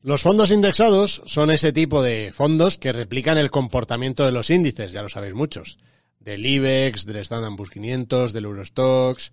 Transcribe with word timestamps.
Los 0.00 0.22
fondos 0.22 0.52
indexados 0.52 1.22
son 1.26 1.50
ese 1.50 1.72
tipo 1.72 2.04
de 2.04 2.32
fondos 2.32 2.78
que 2.78 2.92
replican 2.92 3.36
el 3.36 3.50
comportamiento 3.50 4.24
de 4.24 4.30
los 4.30 4.48
índices, 4.48 4.92
ya 4.92 5.02
lo 5.02 5.08
sabéis 5.08 5.34
muchos, 5.34 5.78
del 6.20 6.46
IBEX, 6.46 7.04
del 7.04 7.16
Standard 7.16 7.56
Poor's 7.56 7.72
500, 7.72 8.32
del 8.32 8.44
Eurostox, 8.44 9.32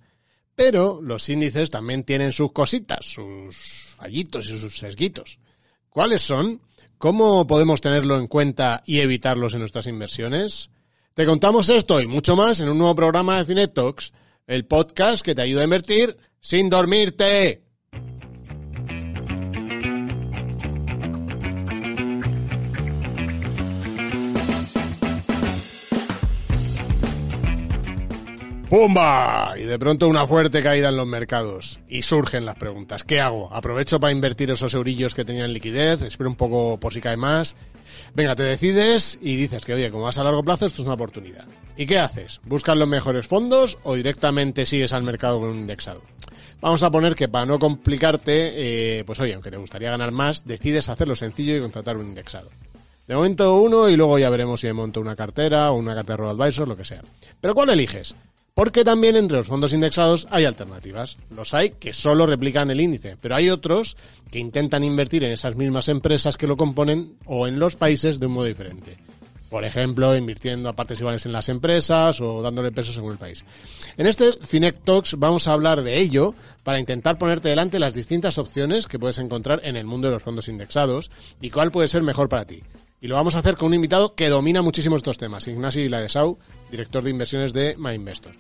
pero 0.56 1.02
los 1.04 1.30
índices 1.30 1.70
también 1.70 2.04
tienen 2.04 2.32
sus 2.32 2.52
cositas, 2.52 3.06
sus 3.06 3.94
fallitos 3.96 4.50
y 4.50 4.60
sus 4.60 4.78
sesguitos. 4.78 5.38
¿Cuáles 5.90 6.24
son? 6.24 6.62
¿Cómo 6.98 7.46
podemos 7.46 7.80
tenerlo 7.80 8.18
en 8.18 8.26
cuenta 8.26 8.82
y 8.88 9.02
evitarlos 9.02 9.54
en 9.54 9.60
nuestras 9.60 9.86
inversiones? 9.86 10.72
Te 11.14 11.28
contamos 11.28 11.70
esto 11.70 12.02
y 12.02 12.08
mucho 12.08 12.36
más 12.36 12.60
en 12.60 12.70
un 12.70 12.80
nuevo 12.80 12.96
programa 12.96 13.38
de 13.38 13.46
Finet 13.46 13.74
Talks, 13.74 14.14
el 14.48 14.66
podcast 14.66 15.24
que 15.24 15.36
te 15.36 15.44
ayuda 15.44 15.62
a 15.62 15.66
invertir 15.66 16.18
sin 16.42 16.72
dormirte. 16.72 17.65
¡Pumba! 28.70 29.54
Y 29.58 29.64
de 29.64 29.78
pronto 29.78 30.08
una 30.08 30.26
fuerte 30.26 30.64
caída 30.64 30.90
en 30.90 30.98
los 30.98 31.06
mercados. 31.06 31.80
Y 31.88 32.02
surgen 32.02 32.46
las 32.46 32.56
preguntas. 32.56 33.04
¿Qué 33.04 33.22
hago? 33.22 33.54
¿Aprovecho 33.54 34.00
para 34.00 34.12
invertir 34.12 34.50
esos 34.50 34.74
eurillos 34.74 35.14
que 35.14 35.24
tenían 35.24 35.54
liquidez? 35.54 36.02
Espero 36.02 36.30
un 36.30 36.36
poco 36.36 36.80
por 36.80 36.92
si 36.92 37.00
cae 37.00 37.16
más. 37.16 37.56
Venga, 38.16 38.36
te 38.36 38.42
decides 38.42 39.20
y 39.22 39.36
dices 39.36 39.64
que, 39.64 39.76
oye, 39.76 39.92
como 39.92 40.06
vas 40.06 40.18
a 40.18 40.24
largo 40.24 40.44
plazo, 40.44 40.66
esto 40.66 40.82
es 40.82 40.88
una 40.88 40.96
oportunidad. 40.96 41.46
¿Y 41.78 41.86
qué 41.86 42.00
haces? 42.00 42.42
¿Buscas 42.44 42.76
los 42.76 42.88
mejores 42.88 43.28
fondos 43.28 43.78
o 43.84 43.94
directamente 43.94 44.66
sigues 44.66 44.94
al 44.94 45.04
mercado 45.04 45.40
con 45.40 45.50
un 45.50 45.60
indexado? 45.60 46.02
Vamos 46.60 46.82
a 46.82 46.90
poner 46.90 47.16
que 47.16 47.28
para 47.28 47.46
no 47.46 47.60
complicarte, 47.60 49.00
eh, 49.00 49.04
pues 49.04 49.20
oye, 49.20 49.36
aunque 49.36 49.52
te 49.52 49.58
gustaría 49.58 49.92
ganar 49.92 50.12
más, 50.12 50.46
decides 50.46 50.90
hacerlo 50.90 51.16
sencillo 51.16 51.56
y 51.56 51.62
contratar 51.62 51.98
un 51.98 52.08
indexado. 52.08 52.50
De 53.08 53.16
momento 53.16 53.60
uno 53.60 53.88
y 53.88 53.96
luego 53.96 54.18
ya 54.18 54.32
veremos 54.32 54.62
si 54.62 54.68
me 54.68 54.74
monto 54.74 55.00
una 55.00 55.16
cartera 55.16 55.70
o 55.72 55.78
una 55.78 55.94
cartera 55.94 56.32
Advisor, 56.32 56.68
lo 56.68 56.76
que 56.76 56.86
sea. 56.86 57.04
Pero 57.40 57.54
¿cuál 57.54 57.70
eliges? 57.70 58.16
Porque 58.56 58.86
también 58.86 59.18
entre 59.18 59.36
los 59.36 59.48
fondos 59.48 59.74
indexados 59.74 60.30
hay 60.32 60.46
alternativas. 60.46 61.18
Los 61.30 61.54
hay 61.54 61.72
que 61.72 61.92
solo 61.92 62.26
replican 62.26 62.72
el 62.72 62.80
índice, 62.80 63.18
pero 63.22 63.36
hay 63.36 63.50
otros 63.50 63.98
que 64.32 64.40
intentan 64.40 64.86
invertir 64.86 65.26
en 65.26 65.34
esas 65.34 65.58
mismas 65.58 65.90
empresas 65.90 66.38
que 66.38 66.48
lo 66.48 66.56
componen 66.56 67.18
o 67.26 67.48
en 67.48 67.60
los 67.60 67.76
países 67.76 68.18
de 68.18 68.28
un 68.28 68.32
modo 68.32 68.46
diferente. 68.46 68.98
Por 69.50 69.66
ejemplo, 69.66 70.16
invirtiendo 70.16 70.70
a 70.70 70.74
partes 70.74 71.02
iguales 71.02 71.26
en 71.26 71.34
las 71.34 71.50
empresas 71.50 72.22
o 72.22 72.42
dándole 72.42 72.72
peso 72.72 72.94
según 72.94 73.12
el 73.12 73.18
país. 73.18 73.44
En 73.98 74.08
este 74.08 74.32
Finec 74.42 74.86
Talks 74.86 75.16
vamos 75.20 75.50
a 75.50 75.54
hablar 75.54 75.84
de 75.84 76.00
ello 76.00 76.34
para 76.64 76.80
intentar 76.80 77.18
ponerte 77.18 77.50
delante 77.50 77.78
las 77.78 77.94
distintas 77.94 78.38
opciones 78.38 78.88
que 78.88 79.00
puedes 79.00 79.18
encontrar 79.18 79.60
en 79.66 79.76
el 79.76 79.86
mundo 79.86 80.08
de 80.08 80.14
los 80.14 80.24
fondos 80.24 80.48
indexados 80.48 81.12
y 81.42 81.50
cuál 81.50 81.72
puede 81.72 81.90
ser 81.90 82.04
mejor 82.04 82.30
para 82.30 82.46
ti. 82.46 82.64
Y 83.06 83.08
lo 83.08 83.14
vamos 83.14 83.36
a 83.36 83.40
hacer 83.40 83.56
con 83.56 83.68
un 83.68 83.76
invitado 83.76 84.16
que 84.16 84.30
domina 84.30 84.64
muchísimo 84.64 84.96
estos 84.96 85.20
temas, 85.20 85.48
Ignacio 85.48 85.88
Ladesau, 85.88 86.40
director 86.72 87.04
de 87.04 87.12
inversiones 87.12 87.54
de 87.54 87.76
MyInvestor. 87.78 88.34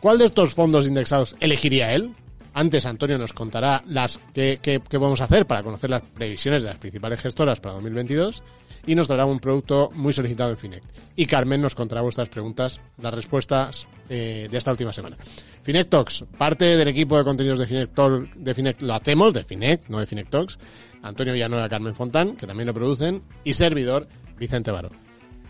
¿Cuál 0.00 0.18
de 0.18 0.26
estos 0.26 0.54
fondos 0.54 0.86
indexados 0.86 1.34
elegiría 1.40 1.92
él? 1.94 2.12
Antes 2.52 2.86
Antonio 2.86 3.18
nos 3.18 3.32
contará 3.32 3.82
las 3.88 4.20
qué, 4.32 4.60
qué, 4.62 4.80
qué 4.88 4.98
podemos 5.00 5.20
hacer 5.20 5.48
para 5.48 5.64
conocer 5.64 5.90
las 5.90 6.02
previsiones 6.02 6.62
de 6.62 6.68
las 6.68 6.78
principales 6.78 7.20
gestoras 7.22 7.58
para 7.58 7.74
2022 7.74 8.44
y 8.86 8.94
nos 8.94 9.08
dará 9.08 9.24
un 9.24 9.38
producto 9.40 9.90
muy 9.94 10.12
solicitado 10.12 10.50
en 10.50 10.58
Finect. 10.58 10.84
Y 11.16 11.26
Carmen 11.26 11.60
nos 11.60 11.74
contará 11.74 12.02
vuestras 12.02 12.28
preguntas, 12.28 12.80
las 13.00 13.14
respuestas 13.14 13.86
eh, 14.08 14.48
de 14.50 14.58
esta 14.58 14.70
última 14.70 14.92
semana. 14.92 15.16
Finect 15.62 15.90
Talks, 15.90 16.24
parte 16.36 16.76
del 16.76 16.88
equipo 16.88 17.16
de 17.16 17.24
contenidos 17.24 17.58
de 17.58 17.66
Finect, 17.66 17.94
Talk- 17.96 18.32
de 18.34 18.74
lo 18.80 18.94
hacemos, 18.94 19.32
de 19.32 19.44
Finect, 19.44 19.88
no 19.88 20.00
de 20.00 20.06
Finect 20.06 20.30
Talks. 20.30 20.58
Antonio 21.02 21.32
Villanueva, 21.34 21.68
Carmen 21.68 21.94
Fontán, 21.94 22.36
que 22.36 22.46
también 22.46 22.66
lo 22.66 22.74
producen, 22.74 23.22
y 23.44 23.54
servidor 23.54 24.08
Vicente 24.38 24.70
Baro. 24.70 24.90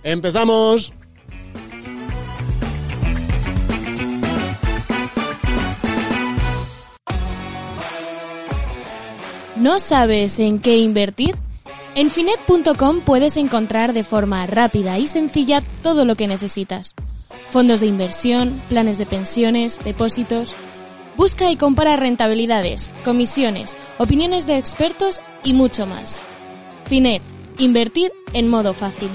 ¡Empezamos! 0.02 0.92
¿No 9.56 9.78
sabes 9.80 10.38
en 10.38 10.58
qué 10.58 10.78
invertir? 10.78 11.36
En 11.96 12.10
Finet.com 12.10 13.02
puedes 13.02 13.36
encontrar 13.36 13.92
de 13.92 14.02
forma 14.02 14.44
rápida 14.46 14.98
y 14.98 15.06
sencilla 15.06 15.62
todo 15.80 16.04
lo 16.04 16.16
que 16.16 16.26
necesitas. 16.26 16.92
Fondos 17.50 17.78
de 17.78 17.86
inversión, 17.86 18.60
planes 18.68 18.98
de 18.98 19.06
pensiones, 19.06 19.78
depósitos. 19.84 20.56
Busca 21.16 21.52
y 21.52 21.56
compara 21.56 21.94
rentabilidades, 21.94 22.90
comisiones, 23.04 23.76
opiniones 23.98 24.48
de 24.48 24.58
expertos 24.58 25.20
y 25.44 25.52
mucho 25.52 25.86
más. 25.86 26.20
Finet, 26.86 27.22
invertir 27.58 28.10
en 28.32 28.48
modo 28.48 28.74
fácil. 28.74 29.10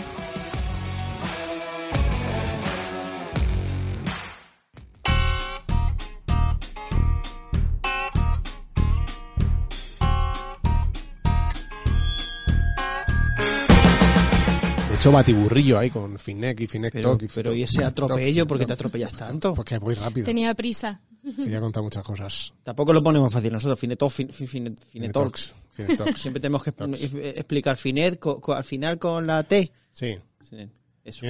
Hecho, 14.99 15.11
batiburrillo 15.11 15.79
ahí 15.79 15.89
con 15.89 16.17
Finec 16.19 16.59
y 16.61 16.67
Finec 16.67 16.93
Pero, 16.93 17.09
Talk. 17.11 17.23
y 17.23 17.27
pero 17.33 17.53
¿y 17.55 17.63
ese 17.63 17.83
atropello? 17.83 18.45
¿Por 18.45 18.57
qué 18.59 18.65
te 18.65 18.73
atropellas 18.73 19.13
tanto? 19.15 19.53
Porque 19.53 19.77
voy 19.77 19.95
rápido. 19.95 20.25
Tenía 20.25 20.53
prisa. 20.53 21.01
Quería 21.35 21.59
contar 21.59 21.83
muchas 21.83 22.03
cosas. 22.03 22.53
Tampoco 22.63 22.93
lo 22.93 23.03
ponemos 23.03 23.31
fácil 23.31 23.51
nosotros, 23.53 23.77
Finetalk, 23.79 24.11
fin, 24.11 24.29
fin, 24.29 24.47
fin- 24.47 24.75
Finetalks. 24.91 25.53
Talks. 25.97 26.19
Siempre 26.21 26.41
tenemos 26.41 26.63
que 26.63 26.71
Talks. 26.71 27.01
eh, 27.13 27.33
explicar 27.37 27.77
Finet 27.77 28.19
co- 28.19 28.39
co- 28.41 28.53
al 28.53 28.63
final 28.63 28.97
con 28.99 29.25
la 29.27 29.43
T. 29.43 29.71
Sí. 29.91 30.15
Sí, 30.41 30.57
Eso. 31.03 31.25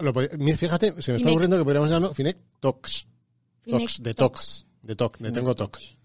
Lo 0.00 0.12
fíjate, 0.14 1.00
se 1.00 1.12
me 1.12 1.16
está 1.18 1.30
ocurriendo 1.30 1.56
que 1.58 1.64
podríamos 1.64 1.88
llamarlo 1.88 2.14
Finec 2.14 2.36
Talks. 2.60 3.06
Talks, 3.68 4.02
de 4.02 4.14
Talks. 4.14 4.66
De 4.82 4.96
Talk, 4.96 5.18
de 5.18 5.32
tengo 5.32 5.54
Talks. 5.54 5.96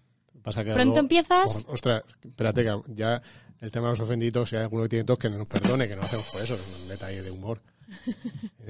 Pasa 0.42 0.64
que 0.64 0.72
Pronto 0.72 0.86
luego- 0.86 1.00
empiezas. 1.00 1.64
o- 1.68 1.72
Ostras, 1.72 2.02
espérate, 2.22 2.64
que 2.64 2.80
ya 2.94 3.22
el 3.62 3.70
tema 3.70 3.86
de 3.86 3.92
los 3.92 4.00
ofendidos, 4.00 4.48
si 4.50 4.56
hay 4.56 4.62
alguno 4.62 4.82
que 4.82 4.88
tiene 4.90 5.04
Talks, 5.04 5.22
que 5.22 5.30
nos 5.30 5.46
perdone, 5.46 5.88
que 5.88 5.96
no 5.96 6.02
hacemos 6.02 6.26
por 6.26 6.42
eso, 6.42 6.54
es 6.54 6.60
un 6.82 6.88
detalle 6.88 7.22
de 7.22 7.30
humor. 7.30 7.60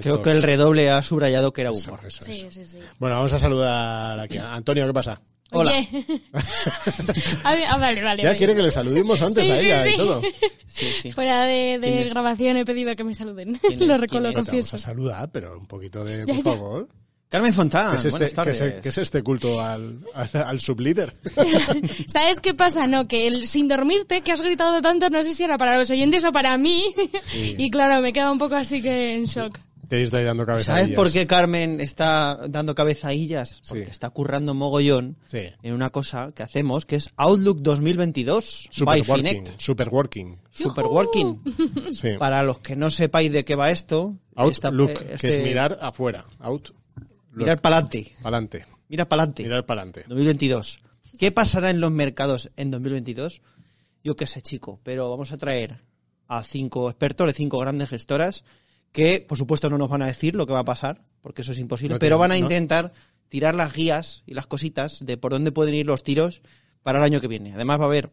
Creo 0.00 0.20
que 0.22 0.30
el 0.30 0.42
redoble 0.42 0.91
ha 0.91 1.00
subrayado 1.03 1.53
que 1.53 1.62
era 1.62 1.72
humor. 1.72 2.00
Eso, 2.06 2.25
Sí, 2.25 2.32
eso. 2.32 2.50
sí, 2.50 2.64
sí. 2.66 2.78
Bueno, 2.98 3.16
vamos 3.16 3.32
a 3.32 3.38
saludar 3.38 4.20
aquí 4.20 4.36
a 4.38 4.54
Antonio, 4.54 4.86
¿qué 4.86 4.92
pasa? 4.92 5.20
Hola. 5.54 5.70
Oye. 5.72 5.88
A 7.44 7.54
ver, 7.54 7.64
ah, 7.69 7.76
vale, 7.78 8.02
vale. 8.02 8.22
Ya 8.22 8.28
vale. 8.31 8.38
quiere 8.38 8.54
que 8.54 8.62
le 8.62 8.70
saludemos 8.70 9.20
antes 9.20 9.44
Sí, 9.44 9.50
a 9.52 9.56
sí, 9.58 9.66
ella 9.66 9.86
y 9.86 9.91
sí. 9.92 9.97
todo. 9.98 10.22
Sí, 10.66 10.86
sí. 11.02 11.12
Fuera 11.12 11.44
de, 11.44 12.06
grabación 12.10 12.56
he 12.56 12.64
pedido 12.64 12.97
que 12.97 13.04
me 13.04 13.14
saluden. 13.14 13.58
¿Quién 13.60 13.81
Lo 13.88 13.97
recuerdo, 13.98 14.08
¿Quién 14.08 14.26
es? 14.26 14.34
Vamos 14.34 14.47
confieso. 14.47 14.76
a 14.76 14.78
saludar, 14.78 15.31
pero 15.31 15.58
un 15.58 15.66
poquito 15.66 16.02
de, 16.04 16.25
Ya, 16.26 16.34
por 16.34 16.36
ya. 16.36 16.42
favor. 16.52 16.88
Carmen 17.32 17.53
Fontana, 17.54 17.91
¿Qué 17.91 17.97
es, 17.97 18.04
este, 18.04 18.10
buenas 18.10 18.59
qué 18.59 18.66
es- 18.69 18.82
qué 18.82 18.88
es 18.91 18.98
este 18.98 19.22
culto 19.22 19.59
al, 19.60 19.98
al, 20.15 20.31
al 20.34 20.60
sublíder? 20.60 21.16
¿Sabes 22.06 22.41
qué 22.41 22.54
pasa? 22.54 22.87
No, 22.87 23.09
que 23.09 23.26
el 23.26 23.47
sin 23.47 23.69
dormirte, 23.69 24.20
que 24.20 24.32
has 24.32 24.43
gritado 24.43 24.81
tanto, 24.82 25.09
no 25.10 25.22
sé 25.22 25.32
si 25.34 25.43
era 25.44 25.56
para 25.59 25.78
los 25.78 25.91
oyentes 25.91 26.25
o 26.25 26.31
para 26.32 26.56
mí. 26.59 26.84
y 27.34 27.70
claro, 27.70 28.00
me 28.03 28.12
queda 28.12 28.31
un 28.31 28.38
poco 28.38 28.54
así 28.54 28.82
que 28.82 29.16
en 29.16 29.25
shock. 29.25 29.59
Te 29.88 30.03
estoy 30.03 30.25
dando 30.25 30.47
cabeza 30.47 30.72
¿Sabes 30.76 30.88
por 30.97 31.12
qué 31.12 31.26
Carmen 31.26 31.78
está 31.81 32.38
dando 32.48 32.75
cabezadillas? 32.75 33.60
Porque 33.69 33.84
Sí. 33.84 33.91
está 33.91 34.09
currando 34.09 34.54
mogollón 34.54 35.19
Sí. 35.26 35.50
en 35.62 35.75
una 35.75 35.91
cosa 35.91 36.32
que 36.34 36.43
hacemos 36.43 36.87
que 36.87 36.97
es 36.97 37.10
Outlook 37.16 37.59
2022 37.60 38.70
by 38.87 39.00
Superworking. 39.03 39.26
Finect. 39.44 39.60
Superworking. 39.60 40.38
Superworking. 40.50 41.43
Sí. 41.93 42.09
Para 42.19 42.43
los 42.43 42.60
que 42.60 42.75
no 42.75 42.88
sepáis 42.91 43.31
de 43.32 43.44
qué 43.44 43.54
va 43.54 43.70
esto, 43.70 44.16
esta- 44.50 44.69
Outlook, 44.69 44.93
que 44.94 45.14
este- 45.14 45.38
es 45.38 45.44
mirar 45.44 45.78
afuera. 45.82 46.25
Out. 46.41 46.70
Mirar 47.32 47.60
para 47.60 47.76
adelante. 47.76 48.12
Pa'lante. 48.22 48.66
Mira 48.88 49.09
para 49.09 49.22
adelante. 49.22 49.43
Mirar 49.43 49.66
para 49.66 49.81
adelante. 49.82 50.04
2022. 50.09 50.81
¿Qué 51.19 51.32
pasará 51.32 51.70
en 51.70 51.81
los 51.81 51.91
mercados 51.91 52.50
en 52.56 52.70
2022? 52.70 53.43
Yo 54.04 54.16
qué 54.16 54.26
sé, 54.26 54.43
chico, 54.43 54.81
pero 54.82 55.10
vamos 55.10 55.32
a 55.32 55.37
traer 55.37 55.82
a 56.26 56.43
cinco 56.43 56.88
expertos 56.88 57.26
de 57.26 57.32
cinco 57.34 57.58
grandes 57.58 57.88
gestoras 57.88 58.44
que, 58.90 59.25
por 59.26 59.38
supuesto, 59.38 59.70
no 59.70 59.79
nos 59.79 59.88
van 59.88 60.02
a 60.02 60.06
decir 60.06 60.34
lo 60.34 60.46
que 60.46 60.52
va 60.52 60.61
a 60.61 60.64
pasar, 60.64 61.02
porque 61.20 61.43
eso 61.43 61.52
es 61.52 61.58
imposible, 61.58 61.94
No 61.94 61.99
pero 61.99 62.19
van 62.19 62.32
a 62.32 62.38
intentar 62.38 62.93
tirar 63.29 63.55
las 63.55 63.73
guías 63.73 64.23
y 64.26 64.35
las 64.35 64.46
cositas 64.46 65.05
de 65.05 65.17
por 65.17 65.32
dónde 65.32 65.52
pueden 65.52 65.75
ir 65.75 65.87
los 65.87 66.02
tiros 66.02 66.43
para 66.82 66.99
el 66.99 67.05
año 67.05 67.20
que 67.20 67.28
viene. 67.28 67.55
Además 67.55 67.81
va 67.81 67.85
a 67.85 67.87
haber 67.87 68.11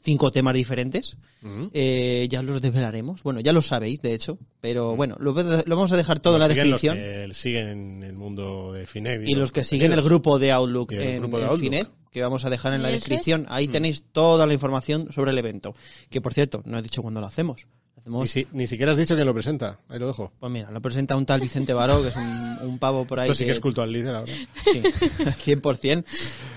cinco 0.00 0.30
temas 0.30 0.54
diferentes. 0.54 1.16
Mm. 1.42 1.66
Eh, 1.72 2.28
ya 2.30 2.42
los 2.42 2.60
desvelaremos. 2.60 3.22
Bueno, 3.22 3.40
ya 3.40 3.52
lo 3.52 3.62
sabéis, 3.62 4.02
de 4.02 4.14
hecho, 4.14 4.38
pero 4.60 4.96
bueno, 4.96 5.16
lo, 5.18 5.32
lo 5.32 5.76
vamos 5.76 5.92
a 5.92 5.96
dejar 5.96 6.20
todo 6.20 6.34
en 6.34 6.40
la 6.40 6.48
siguen 6.48 6.64
descripción. 6.64 6.98
Los 6.98 7.28
que 7.28 7.34
siguen 7.34 7.68
en 7.68 8.02
el 8.02 8.12
mundo 8.14 8.72
de 8.72 8.86
Finec. 8.86 9.22
Y 9.26 9.34
los 9.34 9.52
que 9.52 9.64
siguen 9.64 9.92
el 9.92 10.02
grupo 10.02 10.38
de 10.38 10.52
Outlook 10.52 10.92
en, 10.92 11.20
grupo 11.20 11.38
de 11.38 11.44
en 11.44 11.50
Outlook. 11.50 11.70
Finet, 11.70 11.88
que 12.10 12.22
vamos 12.22 12.44
a 12.44 12.50
dejar 12.50 12.74
en 12.74 12.82
la 12.82 12.90
es. 12.90 12.96
descripción, 12.96 13.46
ahí 13.48 13.68
tenéis 13.68 14.04
toda 14.12 14.46
la 14.46 14.54
información 14.54 15.12
sobre 15.12 15.30
el 15.30 15.38
evento. 15.38 15.74
Que 16.10 16.20
por 16.20 16.34
cierto, 16.34 16.62
no 16.64 16.78
he 16.78 16.82
dicho 16.82 17.02
cuándo 17.02 17.20
lo 17.20 17.26
hacemos. 17.26 17.66
Ni, 18.06 18.26
si- 18.26 18.46
ni 18.52 18.66
siquiera 18.66 18.92
has 18.92 18.98
dicho 18.98 19.14
quién 19.14 19.26
lo 19.26 19.34
presenta. 19.34 19.78
Ahí 19.88 19.98
lo 19.98 20.06
dejo. 20.06 20.32
pues 20.38 20.50
mira, 20.52 20.70
lo 20.70 20.80
presenta 20.80 21.16
un 21.16 21.26
tal 21.26 21.40
Vicente 21.40 21.72
Baró, 21.72 22.02
que 22.02 22.08
es 22.08 22.16
un, 22.16 22.58
un 22.62 22.78
pavo 22.78 23.04
por 23.06 23.20
ahí. 23.20 23.26
Esto 23.26 23.34
sí 23.34 23.44
que 23.44 23.52
es 23.52 23.60
culto 23.60 23.82
al 23.82 23.92
líder 23.92 24.14
ahora. 24.14 24.32
Sí, 24.72 24.80
100%. 25.54 26.04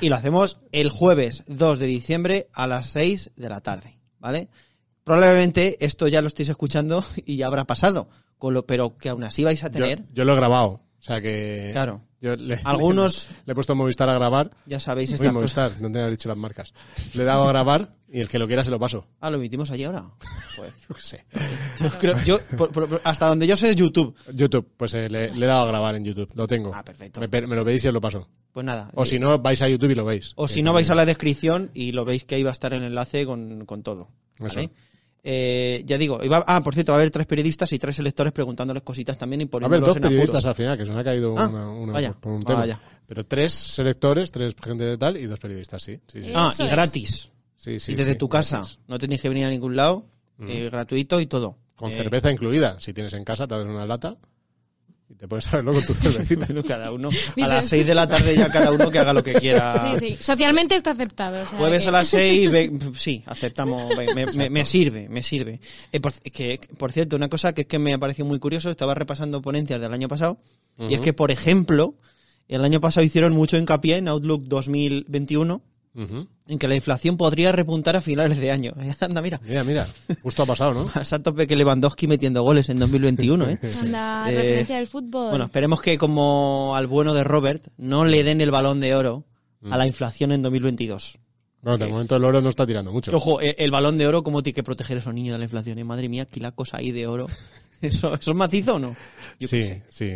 Y 0.01 0.09
lo 0.09 0.15
hacemos 0.15 0.59
el 0.71 0.89
jueves 0.89 1.43
2 1.47 1.79
de 1.79 1.85
diciembre 1.87 2.47
a 2.53 2.67
las 2.67 2.87
6 2.89 3.31
de 3.35 3.49
la 3.49 3.61
tarde, 3.61 3.97
¿vale? 4.19 4.49
Probablemente 5.03 5.77
esto 5.85 6.07
ya 6.07 6.21
lo 6.21 6.27
estéis 6.27 6.49
escuchando 6.49 7.03
y 7.25 7.37
ya 7.37 7.47
habrá 7.47 7.65
pasado, 7.65 8.07
con 8.37 8.53
lo, 8.53 8.65
pero 8.65 8.97
que 8.97 9.09
aún 9.09 9.23
así 9.23 9.43
vais 9.43 9.63
a 9.63 9.67
Yo, 9.67 9.73
tener, 9.73 10.03
yo 10.13 10.23
lo 10.23 10.33
he 10.33 10.35
grabado. 10.37 10.67
O 10.69 11.01
sea 11.05 11.19
que. 11.21 11.69
claro, 11.73 12.01
yo 12.23 12.35
le- 12.35 12.55
Algunos- 12.63 13.29
Le, 13.45 13.51
he 13.51 13.55
puesto 13.55 13.75
Movistar 13.75 14.09
a 14.09 14.13
grabar. 14.15 14.49
ya 14.65 14.79
sabéis 14.79 15.09
Uy, 15.11 15.15
estas 15.15 15.27
cosas. 15.33 15.33
Movistar, 15.67 15.71
no 15.81 15.91
te 15.91 16.09
dicho 16.09 16.29
las 16.29 16.37
marcas. 16.37 16.73
Le 17.13 17.21
he 17.23 17.25
dado 17.25 17.43
a 17.43 17.47
grabar 17.49 17.93
y 18.09 18.19
el 18.21 18.29
que 18.29 18.39
lo 18.39 18.47
quiera 18.47 18.63
se 18.63 18.71
lo 18.71 18.79
paso. 18.79 19.05
Ah, 19.19 19.29
lo 19.29 19.35
emitimos 19.37 19.69
allí 19.71 19.83
ahora. 19.83 20.05
Joder. 20.55 20.73
Yo 20.89 20.95
qué 20.95 21.01
sé. 21.01 21.25
Yo 21.81 21.89
creo, 21.99 22.23
yo, 22.23 22.39
por- 22.57 22.71
por- 22.71 22.87
por- 22.87 23.01
hasta 23.03 23.27
donde 23.27 23.45
yo 23.47 23.57
sé 23.57 23.69
es 23.69 23.75
YouTube. 23.75 24.15
YouTube, 24.33 24.67
pues 24.77 24.93
eh, 24.93 25.09
le, 25.09 25.33
le 25.35 25.45
he 25.45 25.49
dado 25.49 25.63
a 25.63 25.67
grabar 25.67 25.95
en 25.95 26.05
YouTube. 26.05 26.29
Lo 26.35 26.47
tengo. 26.47 26.71
Ah, 26.73 26.83
perfecto. 26.83 27.19
Me, 27.19 27.27
lo 27.55 27.65
pedís 27.65 27.83
y 27.83 27.87
os 27.89 27.93
lo 27.93 28.01
paso. 28.01 28.27
Pues 28.53 28.65
nada. 28.65 28.89
O 28.93 29.03
eh, 29.03 29.05
si 29.05 29.19
no, 29.19 29.37
vais 29.39 29.61
a 29.61 29.67
YouTube 29.67 29.91
y 29.91 29.95
lo 29.95 30.05
veis. 30.05 30.33
O 30.35 30.47
si 30.47 30.61
no, 30.63 30.71
vais 30.73 30.89
a 30.89 30.95
la 30.95 31.05
descripción 31.05 31.71
y 31.73 31.91
lo 31.91 32.05
veis 32.05 32.23
que 32.23 32.35
ahí 32.35 32.43
va 32.43 32.51
a 32.51 32.53
estar 32.53 32.73
el 32.73 32.83
enlace 32.83 33.25
con, 33.25 33.65
con 33.65 33.83
todo. 33.83 34.09
¿vale? 34.39 34.63
Eso. 34.65 34.71
Eh, 35.25 35.83
ya 35.85 35.97
digo, 35.97 36.19
iba- 36.23 36.43
ah, 36.45 36.61
por 36.61 36.73
cierto, 36.73 36.91
va 36.91 36.97
a 36.97 36.99
haber 36.99 37.09
tres 37.11 37.25
periodistas 37.25 37.71
y 37.71 37.79
tres 37.79 37.97
electores 37.99 38.33
preguntándoles 38.33 38.83
cositas 38.83 39.17
también 39.17 39.41
y 39.41 39.43
A 39.43 39.45
ver, 39.45 39.51
poniéndolos 39.51 39.87
dos 39.87 39.95
en 39.95 40.01
periodistas 40.01 40.35
apuros. 40.43 40.45
al 40.45 40.55
final, 40.55 40.77
que 40.77 40.85
se 40.85 40.91
nos 40.91 40.99
ha 40.99 41.03
caído 41.03 41.35
Ah, 41.37 41.47
una, 41.47 41.69
una- 41.69 41.93
vaya, 41.93 42.13
por 42.13 42.33
un 42.33 42.43
tema. 42.43 42.59
vaya. 42.59 42.79
Pero 43.07 43.25
tres 43.25 43.53
selectores, 43.53 44.31
tres 44.31 44.53
gente 44.61 44.83
de 44.83 44.97
tal 44.97 45.17
y 45.17 45.25
dos 45.25 45.39
periodistas, 45.39 45.81
sí. 45.81 45.99
Sí, 46.07 46.23
sí. 46.23 46.31
Ah, 46.35 46.51
y 46.57 46.63
es. 46.63 46.71
gratis. 46.71 47.31
Sí, 47.55 47.79
sí, 47.79 47.93
y 47.93 47.95
desde 47.95 48.13
sí, 48.13 48.17
tu 48.17 48.27
casa. 48.27 48.57
gratis. 48.57 48.79
No 48.87 48.99
tenéis 48.99 49.21
que 49.21 49.29
venir 49.29 49.45
a 49.45 49.49
ningún 49.49 49.75
lado. 49.75 50.05
eh, 50.39 50.67
gratuito 50.69 51.21
y 51.21 51.25
todo. 51.27 51.57
Con 51.75 51.91
Eh, 51.91 51.95
cerveza 51.95 52.29
incluida. 52.29 52.77
Si 52.81 52.91
tienes 52.91 53.13
en 53.13 53.23
casa, 53.23 53.47
te 53.47 53.53
abres 53.55 53.69
una 53.69 53.85
lata 53.85 54.17
y 55.13 55.15
te 55.15 55.27
puedes 55.27 55.43
saberlo 55.45 55.73
con 55.73 55.85
tu 55.85 55.93
cervecita. 55.93 56.45
bueno, 56.47 56.63
cada 56.63 56.91
uno. 56.91 57.09
A 57.41 57.47
las 57.47 57.67
6 57.67 57.85
de 57.85 57.93
la 57.95 58.07
tarde 58.07 58.35
ya 58.35 58.49
cada 58.49 58.71
uno 58.71 58.89
que 58.89 58.97
haga 58.99 59.13
lo 59.13 59.23
que 59.23 59.33
quiera. 59.33 59.95
Sí, 59.99 60.09
sí. 60.15 60.23
Socialmente 60.23 60.75
está 60.75 60.91
aceptado. 60.91 61.43
o 61.43 61.45
sea 61.45 61.57
Jueves 61.59 61.83
que- 61.83 61.89
a 61.89 61.91
las 61.91 62.07
6, 62.09 62.49
sí, 62.97 63.23
aceptamos, 63.25 63.91
me, 64.15 64.25
me- 64.25 64.49
me 64.49 64.65
sirve, 64.65 65.07
me 65.09 65.21
sirve. 65.21 65.59
Eh, 65.91 65.99
por, 65.99 66.13
que, 66.13 66.59
por 66.77 66.91
cierto, 66.91 67.15
una 67.15 67.29
cosa 67.29 67.53
que 67.53 67.61
es 67.61 67.67
que 67.67 67.79
me 67.79 67.93
ha 67.93 67.97
parecido 67.97 68.25
muy 68.25 68.39
curioso, 68.39 68.69
estaba 68.71 68.93
repasando 68.95 69.41
ponencias 69.41 69.79
del 69.79 69.93
año 69.93 70.07
pasado, 70.07 70.37
y 70.77 70.93
es 70.95 71.01
que, 71.01 71.13
por 71.13 71.29
ejemplo, 71.31 71.93
el 72.47 72.63
año 72.65 72.81
pasado 72.81 73.05
hicieron 73.05 73.33
mucho 73.33 73.57
hincapié 73.57 73.97
en 73.97 74.07
Outlook 74.07 74.43
2021, 74.45 75.61
En 75.95 76.59
que 76.59 76.67
la 76.67 76.75
inflación 76.75 77.17
podría 77.17 77.51
repuntar 77.51 77.95
a 77.95 78.01
finales 78.01 78.37
de 78.37 78.51
año. 78.51 78.73
Anda, 78.99 79.21
mira, 79.21 79.39
Mira, 79.43 79.63
mira. 79.63 79.87
Justo 80.21 80.43
ha 80.43 80.45
pasado, 80.45 80.73
¿no? 80.73 80.89
a 80.93 81.19
tope 81.19 81.47
que 81.47 81.55
Lewandowski 81.55 82.07
metiendo 82.07 82.41
goles 82.43 82.69
en 82.69 82.77
2021, 82.77 83.49
¿eh? 83.49 83.59
Anda, 83.81 84.31
Eh, 84.31 84.35
referencia 84.35 84.77
del 84.77 84.87
fútbol. 84.87 85.29
Bueno, 85.29 85.45
esperemos 85.45 85.81
que 85.81 85.97
como 85.97 86.75
al 86.75 86.87
bueno 86.87 87.13
de 87.13 87.23
Robert 87.23 87.67
no 87.77 88.05
le 88.05 88.23
den 88.23 88.41
el 88.41 88.51
balón 88.51 88.79
de 88.79 88.95
oro 88.95 89.25
a 89.69 89.77
la 89.77 89.87
inflación 89.87 90.31
en 90.31 90.41
2022. 90.41 91.19
Bueno, 91.61 91.77
de 91.77 91.87
momento 91.87 92.17
el 92.17 92.25
oro 92.25 92.41
no 92.41 92.49
está 92.49 92.67
tirando 92.67 92.91
mucho. 92.91 93.15
Ojo, 93.15 93.39
eh, 93.39 93.55
el 93.59 93.71
balón 93.71 93.97
de 93.97 94.05
oro, 94.05 94.21
¿cómo 94.21 94.43
tiene 94.43 94.55
que 94.55 94.63
proteger 94.63 94.97
a 94.97 94.99
esos 94.99 95.13
niños 95.13 95.33
de 95.33 95.37
la 95.37 95.45
inflación? 95.45 95.79
Eh, 95.79 95.83
madre 95.85 96.09
mía, 96.09 96.23
aquí 96.23 96.41
la 96.41 96.51
cosa 96.51 96.77
ahí 96.77 96.91
de 96.91 97.07
oro. 97.07 97.27
¿Eso, 97.83 98.13
¿Eso 98.15 98.31
es 98.31 98.37
macizo 98.37 98.75
o 98.75 98.79
no? 98.79 98.95
Yo 99.39 99.47
sí, 99.47 99.63
sé. 99.63 99.83
sí. 99.89 100.11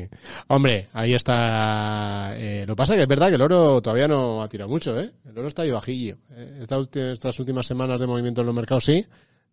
Hombre, 0.47 0.87
ahí 0.93 1.13
está. 1.13 2.31
eh, 2.35 2.65
lo 2.65 2.73
que 2.73 2.77
pasa 2.77 2.93
es 2.93 2.97
que 2.97 3.03
es 3.03 3.07
verdad 3.09 3.29
que 3.29 3.35
el 3.35 3.41
oro 3.41 3.81
todavía 3.81 4.07
no 4.07 4.41
ha 4.41 4.49
tirado 4.49 4.69
mucho, 4.69 4.99
¿eh? 4.99 5.11
El 5.25 5.37
oro 5.37 5.47
está 5.47 5.61
ahí 5.63 5.71
bajillo. 5.71 6.17
Eh, 6.31 6.59
esta 6.61 6.77
ulti- 6.79 7.11
estas 7.11 7.39
últimas 7.39 7.67
semanas 7.67 7.99
de 7.99 8.07
movimiento 8.07 8.41
en 8.41 8.47
los 8.47 8.55
mercados 8.55 8.85
sí, 8.85 9.05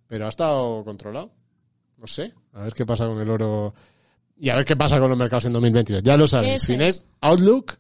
pero 0.07 0.27
ha 0.27 0.29
estado 0.31 0.83
controlado. 0.85 1.31
No 1.99 2.07
sé. 2.07 2.33
A 2.53 2.63
ver 2.65 2.73
qué 2.75 2.87
pasa 2.87 3.07
con 3.07 3.21
el 3.21 3.29
oro. 3.31 3.75
Y 4.39 4.49
a 4.51 4.57
ver 4.57 4.65
qué 4.65 4.77
pasa 4.77 4.99
con 4.99 5.09
los 5.09 5.19
mercados 5.19 5.45
en 5.47 5.53
2022. 5.53 6.03
Ya 6.03 6.17
lo 6.17 6.27
sabéis. 6.27 6.57
Eso 6.63 6.67
Finet 6.67 6.89
es. 6.89 7.07
Outlook. 7.21 7.77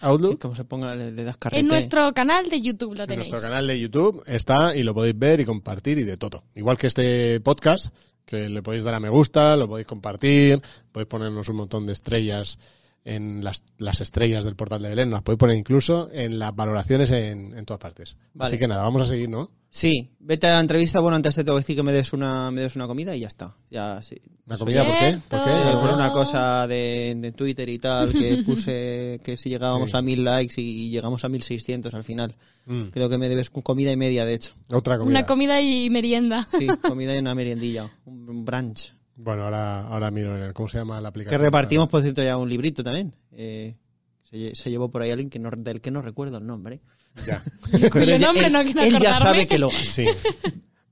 Outlook. 0.00 0.38
como 0.40 0.54
se 0.54 0.64
ponga, 0.64 0.94
le, 0.94 1.10
le 1.10 1.24
das 1.24 1.38
carrete. 1.38 1.60
en 1.60 1.66
nuestro 1.68 2.12
canal 2.12 2.50
de 2.50 2.60
YouTube 2.60 2.94
lo 2.96 3.02
En 3.04 3.08
tenéis. 3.08 3.30
nuestro 3.30 3.48
canal 3.48 3.66
de 3.66 3.80
YouTube 3.80 4.22
está 4.26 4.76
y 4.76 4.82
lo 4.82 4.92
podéis 4.92 5.18
ver 5.18 5.40
y 5.40 5.44
compartir 5.46 5.96
y 5.98 6.02
de 6.04 6.18
todo. 6.18 6.44
Igual 6.54 6.76
que 6.76 6.86
este 6.86 7.40
podcast, 7.40 7.86
que 8.24 8.48
le 8.48 8.62
podéis 8.62 8.84
dar 8.84 8.94
a 8.94 9.00
me 9.00 9.08
gusta, 9.08 9.56
lo 9.56 9.68
podéis 9.68 9.86
compartir, 9.86 10.62
podéis 10.92 11.08
ponernos 11.08 11.48
un 11.48 11.56
montón 11.56 11.86
de 11.86 11.92
estrellas 11.92 12.58
en 13.04 13.44
las, 13.44 13.62
las 13.78 14.00
estrellas 14.00 14.44
del 14.44 14.56
portal 14.56 14.80
de 14.82 14.88
Belén, 14.88 15.10
las 15.10 15.22
podéis 15.22 15.38
poner 15.38 15.56
incluso 15.56 16.08
en 16.12 16.38
las 16.38 16.54
valoraciones 16.54 17.10
en, 17.10 17.56
en 17.56 17.64
todas 17.66 17.80
partes. 17.80 18.16
Vale. 18.32 18.48
Así 18.48 18.58
que 18.58 18.66
nada, 18.66 18.82
vamos 18.82 19.02
a 19.02 19.04
seguir, 19.04 19.28
¿no? 19.28 19.50
Sí, 19.68 20.12
vete 20.20 20.46
a 20.46 20.52
la 20.54 20.60
entrevista. 20.60 21.00
Bueno, 21.00 21.16
antes 21.16 21.34
te 21.34 21.42
tengo 21.42 21.56
que 21.58 21.62
decir 21.62 21.74
que 21.76 21.82
me 21.82 21.92
des 21.92 22.12
una, 22.12 22.50
me 22.52 22.60
des 22.62 22.76
una 22.76 22.86
comida 22.86 23.14
y 23.16 23.20
ya 23.20 23.26
está. 23.28 23.56
Ya, 23.70 24.00
sí. 24.04 24.14
¿La 24.46 24.54
Eso 24.54 24.64
comida 24.64 24.84
por 24.86 24.98
qué? 24.98 25.18
¿Por 25.28 25.44
qué? 25.44 25.50
Eh, 25.50 25.72
por 25.80 25.90
una 25.94 26.12
cosa 26.12 26.66
de, 26.68 27.14
de 27.18 27.32
Twitter 27.32 27.68
y 27.68 27.78
tal, 27.80 28.12
que 28.12 28.42
puse 28.46 29.20
que 29.24 29.36
si 29.36 29.50
llegábamos 29.50 29.90
Sí. 29.90 29.96
a 29.96 30.00
mil 30.02 30.22
likes 30.24 30.54
y 30.60 30.90
llegamos 30.90 31.24
a 31.24 31.28
mil 31.28 31.42
seiscientos 31.42 31.92
al 31.94 32.04
final. 32.04 32.34
Mm, 32.66 32.84
Creo 32.90 33.08
que 33.10 33.18
me 33.18 33.28
debes 33.28 33.50
comida 33.50 33.90
y 33.90 33.96
media, 33.96 34.24
de 34.24 34.34
hecho. 34.34 34.54
otra 34.70 34.96
comida. 34.96 35.10
Una 35.18 35.26
comida 35.26 35.60
y 35.60 35.90
merienda. 35.90 36.46
Sí, 36.56 36.66
comida 36.82 37.14
y 37.16 37.18
una 37.18 37.34
meriendilla, 37.34 37.90
un 38.06 38.30
un 38.30 38.44
brunch. 38.44 38.94
Bueno, 39.16 39.44
ahora, 39.44 39.86
ahora 39.86 40.10
miro 40.10 40.36
en 40.36 40.42
el, 40.44 40.52
¿cómo 40.52 40.68
se 40.68 40.78
llama 40.78 40.96
la 41.00 41.02
Que 41.02 41.08
aplicación? 41.08 41.40
repartimos, 41.42 41.88
por 41.88 42.02
cierto, 42.02 42.22
ya 42.22 42.36
un 42.36 42.48
librito 42.48 42.82
también. 42.82 43.14
Eh, 43.32 43.76
se, 44.24 44.36
lle- 44.36 44.54
se 44.54 44.70
llevó 44.70 44.90
por 44.90 45.02
ahí 45.02 45.10
alguien 45.10 45.30
que 45.30 45.38
no, 45.38 45.50
del 45.50 45.80
que 45.80 45.90
no 45.90 46.02
recuerdo 46.02 46.38
el 46.38 46.46
nombre. 46.46 46.80
Ya. 47.26 47.42
Cuyo 47.92 48.14
él, 48.14 48.20
nombre 48.20 48.46
él- 48.46 48.52
no 48.52 48.62
quiero 48.62 48.80
él 48.82 48.98
ya 48.98 49.14
sabe 49.14 49.46
que 49.46 49.58
lo 49.58 49.68
hace. 49.68 50.04
Sí. 50.04 50.06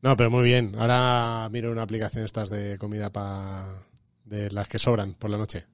No, 0.03 0.17
pero 0.17 0.31
muy 0.31 0.45
bien. 0.45 0.75
Ahora 0.79 1.49
miro 1.51 1.71
una 1.73 1.83
aplicación 1.83 2.25
estas 2.25 2.51
de 2.51 2.77
comida 2.79 3.11
para 3.11 3.67
de 4.25 4.51
las 4.51 4.69
que 4.69 4.79
sobran 4.79 5.15
por 5.15 5.31
la 5.31 5.37
noche. 5.39 5.67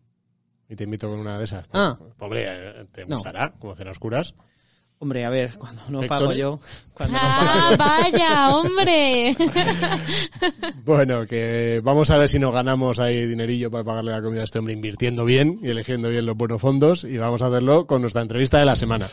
Y 0.69 0.77
te 0.77 0.85
invito 0.85 1.09
con 1.09 1.19
una 1.19 1.39
de 1.39 1.45
esas. 1.45 1.67
Ah. 1.73 1.99
Pobre, 2.19 2.45
eh, 2.47 2.85
te 2.93 3.07
No. 3.07 3.17
gustará, 3.17 3.53
como 3.59 3.75
cenas 3.75 3.93
oscuras. 3.93 4.35
Hombre, 5.01 5.25
a 5.25 5.31
ver, 5.31 5.53
cuando 5.57 5.81
no 5.91 6.03
Héctor. 6.03 6.19
pago 6.19 6.33
yo... 6.33 6.59
Cuando 6.93 7.15
no 7.17 7.21
Ah, 7.23 7.77
vaya, 7.79 8.57
hombre. 8.57 9.37
Bueno, 10.85 11.25
que 11.27 11.81
vamos 11.85 12.11
a 12.11 12.17
ver 12.19 12.29
si 12.29 12.39
nos 12.41 12.53
ganamos 12.53 12.99
ahí 12.99 13.27
dinerillo 13.27 13.71
para 13.71 13.85
pagarle 13.85 14.11
la 14.11 14.23
comida 14.23 14.41
a 14.41 14.45
este 14.45 14.59
hombre 14.59 14.73
invirtiendo 14.75 15.25
bien 15.25 15.59
y 15.63 15.69
eligiendo 15.69 16.09
bien 16.09 16.27
los 16.27 16.37
buenos 16.37 16.61
fondos. 16.61 17.05
Y 17.05 17.17
vamos 17.19 17.43
a 17.43 17.47
hacerlo 17.47 17.87
con 17.87 18.01
nuestra 18.01 18.23
entrevista 18.23 18.59
de 18.59 18.65
la 18.65 18.75
semana. 18.75 19.07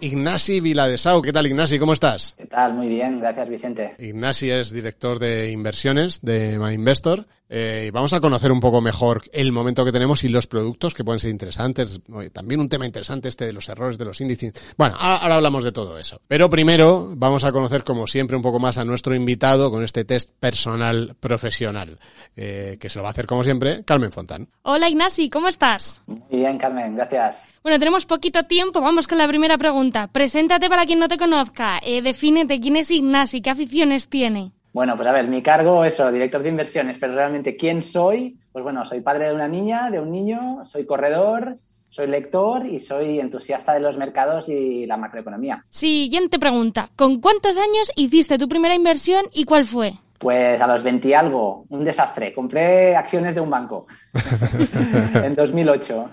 Ignasi 0.00 0.60
Viladesau. 0.60 1.22
¿Qué 1.22 1.32
tal, 1.32 1.46
Ignasi? 1.46 1.78
¿Cómo 1.78 1.94
estás? 1.94 2.34
¿Qué 2.36 2.44
tal? 2.46 2.74
Muy 2.74 2.88
bien, 2.88 3.20
gracias 3.20 3.48
Vicente. 3.48 3.94
Ignasi 3.98 4.50
es 4.50 4.70
director 4.70 5.18
de 5.18 5.50
inversiones 5.50 6.20
de 6.20 6.58
MyInvestor 6.58 7.26
eh, 7.48 7.84
y 7.88 7.90
vamos 7.90 8.12
a 8.12 8.20
conocer 8.20 8.50
un 8.50 8.60
poco 8.60 8.80
mejor 8.80 9.22
el 9.32 9.52
momento 9.52 9.84
que 9.84 9.92
tenemos 9.92 10.24
y 10.24 10.28
los 10.28 10.46
productos 10.46 10.94
que 10.94 11.04
pueden 11.04 11.18
ser 11.18 11.30
interesantes. 11.30 12.00
También 12.32 12.60
un 12.60 12.68
tema 12.68 12.86
interesante 12.86 13.28
este 13.28 13.46
de 13.46 13.52
los 13.52 13.68
errores 13.68 13.98
de 13.98 14.04
los 14.04 14.20
índices. 14.20 14.74
Bueno, 14.76 14.96
ahora, 14.98 15.16
ahora 15.16 15.34
hablamos 15.36 15.64
de 15.64 15.72
todo 15.72 15.98
eso. 15.98 16.20
Pero 16.26 16.48
primero 16.48 17.12
vamos 17.14 17.44
a 17.44 17.52
conocer, 17.52 17.84
como 17.84 18.06
siempre, 18.06 18.36
un 18.36 18.42
poco 18.42 18.58
más 18.58 18.78
a 18.78 18.84
nuestro 18.84 19.14
invitado 19.14 19.70
con 19.70 19.84
este 19.84 20.04
test 20.04 20.32
personal 20.38 21.16
profesional, 21.20 21.98
eh, 22.36 22.76
que 22.80 22.88
se 22.88 22.98
lo 22.98 23.02
va 23.02 23.10
a 23.10 23.12
hacer, 23.12 23.26
como 23.26 23.44
siempre, 23.44 23.84
Carmen 23.84 24.12
Fontán. 24.12 24.48
Hola 24.62 24.88
Ignasi, 24.88 25.30
¿cómo 25.30 25.48
estás? 25.48 26.02
Muy 26.06 26.20
bien, 26.30 26.58
Carmen, 26.58 26.96
gracias. 26.96 27.44
Bueno, 27.62 27.78
tenemos 27.78 28.06
poquito 28.06 28.44
tiempo, 28.44 28.80
vamos 28.80 29.06
con 29.06 29.18
la 29.18 29.28
primera 29.28 29.58
pregunta. 29.58 30.08
Preséntate 30.08 30.68
para 30.68 30.86
quien 30.86 30.98
no 30.98 31.08
te 31.08 31.18
conozca, 31.18 31.78
eh, 31.82 32.02
defínete 32.02 32.60
quién 32.60 32.76
es 32.76 32.90
Ignasi, 32.90 33.42
qué 33.42 33.50
aficiones 33.50 34.08
tiene. 34.08 34.52
Bueno, 34.74 34.96
pues 34.96 35.06
a 35.06 35.12
ver, 35.12 35.28
mi 35.28 35.40
cargo, 35.40 35.84
eso, 35.84 36.10
director 36.10 36.42
de 36.42 36.48
inversiones, 36.48 36.98
pero 36.98 37.14
realmente, 37.14 37.56
¿quién 37.56 37.80
soy? 37.80 38.40
Pues 38.50 38.64
bueno, 38.64 38.84
soy 38.84 39.02
padre 39.02 39.26
de 39.26 39.32
una 39.32 39.46
niña, 39.46 39.88
de 39.88 40.00
un 40.00 40.10
niño, 40.10 40.64
soy 40.64 40.84
corredor, 40.84 41.54
soy 41.90 42.08
lector 42.08 42.66
y 42.66 42.80
soy 42.80 43.20
entusiasta 43.20 43.72
de 43.72 43.78
los 43.78 43.96
mercados 43.96 44.48
y 44.48 44.84
la 44.86 44.96
macroeconomía. 44.96 45.64
Siguiente 45.68 46.40
pregunta, 46.40 46.90
¿con 46.96 47.20
cuántos 47.20 47.56
años 47.56 47.92
hiciste 47.94 48.36
tu 48.36 48.48
primera 48.48 48.74
inversión 48.74 49.26
y 49.32 49.44
cuál 49.44 49.64
fue? 49.64 49.94
Pues 50.24 50.58
a 50.58 50.66
los 50.66 50.82
20 50.82 51.06
y 51.06 51.12
algo, 51.12 51.66
un 51.68 51.84
desastre. 51.84 52.32
Compré 52.32 52.96
acciones 52.96 53.34
de 53.34 53.42
un 53.42 53.50
banco 53.50 53.86
en 55.22 55.34
2008. 55.34 56.10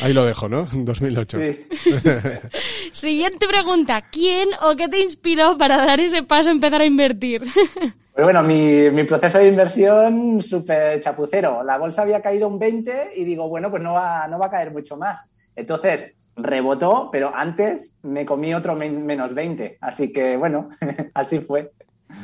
Ahí 0.00 0.12
lo 0.12 0.24
dejo, 0.24 0.48
¿no? 0.48 0.68
En 0.72 0.84
2008. 0.84 1.38
Sí. 1.40 1.66
Siguiente 2.92 3.48
pregunta, 3.48 4.04
¿quién 4.12 4.48
o 4.62 4.76
qué 4.76 4.86
te 4.86 5.00
inspiró 5.00 5.58
para 5.58 5.76
dar 5.84 5.98
ese 5.98 6.22
paso 6.22 6.50
a 6.50 6.52
empezar 6.52 6.80
a 6.82 6.84
invertir? 6.84 7.42
Pero 8.14 8.26
bueno, 8.26 8.44
mi, 8.44 8.90
mi 8.92 9.02
proceso 9.02 9.38
de 9.38 9.48
inversión 9.48 10.40
súper 10.40 11.00
chapucero. 11.00 11.64
La 11.64 11.78
bolsa 11.78 12.02
había 12.02 12.22
caído 12.22 12.46
un 12.46 12.60
20 12.60 13.10
y 13.16 13.24
digo, 13.24 13.48
bueno, 13.48 13.72
pues 13.72 13.82
no 13.82 13.94
va, 13.94 14.28
no 14.28 14.38
va 14.38 14.46
a 14.46 14.50
caer 14.52 14.70
mucho 14.70 14.96
más. 14.96 15.28
Entonces 15.56 16.30
rebotó, 16.36 17.08
pero 17.10 17.32
antes 17.34 17.98
me 18.04 18.24
comí 18.24 18.54
otro 18.54 18.76
men- 18.76 19.04
menos 19.04 19.34
20. 19.34 19.78
Así 19.80 20.12
que 20.12 20.36
bueno, 20.36 20.68
así 21.14 21.40
fue. 21.40 21.72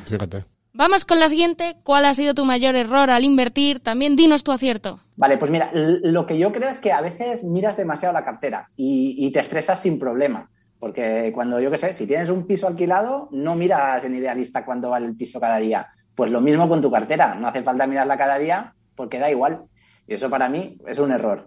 Fíjate. 0.07 0.45
Vamos 0.76 1.04
con 1.04 1.21
la 1.21 1.28
siguiente, 1.28 1.76
¿cuál 1.85 2.04
ha 2.04 2.14
sido 2.14 2.35
tu 2.35 2.45
mayor 2.45 2.75
error 2.75 3.09
al 3.09 3.23
invertir? 3.23 3.78
También 3.78 4.16
dinos 4.16 4.43
tu 4.43 4.50
acierto. 4.50 4.99
Vale, 5.14 5.38
pues 5.38 5.49
mira, 5.49 5.71
lo 5.73 6.26
que 6.26 6.37
yo 6.37 6.50
creo 6.50 6.69
es 6.69 6.81
que 6.81 6.90
a 6.90 7.00
veces 7.00 7.45
miras 7.45 7.76
demasiado 7.76 8.12
la 8.12 8.25
cartera 8.25 8.71
y, 8.76 9.14
y 9.16 9.31
te 9.31 9.38
estresas 9.38 9.81
sin 9.81 10.00
problema. 10.00 10.50
Porque 10.81 11.31
cuando, 11.33 11.61
yo 11.61 11.71
qué 11.71 11.78
sé, 11.78 11.95
si 11.95 12.09
tienes 12.09 12.28
un 12.28 12.49
piso 12.49 12.66
alquilado, 12.66 13.28
no 13.31 13.54
miras 13.54 14.04
en 14.04 14.16
idealista 14.16 14.64
cuánto 14.64 14.90
vale 14.90 15.07
el 15.07 15.16
piso 15.16 15.38
cada 15.38 15.59
día. 15.59 15.87
Pues 16.16 16.33
lo 16.33 16.40
mismo 16.40 16.69
con 16.69 16.83
tu 16.83 16.90
cartera, 16.90 17.37
no 17.37 17.47
hace 17.47 17.62
falta 17.62 17.87
mirarla 17.87 18.19
cada 18.19 18.37
día 18.40 18.75
porque 18.97 19.21
da 19.21 19.31
igual. 19.31 19.62
Y 20.09 20.14
eso 20.14 20.28
para 20.28 20.49
mí 20.49 20.78
es 20.88 20.99
un 20.99 21.12
error. 21.12 21.47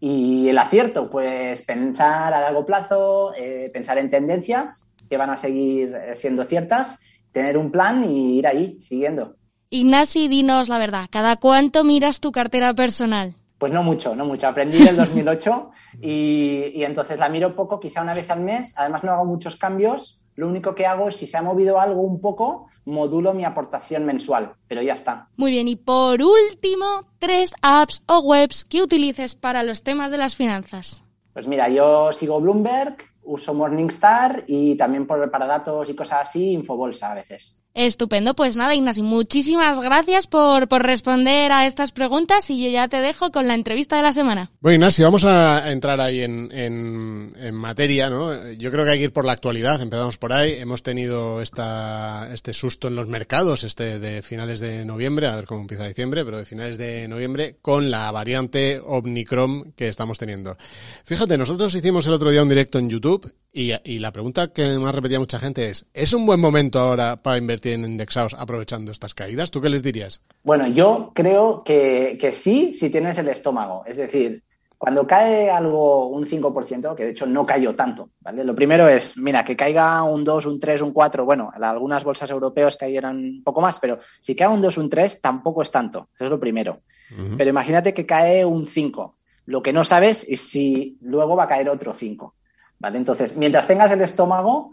Y 0.00 0.48
el 0.48 0.58
acierto, 0.58 1.08
pues 1.08 1.62
pensar 1.62 2.34
a 2.34 2.40
largo 2.40 2.66
plazo, 2.66 3.34
eh, 3.36 3.70
pensar 3.72 3.98
en 3.98 4.10
tendencias 4.10 4.84
que 5.08 5.16
van 5.16 5.30
a 5.30 5.36
seguir 5.36 5.94
eh, 5.94 6.16
siendo 6.16 6.42
ciertas, 6.42 6.98
tener 7.34 7.58
un 7.58 7.70
plan 7.70 8.10
y 8.10 8.38
ir 8.38 8.46
ahí, 8.46 8.80
siguiendo. 8.80 9.34
Ignasi, 9.68 10.28
dinos 10.28 10.68
la 10.68 10.78
verdad, 10.78 11.08
¿cada 11.10 11.36
cuánto 11.36 11.84
miras 11.84 12.20
tu 12.20 12.30
cartera 12.32 12.72
personal? 12.72 13.34
Pues 13.58 13.72
no 13.72 13.82
mucho, 13.82 14.14
no 14.14 14.24
mucho. 14.24 14.46
Aprendí 14.46 14.78
en 14.78 14.88
el 14.88 14.96
2008 14.96 15.70
y, 16.00 16.72
y 16.74 16.84
entonces 16.84 17.18
la 17.18 17.28
miro 17.28 17.54
poco, 17.56 17.80
quizá 17.80 18.02
una 18.02 18.14
vez 18.14 18.30
al 18.30 18.40
mes. 18.40 18.74
Además 18.76 19.02
no 19.04 19.12
hago 19.12 19.24
muchos 19.24 19.56
cambios. 19.56 20.20
Lo 20.36 20.48
único 20.48 20.74
que 20.74 20.86
hago 20.86 21.08
es 21.08 21.16
si 21.16 21.26
se 21.26 21.36
ha 21.36 21.42
movido 21.42 21.80
algo 21.80 22.02
un 22.02 22.20
poco, 22.20 22.68
modulo 22.84 23.34
mi 23.34 23.44
aportación 23.44 24.04
mensual, 24.04 24.52
pero 24.66 24.82
ya 24.82 24.92
está. 24.94 25.28
Muy 25.36 25.50
bien, 25.50 25.68
y 25.68 25.76
por 25.76 26.20
último, 26.22 27.06
tres 27.18 27.54
apps 27.62 28.02
o 28.06 28.20
webs 28.20 28.64
que 28.64 28.82
utilices 28.82 29.36
para 29.36 29.62
los 29.62 29.82
temas 29.82 30.10
de 30.10 30.18
las 30.18 30.34
finanzas. 30.34 31.04
Pues 31.32 31.46
mira, 31.46 31.68
yo 31.68 32.12
sigo 32.12 32.40
Bloomberg, 32.40 32.96
uso 33.24 33.54
Morningstar 33.54 34.44
y 34.46 34.76
también 34.76 35.06
por, 35.06 35.30
para 35.30 35.46
datos 35.46 35.88
y 35.88 35.94
cosas 35.94 36.28
así, 36.28 36.52
Infobolsa 36.52 37.12
a 37.12 37.14
veces. 37.14 37.63
Estupendo, 37.76 38.34
pues 38.34 38.56
nada, 38.56 38.72
Ignacio, 38.76 39.02
muchísimas 39.02 39.80
gracias 39.80 40.28
por, 40.28 40.68
por 40.68 40.84
responder 40.84 41.50
a 41.50 41.66
estas 41.66 41.90
preguntas 41.90 42.48
y 42.48 42.62
yo 42.62 42.70
ya 42.70 42.86
te 42.86 42.98
dejo 42.98 43.32
con 43.32 43.48
la 43.48 43.54
entrevista 43.54 43.96
de 43.96 44.02
la 44.02 44.12
semana. 44.12 44.52
Bueno, 44.60 44.76
Ignacio, 44.76 45.04
vamos 45.06 45.24
a 45.24 45.72
entrar 45.72 46.00
ahí 46.00 46.20
en, 46.20 46.52
en, 46.52 47.32
en, 47.36 47.54
materia, 47.56 48.08
¿no? 48.08 48.52
Yo 48.52 48.70
creo 48.70 48.84
que 48.84 48.92
hay 48.92 48.98
que 48.98 49.04
ir 49.06 49.12
por 49.12 49.24
la 49.24 49.32
actualidad, 49.32 49.82
empezamos 49.82 50.18
por 50.18 50.32
ahí. 50.32 50.52
Hemos 50.52 50.84
tenido 50.84 51.42
esta, 51.42 52.32
este 52.32 52.52
susto 52.52 52.86
en 52.86 52.94
los 52.94 53.08
mercados, 53.08 53.64
este 53.64 53.98
de 53.98 54.22
finales 54.22 54.60
de 54.60 54.84
noviembre, 54.84 55.26
a 55.26 55.34
ver 55.34 55.46
cómo 55.46 55.62
empieza 55.62 55.84
diciembre, 55.84 56.24
pero 56.24 56.38
de 56.38 56.44
finales 56.44 56.78
de 56.78 57.08
noviembre, 57.08 57.56
con 57.60 57.90
la 57.90 58.08
variante 58.12 58.80
Omnicrom 58.84 59.72
que 59.72 59.88
estamos 59.88 60.16
teniendo. 60.16 60.56
Fíjate, 61.02 61.36
nosotros 61.36 61.74
hicimos 61.74 62.06
el 62.06 62.12
otro 62.12 62.30
día 62.30 62.40
un 62.40 62.48
directo 62.48 62.78
en 62.78 62.88
YouTube 62.88 63.34
y, 63.52 63.72
y 63.84 63.98
la 63.98 64.12
pregunta 64.12 64.52
que 64.52 64.78
más 64.78 64.94
repetía 64.94 65.18
mucha 65.18 65.40
gente 65.40 65.70
es, 65.70 65.86
¿es 65.92 66.12
un 66.12 66.24
buen 66.24 66.38
momento 66.38 66.78
ahora 66.78 67.20
para 67.20 67.36
invertir 67.36 67.63
en 67.72 67.84
indexados 67.84 68.34
aprovechando 68.34 68.92
estas 68.92 69.14
caídas? 69.14 69.50
¿Tú 69.50 69.60
qué 69.60 69.68
les 69.68 69.82
dirías? 69.82 70.20
Bueno, 70.42 70.66
yo 70.66 71.12
creo 71.14 71.62
que, 71.64 72.18
que 72.20 72.32
sí, 72.32 72.74
si 72.74 72.90
tienes 72.90 73.16
el 73.18 73.28
estómago. 73.28 73.84
Es 73.86 73.96
decir, 73.96 74.42
cuando 74.84 75.06
cae 75.06 75.48
algo 75.50 76.08
un 76.08 76.26
5%, 76.26 76.94
que 76.94 77.04
de 77.04 77.10
hecho 77.10 77.26
no 77.26 77.46
cayó 77.46 77.74
tanto, 77.74 78.10
¿vale? 78.20 78.44
Lo 78.44 78.54
primero 78.54 78.86
es, 78.86 79.16
mira, 79.16 79.42
que 79.42 79.56
caiga 79.56 80.02
un 80.02 80.24
2, 80.24 80.46
un 80.46 80.60
3, 80.60 80.82
un 80.82 80.92
4, 80.92 81.24
bueno, 81.24 81.50
algunas 81.54 82.04
bolsas 82.04 82.30
europeas 82.30 82.76
cayeran 82.76 83.16
un 83.16 83.42
poco 83.42 83.62
más, 83.62 83.78
pero 83.78 83.98
si 84.20 84.36
cae 84.36 84.48
un 84.48 84.60
2, 84.60 84.76
un 84.76 84.90
3, 84.90 85.20
tampoco 85.22 85.62
es 85.62 85.70
tanto, 85.70 86.08
eso 86.14 86.24
es 86.24 86.30
lo 86.30 86.38
primero. 86.38 86.80
Uh 87.10 87.14
-huh. 87.22 87.36
Pero 87.38 87.48
imagínate 87.48 87.94
que 87.94 88.04
cae 88.04 88.44
un 88.44 88.66
5, 88.66 89.16
lo 89.46 89.62
que 89.62 89.72
no 89.72 89.84
sabes 89.84 90.26
es 90.28 90.40
si 90.40 90.98
luego 91.00 91.34
va 91.34 91.44
a 91.44 91.48
caer 91.48 91.70
otro 91.70 91.94
5, 91.94 92.34
¿vale? 92.78 92.98
Entonces, 92.98 93.36
mientras 93.36 93.66
tengas 93.66 93.90
el 93.90 94.02
estómago, 94.02 94.72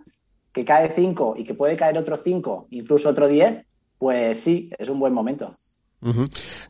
que 0.51 0.65
cae 0.65 0.91
5 0.93 1.35
y 1.37 1.43
que 1.43 1.53
puede 1.53 1.77
caer 1.77 1.97
otro 1.97 2.17
5, 2.17 2.67
incluso 2.71 3.09
otro 3.09 3.27
10, 3.27 3.65
pues 3.97 4.39
sí, 4.39 4.69
es 4.77 4.89
un 4.89 4.99
buen 4.99 5.13
momento. 5.13 5.55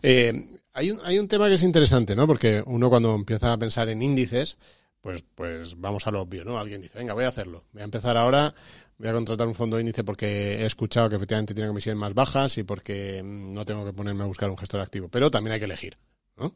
Eh, 0.01 0.33
hay, 0.73 0.91
un, 0.91 0.99
hay 1.03 1.17
un 1.17 1.27
tema 1.27 1.47
que 1.47 1.55
es 1.55 1.63
interesante, 1.63 2.15
¿no? 2.15 2.27
Porque 2.27 2.61
uno 2.65 2.89
cuando 2.89 3.15
empieza 3.15 3.53
a 3.53 3.57
pensar 3.57 3.89
en 3.89 4.01
índices, 4.01 4.57
pues, 4.99 5.23
pues 5.35 5.79
vamos 5.79 6.05
a 6.07 6.11
lo 6.11 6.21
obvio, 6.21 6.43
¿no? 6.43 6.59
Alguien 6.59 6.81
dice, 6.81 6.99
venga, 6.99 7.13
voy 7.13 7.23
a 7.23 7.29
hacerlo. 7.29 7.63
Voy 7.71 7.81
a 7.81 7.85
empezar 7.85 8.17
ahora, 8.17 8.53
voy 8.97 9.09
a 9.09 9.13
contratar 9.13 9.47
un 9.47 9.55
fondo 9.55 9.77
de 9.77 9.81
índice 9.81 10.03
porque 10.03 10.61
he 10.61 10.65
escuchado 10.65 11.09
que 11.09 11.15
efectivamente 11.15 11.53
tiene 11.53 11.69
comisiones 11.69 11.99
más 11.99 12.13
bajas 12.13 12.57
y 12.57 12.63
porque 12.63 13.21
no 13.23 13.65
tengo 13.65 13.85
que 13.85 13.93
ponerme 13.93 14.23
a 14.23 14.27
buscar 14.27 14.49
un 14.49 14.57
gestor 14.57 14.81
activo. 14.81 15.07
Pero 15.09 15.31
también 15.31 15.53
hay 15.53 15.59
que 15.59 15.65
elegir, 15.65 15.97
¿no? 16.37 16.53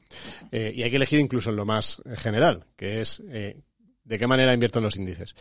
Eh, 0.51 0.73
y 0.75 0.83
hay 0.83 0.89
que 0.89 0.97
elegir 0.97 1.19
incluso 1.19 1.49
en 1.49 1.55
lo 1.55 1.65
más 1.65 2.01
general, 2.15 2.65
que 2.75 3.01
es 3.01 3.23
eh, 3.29 3.61
de 4.03 4.19
qué 4.19 4.27
manera 4.27 4.53
invierto 4.53 4.79
en 4.79 4.83
los 4.83 4.97
índices 4.97 5.35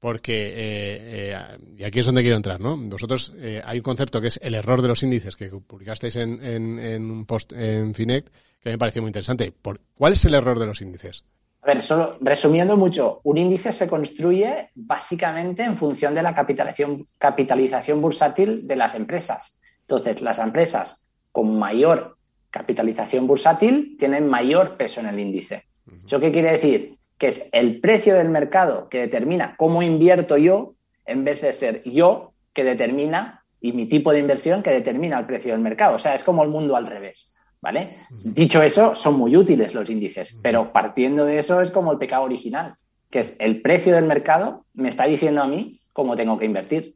porque, 0.00 0.48
eh, 0.48 1.32
eh, 1.32 1.58
y 1.76 1.84
aquí 1.84 1.98
es 1.98 2.06
donde 2.06 2.22
quiero 2.22 2.38
entrar, 2.38 2.58
¿no? 2.58 2.76
Vosotros, 2.76 3.34
eh, 3.36 3.60
hay 3.64 3.78
un 3.78 3.84
concepto 3.84 4.20
que 4.20 4.28
es 4.28 4.40
el 4.42 4.54
error 4.54 4.80
de 4.80 4.88
los 4.88 5.02
índices 5.02 5.36
que 5.36 5.50
publicasteis 5.50 6.16
en, 6.16 6.42
en, 6.42 6.78
en 6.78 7.10
un 7.10 7.26
post 7.26 7.52
en 7.52 7.94
Finect 7.94 8.28
que 8.60 8.70
me 8.70 8.78
pareció 8.78 9.02
muy 9.02 9.10
interesante. 9.10 9.52
¿Por, 9.52 9.80
¿Cuál 9.94 10.14
es 10.14 10.24
el 10.24 10.34
error 10.34 10.58
de 10.58 10.66
los 10.66 10.80
índices? 10.80 11.24
A 11.62 11.66
ver, 11.66 11.82
solo 11.82 12.16
resumiendo 12.22 12.78
mucho, 12.78 13.20
un 13.24 13.36
índice 13.36 13.72
se 13.72 13.86
construye 13.86 14.70
básicamente 14.74 15.62
en 15.62 15.76
función 15.76 16.14
de 16.14 16.22
la 16.22 16.34
capitalización, 16.34 17.04
capitalización 17.18 18.00
bursátil 18.00 18.66
de 18.66 18.76
las 18.76 18.94
empresas. 18.94 19.60
Entonces, 19.82 20.22
las 20.22 20.38
empresas 20.38 21.02
con 21.30 21.58
mayor 21.58 22.16
capitalización 22.50 23.26
bursátil 23.26 23.96
tienen 23.98 24.26
mayor 24.26 24.76
peso 24.76 25.00
en 25.00 25.06
el 25.06 25.20
índice. 25.20 25.64
¿Eso 26.04 26.18
qué 26.18 26.32
quiere 26.32 26.52
decir? 26.52 26.96
Que 27.20 27.28
es 27.28 27.50
el 27.52 27.80
precio 27.80 28.14
del 28.14 28.30
mercado 28.30 28.88
que 28.88 28.98
determina 28.98 29.54
cómo 29.58 29.82
invierto 29.82 30.38
yo, 30.38 30.74
en 31.04 31.22
vez 31.22 31.42
de 31.42 31.52
ser 31.52 31.82
yo 31.84 32.32
que 32.54 32.64
determina 32.64 33.44
y 33.60 33.72
mi 33.72 33.86
tipo 33.86 34.10
de 34.10 34.20
inversión 34.20 34.62
que 34.62 34.70
determina 34.70 35.18
el 35.18 35.26
precio 35.26 35.52
del 35.52 35.60
mercado. 35.60 35.96
O 35.96 35.98
sea, 35.98 36.14
es 36.14 36.24
como 36.24 36.42
el 36.42 36.48
mundo 36.48 36.76
al 36.76 36.86
revés. 36.86 37.28
¿Vale? 37.60 37.94
Dicho 38.24 38.62
eso, 38.62 38.94
son 38.94 39.18
muy 39.18 39.36
útiles 39.36 39.74
los 39.74 39.90
índices, 39.90 40.40
pero 40.42 40.72
partiendo 40.72 41.26
de 41.26 41.38
eso 41.38 41.60
es 41.60 41.70
como 41.70 41.92
el 41.92 41.98
pecado 41.98 42.22
original, 42.22 42.76
que 43.10 43.18
es 43.18 43.36
el 43.38 43.60
precio 43.60 43.94
del 43.94 44.06
mercado 44.06 44.64
me 44.72 44.88
está 44.88 45.04
diciendo 45.04 45.42
a 45.42 45.46
mí 45.46 45.78
cómo 45.92 46.16
tengo 46.16 46.38
que 46.38 46.46
invertir. 46.46 46.94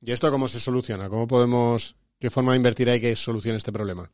¿Y 0.00 0.12
esto 0.12 0.30
cómo 0.30 0.48
se 0.48 0.60
soluciona? 0.60 1.10
¿Cómo 1.10 1.26
podemos, 1.26 1.94
qué 2.18 2.30
forma 2.30 2.52
de 2.52 2.56
invertir 2.56 2.88
hay 2.88 3.02
que 3.02 3.14
solucione 3.14 3.58
este 3.58 3.70
problema? 3.70 4.10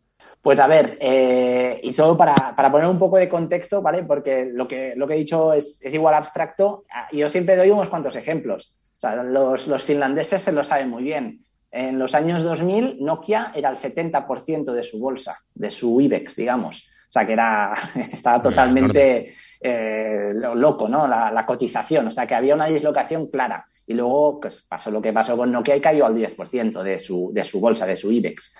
Pues 0.46 0.60
a 0.60 0.68
ver, 0.68 0.96
eh, 1.00 1.80
y 1.82 1.92
solo 1.92 2.16
para, 2.16 2.54
para, 2.54 2.70
poner 2.70 2.86
un 2.86 3.00
poco 3.00 3.16
de 3.16 3.28
contexto, 3.28 3.82
¿vale? 3.82 4.04
Porque 4.04 4.44
lo 4.44 4.68
que, 4.68 4.94
lo 4.94 5.08
que 5.08 5.14
he 5.14 5.18
dicho 5.18 5.52
es, 5.52 5.80
es 5.82 5.92
igual 5.92 6.14
abstracto. 6.14 6.84
Yo 7.10 7.28
siempre 7.28 7.56
doy 7.56 7.70
unos 7.70 7.88
cuantos 7.88 8.14
ejemplos. 8.14 8.72
O 8.92 9.00
sea, 9.00 9.24
los, 9.24 9.66
los, 9.66 9.82
finlandeses 9.82 10.42
se 10.42 10.52
lo 10.52 10.62
saben 10.62 10.88
muy 10.88 11.02
bien. 11.02 11.40
En 11.72 11.98
los 11.98 12.14
años 12.14 12.44
2000, 12.44 12.98
Nokia 13.00 13.50
era 13.56 13.70
el 13.70 13.76
70% 13.76 14.72
de 14.72 14.84
su 14.84 15.00
bolsa, 15.00 15.36
de 15.52 15.68
su 15.68 16.00
IBEX, 16.00 16.36
digamos. 16.36 16.88
O 17.08 17.12
sea, 17.12 17.26
que 17.26 17.32
era, 17.32 17.74
estaba 18.12 18.38
totalmente 18.38 19.34
eh, 19.60 20.30
loco, 20.32 20.88
¿no? 20.88 21.08
La, 21.08 21.32
la 21.32 21.44
cotización. 21.44 22.06
O 22.06 22.12
sea, 22.12 22.24
que 22.24 22.36
había 22.36 22.54
una 22.54 22.66
dislocación 22.66 23.32
clara 23.32 23.66
y 23.86 23.94
luego 23.94 24.40
pues, 24.40 24.62
pasó 24.68 24.90
lo 24.90 25.00
que 25.00 25.12
pasó 25.12 25.36
con 25.36 25.52
Nokia 25.52 25.76
y 25.76 25.80
cayó 25.80 26.06
al 26.06 26.14
10% 26.14 26.82
de 26.82 26.98
su, 26.98 27.30
de 27.32 27.44
su 27.44 27.60
bolsa, 27.60 27.86
de 27.86 27.96
su 27.96 28.10
IBEX. 28.10 28.54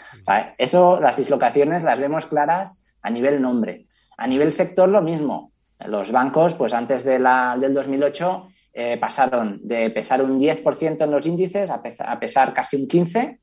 Eso, 0.56 1.00
las 1.00 1.16
dislocaciones 1.16 1.83
las 1.83 1.99
vemos 1.99 2.26
claras 2.26 2.85
a 3.02 3.11
nivel 3.11 3.42
nombre. 3.42 3.87
A 4.16 4.26
nivel 4.26 4.52
sector, 4.52 4.88
lo 4.88 5.02
mismo. 5.02 5.52
Los 5.87 6.12
bancos, 6.12 6.54
pues 6.54 6.73
antes 6.73 7.04
de 7.04 7.18
la, 7.18 7.56
del 7.61 7.75
2008, 7.75 8.49
eh, 8.73 8.99
pasaron 8.99 9.61
de 9.62 9.90
pesar 9.90 10.23
un 10.23 10.38
10% 10.38 11.02
en 11.02 11.11
los 11.11 11.26
índices 11.26 11.71
a, 11.71 11.83
pesar, 11.83 12.09
a 12.09 12.21
pesar 12.21 12.54
casi 12.54 12.76
un 12.76 12.88
15% 12.88 13.38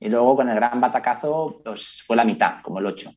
y 0.00 0.08
luego 0.08 0.36
con 0.36 0.48
el 0.48 0.56
gran 0.56 0.80
batacazo 0.80 1.60
pues, 1.62 2.02
fue 2.06 2.16
la 2.16 2.24
mitad, 2.24 2.62
como 2.62 2.78
el 2.78 2.86
8%. 2.86 3.16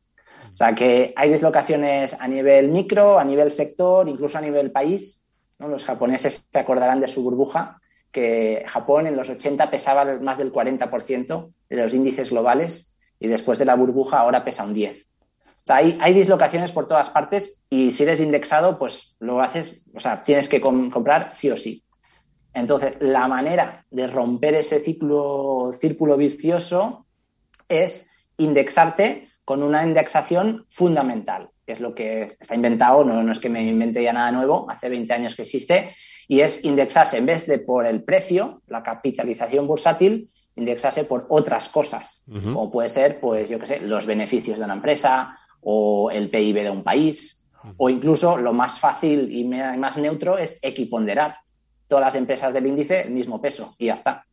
O 0.54 0.58
sea 0.58 0.76
que 0.76 1.14
hay 1.16 1.32
dislocaciones 1.32 2.14
a 2.20 2.28
nivel 2.28 2.70
micro, 2.70 3.18
a 3.18 3.24
nivel 3.24 3.52
sector, 3.52 4.08
incluso 4.08 4.38
a 4.38 4.42
nivel 4.42 4.72
país. 4.72 5.26
¿no? 5.58 5.68
Los 5.68 5.84
japoneses 5.84 6.48
se 6.52 6.60
acordarán 6.60 7.00
de 7.00 7.08
su 7.08 7.24
burbuja, 7.24 7.80
que 8.14 8.64
Japón 8.68 9.08
en 9.08 9.18
los 9.18 9.30
80 9.30 9.70
pesaba 9.70 10.06
más 10.22 10.38
del 10.38 10.54
40% 10.54 11.52
de 11.70 11.76
los 11.76 11.94
índices 11.94 12.30
globales 12.30 12.94
y 13.20 13.28
después 13.28 13.58
de 13.58 13.66
la 13.66 13.76
burbuja 13.76 14.20
ahora 14.20 14.46
pesa 14.46 14.64
un 14.64 14.76
10%. 14.76 15.04
O 15.04 15.66
sea, 15.66 15.78
hay, 15.78 16.14
dislocaciones 16.14 16.72
por 16.72 16.88
todas 16.88 17.10
partes 17.10 17.64
y 17.70 17.92
si 17.92 18.04
eres 18.04 18.20
indexado, 18.20 18.78
pues 18.78 19.16
lo 19.20 19.42
haces, 19.42 19.90
o 19.96 20.00
sea, 20.00 20.22
tienes 20.22 20.50
que 20.50 20.60
com 20.60 20.92
comprar 20.92 21.34
sí 21.34 21.50
o 21.50 21.58
sí. 21.58 21.84
Entonces, 22.54 22.98
la 23.00 23.28
manera 23.28 23.86
de 23.90 24.08
romper 24.08 24.56
ese 24.56 24.82
ciclo, 24.82 25.72
círculo 25.80 26.18
vicioso 26.18 27.08
es 27.70 28.12
indexarte 28.38 29.30
con 29.46 29.64
una 29.64 29.84
indexación 29.84 30.66
fundamental, 30.70 31.50
que 31.66 31.74
es 31.74 31.80
lo 31.80 31.94
que 31.94 32.24
está 32.24 32.56
inventado, 32.56 33.04
no, 33.04 33.24
no 33.24 33.32
es 33.32 33.40
que 33.40 33.50
me 33.50 33.66
invente 33.66 34.04
ya 34.04 34.14
nada 34.14 34.32
nuevo, 34.32 34.70
hace 34.70 34.90
20 34.90 35.14
años 35.14 35.36
que 35.36 35.44
existe, 35.44 35.90
y 36.28 36.42
es 36.42 36.64
indexarse 36.64 37.18
en 37.18 37.26
vez 37.26 37.46
de 37.48 37.60
por 37.60 37.86
el 37.86 38.04
precio, 38.04 38.62
la 38.68 38.84
capitalización 38.84 39.68
bursátil, 39.68 40.30
indexarse 40.56 41.06
por 41.06 41.26
otras 41.30 41.70
cosas, 41.70 42.22
uh 42.28 42.36
-huh. 42.36 42.54
como 42.54 42.72
puede 42.72 42.90
ser, 42.90 43.20
pues 43.20 43.50
yo 43.50 43.60
qué 43.60 43.68
sé, 43.68 43.80
los 43.80 44.06
beneficios 44.06 44.60
de 44.60 44.66
una 44.66 44.76
empresa 44.76 45.38
o 45.62 46.12
el 46.12 46.30
PIB 46.30 46.64
de 46.64 46.70
un 46.70 46.84
país, 46.84 47.44
uh 47.64 47.68
-huh. 47.68 47.74
o 47.78 47.90
incluso 47.90 48.38
lo 48.38 48.54
más 48.54 48.80
fácil 48.80 49.32
y 49.32 49.44
más 49.46 49.98
neutro 49.98 50.38
es 50.38 50.60
equiponderar 50.62 51.38
todas 51.88 52.06
las 52.06 52.16
empresas 52.16 52.54
del 52.54 52.68
índice 52.68 53.02
el 53.02 53.12
mismo 53.12 53.42
peso 53.42 53.72
y 53.80 53.86
ya 53.86 53.94
está. 53.94 54.26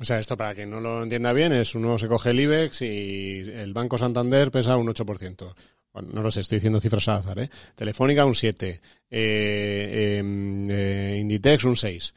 O 0.00 0.04
sea, 0.04 0.18
esto 0.18 0.36
para 0.36 0.54
quien 0.54 0.70
no 0.70 0.80
lo 0.80 1.02
entienda 1.02 1.32
bien 1.34 1.52
es 1.52 1.74
uno 1.74 1.98
se 1.98 2.08
coge 2.08 2.30
el 2.30 2.40
IBEX 2.40 2.82
y 2.82 3.40
el 3.40 3.74
Banco 3.74 3.98
Santander 3.98 4.50
pesa 4.50 4.76
un 4.76 4.88
8%. 4.88 5.54
Bueno, 5.92 6.08
no 6.12 6.22
lo 6.22 6.30
sé, 6.30 6.40
estoy 6.40 6.56
diciendo 6.56 6.80
cifras 6.80 7.08
al 7.08 7.18
azar, 7.18 7.38
¿eh? 7.40 7.50
Telefónica 7.74 8.24
un 8.24 8.34
7, 8.34 8.80
eh, 9.10 10.22
eh, 10.70 11.16
Inditex 11.20 11.64
un 11.64 11.76
6. 11.76 12.14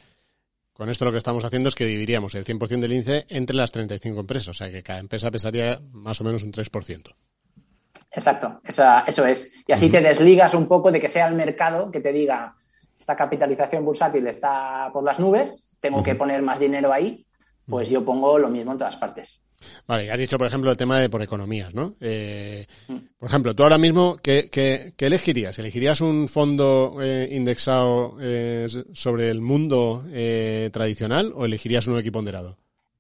Con 0.74 0.90
esto 0.90 1.06
lo 1.06 1.12
que 1.12 1.18
estamos 1.18 1.44
haciendo 1.44 1.70
es 1.70 1.76
que 1.76 1.86
dividiríamos 1.86 2.36
el 2.36 2.46
100% 2.46 2.80
del 2.80 2.94
índice 2.94 3.26
entre 3.30 3.56
las 3.56 3.72
35 3.72 4.20
empresas, 4.20 4.50
o 4.50 4.54
sea 4.54 4.72
que 4.72 4.84
cada 4.84 5.00
empresa 5.00 5.32
pesaría 5.32 5.80
más 5.92 6.20
o 6.22 6.24
menos 6.24 6.44
un 6.44 6.52
3%. 6.52 7.16
Exacto, 8.12 8.62
eso 8.64 9.26
es. 9.26 9.54
Y 9.68 9.72
así 9.72 9.90
te 9.90 10.02
desligas 10.02 10.54
un 10.54 10.68
poco 10.68 10.92
de 10.92 11.00
que 11.00 11.10
sea 11.10 11.28
el 11.28 11.36
mercado 11.36 11.90
que 11.90 12.00
te 12.00 12.14
diga, 12.14 12.56
esta 13.00 13.16
capitalización 13.16 13.84
bursátil 13.84 14.28
está 14.28 14.90
por 14.94 15.04
las 15.04 15.20
nubes, 15.20 15.68
tengo 15.80 16.04
que 16.04 16.16
poner 16.16 16.42
más 16.42 16.60
dinero 16.60 16.94
ahí, 16.94 17.26
pues 17.68 17.90
yo 17.90 18.06
pongo 18.06 18.38
lo 18.38 18.50
mismo 18.50 18.74
en 18.74 18.78
todas 18.78 18.96
partes. 18.96 19.42
Vale, 19.88 20.12
has 20.12 20.20
dicho, 20.20 20.38
por 20.38 20.48
ejemplo, 20.48 20.72
el 20.72 20.78
tema 20.78 21.00
de 21.00 21.10
por 21.10 21.22
economías, 21.22 21.74
¿no? 21.74 21.96
Eh, 22.00 22.66
por 23.18 23.30
ejemplo, 23.30 23.56
tú 23.56 23.64
ahora 23.64 23.78
mismo, 23.78 24.18
¿qué, 24.22 24.50
qué, 24.52 24.94
elegirías? 25.00 25.58
¿Elegirías 25.60 26.02
un 26.02 26.30
fondo 26.30 26.98
eh, 27.02 27.28
indexado 27.32 28.18
eh, 28.22 28.68
sobre 28.94 29.30
el 29.30 29.42
mundo 29.42 30.06
tradicional 30.72 31.32
o 31.36 31.46
elegirías 31.46 31.88
uno 31.88 32.00
equiponderado? 32.00 32.58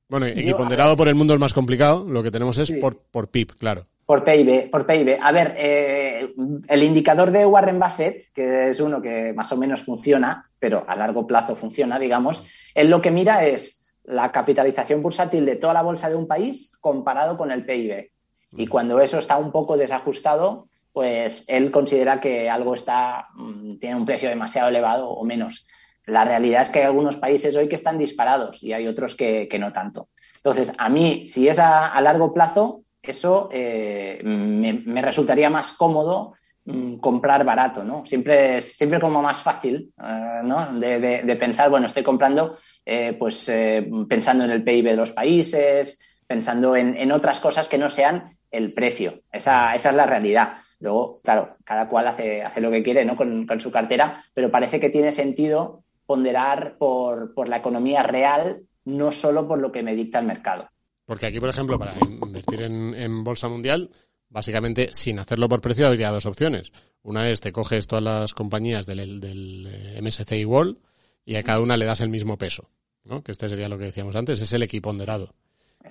Bueno, 0.09 0.25
equiponderado 0.27 0.95
por 0.97 1.07
el 1.07 1.15
mundo 1.15 1.33
es 1.33 1.39
más 1.39 1.53
complicado, 1.53 2.05
lo 2.07 2.21
que 2.21 2.31
tenemos 2.31 2.57
es 2.57 2.71
por, 2.73 2.97
por 2.97 3.29
PIB, 3.29 3.57
claro. 3.57 3.87
Por 4.05 4.23
PIB, 4.23 4.69
por 4.69 4.85
PIB. 4.85 5.17
A 5.21 5.31
ver, 5.31 5.55
el 5.57 6.83
indicador 6.83 7.31
de 7.31 7.45
Warren 7.45 7.79
Buffett, 7.79 8.31
que 8.33 8.69
es 8.69 8.79
uno 8.79 9.01
que 9.01 9.33
más 9.33 9.51
o 9.51 9.57
menos 9.57 9.81
funciona, 9.81 10.49
pero 10.59 10.83
a 10.87 10.95
largo 10.95 11.25
plazo 11.25 11.55
funciona, 11.55 11.97
digamos, 11.97 12.47
él 12.75 12.89
lo 12.89 13.01
que 13.01 13.11
mira 13.11 13.45
es 13.45 13.82
la 14.03 14.31
capitalización 14.31 15.01
bursátil 15.01 15.45
de 15.45 15.55
toda 15.55 15.73
la 15.73 15.81
bolsa 15.81 16.09
de 16.09 16.15
un 16.15 16.27
país 16.27 16.71
comparado 16.79 17.37
con 17.37 17.51
el 17.51 17.65
PIB. 17.65 18.11
Y 18.55 18.67
cuando 18.67 18.99
eso 18.99 19.17
está 19.17 19.37
un 19.37 19.51
poco 19.51 19.77
desajustado, 19.77 20.67
pues 20.91 21.45
él 21.47 21.71
considera 21.71 22.21
que 22.21 22.49
algo 22.49 22.75
está, 22.75 23.29
mm, 23.33 23.77
tiene 23.79 23.95
un 23.95 24.05
precio 24.05 24.29
demasiado 24.29 24.69
elevado 24.69 25.09
o 25.09 25.25
menos. 25.25 25.65
La 26.05 26.23
realidad 26.23 26.61
es 26.61 26.69
que 26.69 26.79
hay 26.79 26.85
algunos 26.85 27.15
países 27.15 27.55
hoy 27.55 27.67
que 27.67 27.75
están 27.75 27.97
disparados 27.97 28.61
y 28.61 28.73
hay 28.73 28.87
otros 28.87 29.15
que, 29.15 29.49
no 29.59 29.71
tanto. 29.71 30.09
Entonces, 30.35 30.73
a 30.77 30.89
mí, 30.89 31.25
si 31.25 31.47
es 31.47 31.57
a, 31.59 31.99
largo 32.01 32.33
plazo, 32.33 32.83
eso 33.01 33.49
eh, 33.51 34.21
me, 34.23 35.01
resultaría 35.01 35.49
más 35.49 35.73
cómodo 35.73 36.33
mm, 36.65 36.97
comprar 36.97 37.43
barato, 37.43 37.83
¿no? 37.83 38.05
Siempre 38.05 38.61
siempre 38.61 38.99
como 38.99 39.21
más 39.21 39.41
fácil, 39.41 39.93
eh, 40.01 40.41
¿no? 40.43 40.79
de, 40.79 41.37
pensar, 41.39 41.69
bueno, 41.69 41.87
estoy 41.87 42.03
comprando 42.03 42.57
eh, 42.85 43.15
pues 43.17 43.47
eh, 43.49 43.89
pensando 44.07 44.43
en 44.43 44.51
el 44.51 44.63
PIB 44.63 44.89
de 44.89 44.97
los 44.97 45.11
países, 45.11 45.99
pensando 46.27 46.75
en, 46.75 47.11
otras 47.11 47.39
cosas 47.39 47.67
que 47.67 47.77
no 47.77 47.89
sean 47.89 48.37
el 48.51 48.73
precio. 48.73 49.15
Esa, 49.31 49.73
esa, 49.75 49.89
es 49.89 49.95
la 49.95 50.05
realidad. 50.05 50.57
Luego, 50.79 51.19
claro, 51.23 51.49
cada 51.63 51.87
cual 51.87 52.07
hace, 52.07 52.41
hace 52.41 52.59
lo 52.59 52.71
que 52.71 52.83
quiere 52.83 53.05
¿no? 53.05 53.15
con, 53.15 53.47
su 53.59 53.71
cartera, 53.71 54.23
pero 54.33 54.51
parece 54.51 54.79
que 54.79 54.89
tiene 54.89 55.11
sentido 55.11 55.83
ponderar 56.05 56.77
por, 56.77 57.33
por 57.33 57.47
la 57.47 57.57
economía 57.57 58.03
real, 58.03 58.63
no 58.83 59.11
solo 59.11 59.47
por 59.47 59.59
lo 59.59 59.71
que 59.71 59.83
me 59.83 59.95
dicta 59.95 60.19
el 60.19 60.25
mercado. 60.25 60.69
Porque 61.05 61.25
aquí, 61.25 61.39
por 61.39 61.49
ejemplo, 61.49 61.79
para 61.79 61.95
invertir 62.21 62.61
en, 62.63 63.23
bolsa 63.23 63.47
mundial, 63.47 63.89
básicamente 64.29 64.89
sin 64.91 65.19
hacerlo 65.19 65.47
por 65.47 65.61
precio 65.61 65.87
habría 65.87 66.11
dos 66.11 66.25
opciones. 66.25 66.71
Una 67.01 67.29
es 67.29 67.39
te 67.39 67.51
coges 67.51 67.87
todas 67.87 68.03
las 68.03 68.33
compañías 68.33 68.85
del, 68.85 69.19
del 69.19 69.67
eh, 69.69 70.01
MSCI 70.01 70.45
World 70.45 70.77
y 71.25 71.35
a 71.35 71.43
cada 71.43 71.59
una 71.59 71.77
le 71.77 71.85
das 71.85 72.01
el 72.01 72.09
mismo 72.09 72.37
peso, 72.37 72.69
¿no? 73.03 73.23
Que 73.23 73.31
este 73.31 73.49
sería 73.49 73.69
lo 73.69 73.77
que 73.77 73.85
decíamos 73.85 74.15
antes, 74.15 74.39
es 74.41 74.53
el 74.53 74.63
equiponderado. 74.63 75.33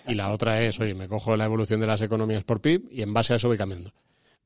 Y 0.09 0.15
la 0.15 0.33
otra 0.33 0.63
es, 0.63 0.81
oye, 0.81 0.95
me 0.95 1.09
cojo 1.09 1.37
la 1.37 1.45
evolución 1.45 1.81
de 1.81 1.87
las 1.87 2.01
economías 2.01 2.45
por 2.45 2.61
PIB 2.61 2.89
y 2.91 3.03
en 3.03 3.13
base 3.13 3.35
a 3.35 3.37
eso 3.37 3.49
voy 3.49 3.59
cambiando. 3.59 3.93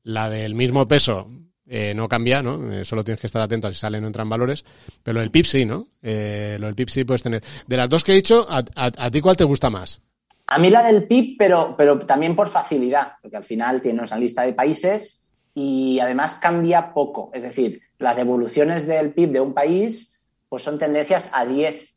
La 0.03 0.29
del 0.29 0.55
mismo 0.55 0.87
peso 0.87 1.29
eh, 1.65 1.93
no 1.95 2.07
cambia, 2.07 2.41
¿no? 2.41 2.71
Eh, 2.71 2.85
solo 2.85 3.03
tienes 3.03 3.19
que 3.19 3.27
estar 3.27 3.41
atento 3.41 3.67
a 3.67 3.71
si 3.71 3.79
salen 3.79 4.03
o 4.03 4.07
entran 4.07 4.29
valores, 4.29 4.65
pero 5.03 5.15
lo 5.15 5.19
del 5.21 5.31
PIB 5.31 5.45
sí, 5.45 5.65
¿no? 5.65 5.87
Eh, 6.01 6.57
lo 6.59 6.67
del 6.67 6.75
PIB 6.75 6.89
sí 6.89 7.03
puedes 7.03 7.23
tener. 7.23 7.43
De 7.65 7.77
las 7.77 7.89
dos 7.89 8.03
que 8.03 8.11
he 8.13 8.15
dicho, 8.15 8.45
¿a, 8.49 9.11
ti 9.11 9.21
cuál 9.21 9.35
te 9.35 9.43
gusta 9.43 9.69
más? 9.69 10.01
A 10.47 10.59
mí 10.59 10.69
la 10.69 10.83
del 10.83 11.07
PIB, 11.07 11.35
pero, 11.37 11.75
pero 11.77 11.99
también 11.99 12.35
por 12.35 12.49
facilidad, 12.49 13.13
porque 13.21 13.37
al 13.37 13.43
final 13.43 13.81
tienes 13.81 14.11
una 14.11 14.19
lista 14.19 14.43
de 14.43 14.53
países 14.53 15.25
y 15.53 15.99
además 15.99 16.35
cambia 16.35 16.93
poco. 16.93 17.31
Es 17.33 17.43
decir, 17.43 17.81
las 17.99 18.17
evoluciones 18.17 18.87
del 18.87 19.13
PIB 19.13 19.31
de 19.31 19.41
un 19.41 19.53
país 19.53 20.16
pues 20.49 20.63
son 20.63 20.79
tendencias 20.79 21.29
a 21.33 21.45
10, 21.45 21.87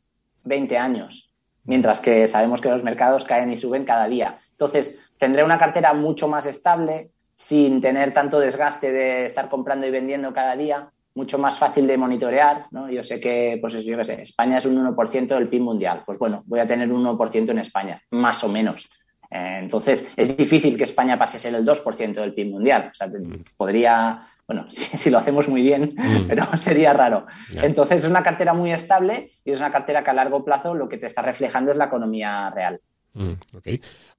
20 0.45 0.77
años, 0.77 1.33
mientras 1.63 1.99
que 1.99 2.27
sabemos 2.27 2.61
que 2.61 2.69
los 2.69 2.83
mercados 2.83 3.25
caen 3.25 3.51
y 3.51 3.57
suben 3.57 3.85
cada 3.85 4.07
día. 4.07 4.39
Entonces, 4.51 4.99
tendré 5.17 5.43
una 5.43 5.59
cartera 5.59 5.93
mucho 5.93 6.27
más 6.27 6.45
estable, 6.45 7.11
sin 7.35 7.81
tener 7.81 8.13
tanto 8.13 8.39
desgaste 8.39 8.91
de 8.91 9.25
estar 9.25 9.49
comprando 9.49 9.87
y 9.87 9.91
vendiendo 9.91 10.33
cada 10.33 10.55
día, 10.55 10.91
mucho 11.13 11.37
más 11.37 11.57
fácil 11.57 11.87
de 11.87 11.97
monitorear, 11.97 12.67
¿no? 12.71 12.89
Yo 12.89 13.03
sé 13.03 13.19
que, 13.19 13.57
pues 13.59 13.73
yo 13.73 13.97
qué 13.97 14.05
sé, 14.05 14.21
España 14.21 14.57
es 14.57 14.65
un 14.65 14.77
1% 14.77 15.27
del 15.27 15.49
PIB 15.49 15.61
mundial. 15.61 16.03
Pues 16.05 16.17
bueno, 16.17 16.43
voy 16.45 16.59
a 16.59 16.67
tener 16.67 16.91
un 16.91 17.05
1% 17.05 17.49
en 17.49 17.59
España, 17.59 18.01
más 18.11 18.43
o 18.43 18.47
menos. 18.47 18.87
Eh, 19.29 19.59
entonces, 19.61 20.11
es 20.15 20.37
difícil 20.37 20.77
que 20.77 20.83
España 20.83 21.17
pase 21.17 21.37
a 21.37 21.39
ser 21.39 21.55
el 21.55 21.65
2% 21.65 22.13
del 22.13 22.33
PIB 22.33 22.51
mundial. 22.51 22.89
O 22.91 22.95
sea, 22.95 23.09
podría 23.57 24.27
bueno, 24.47 24.67
si, 24.71 25.09
lo 25.09 25.19
hacemos 25.19 25.47
muy 25.47 25.61
bien, 25.61 25.93
mm. 25.95 26.27
pero 26.27 26.45
sería 26.57 26.93
raro. 26.93 27.25
Entonces 27.61 28.03
es 28.03 28.09
una 28.09 28.23
cartera 28.23 28.53
muy 28.53 28.71
estable 28.71 29.31
y 29.45 29.51
es 29.51 29.57
una 29.57 29.71
cartera 29.71 30.03
que 30.03 30.09
a 30.09 30.13
largo 30.13 30.43
plazo 30.43 30.73
lo 30.73 30.89
que 30.89 30.97
te 30.97 31.07
está 31.07 31.21
reflejando 31.21 31.71
es 31.71 31.77
la 31.77 31.85
economía 31.85 32.49
real. 32.49 32.79
Mm, 33.13 33.33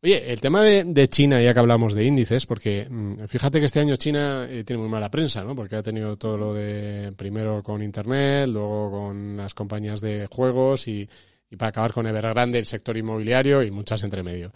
Oye, 0.03 0.33
el 0.33 0.41
tema 0.41 0.63
de, 0.63 1.09
China, 1.09 1.41
ya 1.41 1.55
que 1.55 1.61
hablamos 1.61 1.95
de 1.95 2.05
índices, 2.05 2.45
porque 2.47 2.87
mm, 2.89 3.25
fíjate 3.27 3.59
que 3.59 3.67
este 3.67 3.81
año 3.81 3.97
China 3.97 4.47
eh, 4.49 4.65
tiene 4.65 4.83
muy 4.83 4.91
mala 4.91 5.11
prensa, 5.11 5.43
¿no? 5.43 5.55
Porque 5.55 5.77
ha 5.77 5.83
tenido 5.83 6.17
todo 6.17 6.37
lo 6.37 6.55
de 6.55 7.13
primero 7.17 7.63
con 7.63 7.83
Internet, 7.83 8.49
luego 8.49 8.91
con 8.91 9.37
las 9.37 9.55
compañías 9.55 10.01
de 10.01 10.27
juegos 10.31 10.89
y, 10.89 11.09
para 11.57 11.71
acabar 11.71 11.93
con 11.93 12.07
Evergrande, 12.07 12.59
el 12.59 12.67
sector 12.67 12.97
inmobiliario 12.97 13.63
y 13.63 13.71
muchas 13.71 14.03
entre 14.03 14.23
medio. 14.23 14.53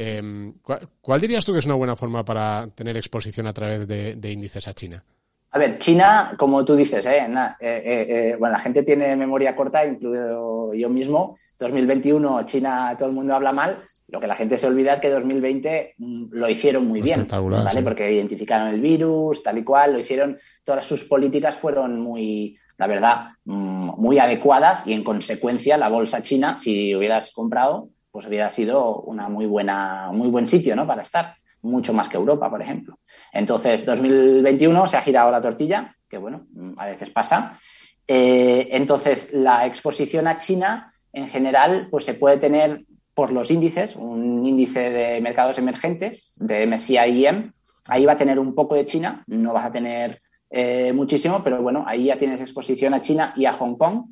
Em, 0.00 0.54
¿cuál, 1.00 1.20
dirías 1.20 1.44
tú 1.44 1.52
que 1.52 1.58
es 1.58 1.66
una 1.66 1.74
buena 1.74 1.96
forma 1.96 2.24
para 2.24 2.68
tener 2.74 2.96
exposición 2.96 3.46
a 3.46 3.52
través 3.52 3.86
de 3.88 4.32
índices 4.32 4.68
a 4.68 4.72
China? 4.72 5.04
A 5.50 5.58
ver, 5.58 5.78
China, 5.78 6.34
como 6.38 6.62
tú 6.62 6.76
dices, 6.76 7.06
¿eh? 7.06 7.20
eh, 7.20 7.56
eh, 7.60 8.06
eh, 8.08 8.36
bueno, 8.38 8.52
la 8.52 8.60
gente 8.60 8.82
tiene 8.82 9.16
memoria 9.16 9.56
corta, 9.56 9.86
incluido 9.86 10.74
yo 10.74 10.90
mismo. 10.90 11.36
2021, 11.58 12.44
China, 12.44 12.94
todo 12.98 13.08
el 13.08 13.14
mundo 13.14 13.34
habla 13.34 13.52
mal. 13.52 13.78
Lo 14.08 14.20
que 14.20 14.26
la 14.26 14.36
gente 14.36 14.58
se 14.58 14.66
olvida 14.66 14.92
es 14.92 15.00
que 15.00 15.08
2020 15.08 15.94
mm, 15.96 16.24
lo 16.32 16.50
hicieron 16.50 16.86
muy 16.86 17.00
bien, 17.00 17.26
¿vale? 17.26 17.82
Porque 17.82 18.12
identificaron 18.12 18.68
el 18.68 18.80
virus, 18.80 19.42
tal 19.42 19.56
y 19.56 19.64
cual, 19.64 19.94
lo 19.94 19.98
hicieron. 19.98 20.38
Todas 20.64 20.84
sus 20.84 21.04
políticas 21.04 21.56
fueron 21.56 21.98
muy, 21.98 22.58
la 22.76 22.86
verdad, 22.86 23.28
mm, 23.46 23.98
muy 23.98 24.18
adecuadas 24.18 24.86
y 24.86 24.92
en 24.92 25.02
consecuencia 25.02 25.78
la 25.78 25.88
bolsa 25.88 26.22
china, 26.22 26.58
si 26.58 26.94
hubieras 26.94 27.32
comprado, 27.32 27.88
pues 28.10 28.26
hubiera 28.26 28.50
sido 28.50 29.00
una 29.02 29.28
muy 29.28 29.46
buena, 29.46 30.10
muy 30.12 30.28
buen 30.28 30.48
sitio, 30.48 30.74
¿no? 30.74 30.86
Para 30.86 31.02
estar 31.02 31.34
mucho 31.62 31.92
más 31.92 32.08
que 32.08 32.16
Europa, 32.16 32.48
por 32.50 32.62
ejemplo. 32.62 32.98
Entonces, 33.32 33.84
2021 33.84 34.86
se 34.86 34.96
ha 34.96 35.02
girado 35.02 35.30
la 35.30 35.42
tortilla, 35.42 35.94
que 36.08 36.18
bueno, 36.18 36.46
a 36.76 36.86
veces 36.86 37.10
pasa. 37.10 37.58
Eh, 38.06 38.68
entonces, 38.72 39.32
la 39.32 39.66
exposición 39.66 40.26
a 40.26 40.38
China, 40.38 40.92
en 41.12 41.28
general, 41.28 41.88
pues 41.90 42.04
se 42.04 42.14
puede 42.14 42.38
tener 42.38 42.84
por 43.14 43.32
los 43.32 43.50
índices, 43.50 43.96
un 43.96 44.46
índice 44.46 44.90
de 44.90 45.20
mercados 45.20 45.58
emergentes, 45.58 46.34
de 46.36 46.66
MSCI 46.66 47.26
EM, 47.26 47.52
ahí 47.88 48.04
va 48.04 48.12
a 48.12 48.16
tener 48.16 48.38
un 48.38 48.54
poco 48.54 48.76
de 48.76 48.86
China, 48.86 49.24
no 49.26 49.52
vas 49.52 49.66
a 49.66 49.72
tener 49.72 50.22
eh, 50.50 50.92
muchísimo, 50.92 51.42
pero 51.42 51.60
bueno, 51.60 51.84
ahí 51.86 52.04
ya 52.04 52.16
tienes 52.16 52.40
exposición 52.40 52.94
a 52.94 53.02
China 53.02 53.34
y 53.36 53.46
a 53.46 53.52
Hong 53.54 53.76
Kong 53.76 54.04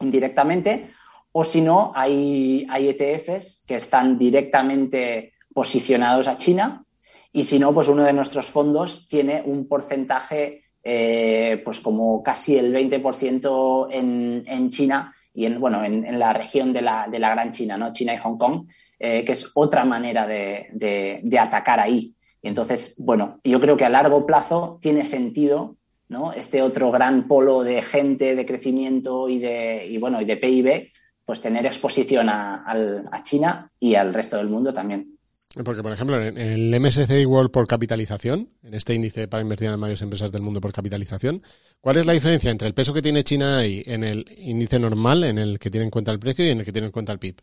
indirectamente, 0.00 0.90
o 1.32 1.44
si 1.44 1.60
no, 1.60 1.92
hay, 1.94 2.66
hay 2.68 2.88
ETFs 2.88 3.64
que 3.66 3.76
están 3.76 4.18
directamente 4.18 5.32
posicionados 5.54 6.28
a 6.28 6.36
China 6.36 6.84
y 7.32 7.44
si 7.44 7.58
no, 7.58 7.72
pues 7.72 7.88
uno 7.88 8.02
de 8.02 8.12
nuestros 8.12 8.46
fondos 8.46 9.06
tiene 9.08 9.42
un 9.44 9.68
porcentaje 9.68 10.64
eh, 10.82 11.60
pues 11.64 11.80
como 11.80 12.22
casi 12.22 12.56
el 12.56 12.74
20% 12.74 13.88
en, 13.90 14.44
en 14.46 14.70
China 14.70 15.14
y 15.34 15.44
en, 15.44 15.60
bueno, 15.60 15.84
en, 15.84 16.18
la 16.18 16.32
región 16.32 16.72
de 16.72 16.82
la, 16.82 17.06
de 17.08 17.18
la, 17.18 17.30
Gran 17.30 17.52
China, 17.52 17.76
¿no? 17.76 17.92
China 17.92 18.14
y 18.14 18.16
Hong 18.16 18.38
Kong, 18.38 18.66
eh, 18.98 19.24
que 19.24 19.32
es 19.32 19.50
otra 19.54 19.84
manera 19.84 20.26
de, 20.26 20.68
de, 20.72 21.38
atacar 21.38 21.78
ahí. 21.78 22.14
Y 22.42 22.48
entonces, 22.48 22.96
bueno, 22.98 23.36
yo 23.44 23.60
creo 23.60 23.76
que 23.76 23.84
a 23.84 23.90
largo 23.90 24.24
plazo 24.24 24.78
tiene 24.80 25.04
sentido 25.04 25.76
¿no? 26.08 26.32
este 26.32 26.62
otro 26.62 26.90
gran 26.90 27.28
polo 27.28 27.62
de 27.62 27.82
gente, 27.82 28.34
de 28.34 28.46
crecimiento 28.46 29.28
y 29.28 29.38
de, 29.38 29.86
y, 29.86 29.98
bueno, 29.98 30.20
y 30.20 30.24
de 30.24 30.36
PIB, 30.38 30.90
pues 31.30 31.40
tener 31.40 31.64
exposición 31.64 32.28
a, 32.28 32.64
a 32.66 33.22
China 33.22 33.70
y 33.78 33.94
al 33.94 34.12
resto 34.12 34.36
del 34.36 34.48
mundo 34.48 34.74
también. 34.74 35.16
Porque, 35.64 35.80
por 35.80 35.92
ejemplo, 35.92 36.20
en 36.20 36.36
el 36.36 36.80
MSCI 36.80 37.24
World 37.24 37.52
por 37.52 37.68
capitalización, 37.68 38.48
en 38.64 38.74
este 38.74 38.94
índice 38.94 39.28
para 39.28 39.40
invertir 39.40 39.66
en 39.66 39.70
las 39.70 39.80
mayores 39.80 40.02
empresas 40.02 40.32
del 40.32 40.42
mundo 40.42 40.60
por 40.60 40.72
capitalización, 40.72 41.40
¿cuál 41.80 41.98
es 41.98 42.06
la 42.06 42.14
diferencia 42.14 42.50
entre 42.50 42.66
el 42.66 42.74
peso 42.74 42.92
que 42.92 43.00
tiene 43.00 43.22
China 43.22 43.58
ahí 43.58 43.80
en 43.86 44.02
el 44.02 44.24
índice 44.38 44.80
normal, 44.80 45.22
en 45.22 45.38
el 45.38 45.60
que 45.60 45.70
tiene 45.70 45.84
en 45.84 45.92
cuenta 45.92 46.10
el 46.10 46.18
precio 46.18 46.44
y 46.44 46.50
en 46.50 46.58
el 46.58 46.64
que 46.64 46.72
tiene 46.72 46.86
en 46.86 46.92
cuenta 46.92 47.12
el 47.12 47.20
PIB? 47.20 47.36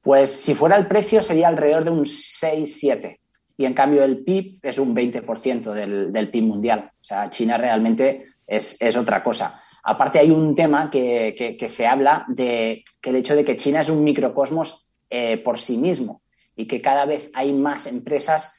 Pues 0.00 0.30
si 0.30 0.54
fuera 0.54 0.76
el 0.76 0.86
precio 0.86 1.24
sería 1.24 1.48
alrededor 1.48 1.82
de 1.82 1.90
un 1.90 2.04
6-7 2.04 3.18
y 3.56 3.64
en 3.64 3.74
cambio 3.74 4.04
el 4.04 4.22
PIB 4.22 4.60
es 4.62 4.78
un 4.78 4.94
20% 4.94 5.72
del, 5.72 6.12
del 6.12 6.30
PIB 6.30 6.44
mundial. 6.44 6.92
O 7.00 7.04
sea, 7.04 7.28
China 7.30 7.58
realmente 7.58 8.26
es, 8.46 8.96
otra 8.96 9.22
cosa. 9.22 9.61
Aparte 9.82 10.18
hay 10.18 10.30
un 10.30 10.54
tema 10.54 10.90
que, 10.90 11.56
se 11.68 11.86
habla 11.86 12.24
de 12.28 12.84
que 13.00 13.10
el 13.10 13.16
hecho 13.16 13.34
de 13.34 13.44
que 13.44 13.56
China 13.56 13.80
es 13.80 13.88
un 13.88 14.04
microcosmos 14.04 14.86
eh, 15.10 15.38
por 15.38 15.58
sí 15.58 15.76
mismo 15.76 16.22
y 16.54 16.66
que 16.66 16.80
cada 16.80 17.04
vez 17.04 17.30
hay 17.34 17.52
más 17.52 17.86
empresas 17.86 18.56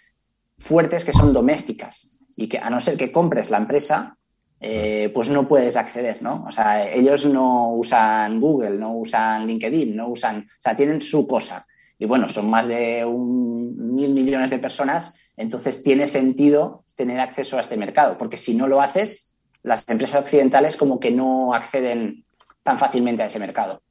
fuertes 0.58 1.06
que 1.06 1.14
son 1.14 1.34
domésticas 1.34 2.12
y 2.36 2.48
que 2.48 2.58
a 2.58 2.70
no 2.70 2.82
ser 2.82 2.98
que 2.98 3.12
compres 3.12 3.50
la 3.50 3.58
empresa, 3.58 4.18
eh, 4.60 5.12
pues 5.14 5.30
no 5.30 5.48
puedes 5.48 5.76
acceder, 5.76 6.22
¿no? 6.22 6.46
O 6.48 6.52
sea, 6.52 6.92
ellos 6.92 7.26
no 7.26 7.72
usan 7.74 8.40
Google, 8.40 8.78
no 8.78 8.96
usan 8.98 9.46
LinkedIn, 9.46 9.96
no 9.96 10.08
usan, 10.08 10.40
o 10.40 10.62
sea, 10.62 10.76
tienen 10.76 11.02
su 11.02 11.28
cosa. 11.28 11.66
Y 12.00 12.06
bueno, 12.06 12.28
son 12.28 12.50
más 12.50 12.68
de 12.68 13.06
un 13.06 13.94
mil 13.96 14.14
millones 14.14 14.50
de 14.50 14.60
personas, 14.60 15.14
entonces 15.38 15.84
tiene 15.84 16.08
sentido 16.08 16.84
tener 16.96 17.20
acceso 17.20 17.58
a 17.58 17.62
este 17.62 17.78
mercado, 17.78 18.18
porque 18.18 18.38
si 18.38 18.56
no 18.56 18.68
lo 18.68 18.82
haces, 18.82 19.33
las 19.64 19.88
empresas 19.88 20.22
occidentales 20.22 20.78
como 20.78 21.00
que 21.00 21.12
no 21.12 21.54
acceden 21.54 22.26
tan 22.62 22.78
fácilmente 22.78 23.24
a 23.24 23.28
ese 23.28 23.40
mercado. 23.40 23.82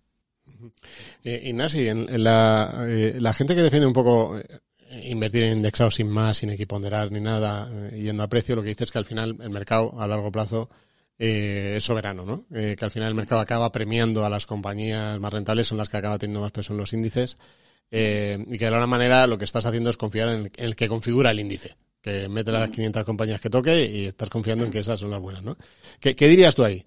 Eh, 1.24 1.42
Ignasi, 1.44 1.88
en, 1.88 2.22
la, 2.22 2.84
eh, 2.88 3.16
la 3.18 3.34
gente 3.34 3.54
que 3.54 3.62
defiende 3.62 3.86
un 3.86 3.92
poco 3.92 4.38
eh, 4.38 5.10
invertir 5.10 5.44
en 5.44 5.56
indexados 5.56 5.96
sin 5.96 6.08
más, 6.08 6.36
sin 6.36 6.50
equiponderar 6.50 7.10
ni 7.10 7.20
nada, 7.20 7.70
eh, 7.72 8.00
yendo 8.00 8.22
a 8.22 8.28
precio, 8.28 8.54
lo 8.54 8.62
que 8.62 8.68
dice 8.68 8.84
es 8.84 8.92
que 8.92 8.98
al 8.98 9.06
final 9.06 9.36
el 9.40 9.50
mercado 9.50 10.00
a 10.00 10.06
largo 10.06 10.30
plazo 10.30 10.68
eh, 11.18 11.74
es 11.76 11.84
soberano, 11.84 12.24
¿no? 12.24 12.46
Que 12.48 12.76
al 12.80 12.90
final 12.90 13.08
el 13.08 13.14
mercado 13.14 13.40
acaba 13.40 13.72
premiando 13.72 14.24
a 14.24 14.30
las 14.30 14.46
compañías 14.46 15.18
más 15.20 15.32
rentables, 15.32 15.68
son 15.68 15.78
las 15.78 15.88
que 15.88 15.96
acaba 15.96 16.18
teniendo 16.18 16.40
más 16.40 16.52
peso 16.52 16.72
en 16.72 16.78
los 16.78 16.92
índices, 16.92 17.38
y 17.90 18.58
que 18.58 18.58
de 18.58 18.66
alguna 18.66 18.86
manera 18.86 19.26
lo 19.26 19.36
que 19.36 19.44
estás 19.44 19.66
haciendo 19.66 19.90
es 19.90 19.98
confiar 19.98 20.30
en 20.30 20.50
el 20.56 20.74
que 20.74 20.88
configura 20.88 21.30
el 21.30 21.40
índice, 21.40 21.76
que 22.02 22.28
mete 22.28 22.50
las 22.50 22.70
500 22.70 23.04
compañías 23.04 23.40
que 23.40 23.48
toque 23.48 23.86
y 23.86 24.06
estás 24.06 24.28
confiando 24.28 24.64
en 24.64 24.70
que 24.70 24.80
esas 24.80 24.98
son 24.98 25.10
las 25.10 25.20
buenas, 25.20 25.42
¿no? 25.42 25.56
¿Qué, 26.00 26.16
qué 26.16 26.26
dirías 26.26 26.54
tú 26.54 26.64
ahí? 26.64 26.84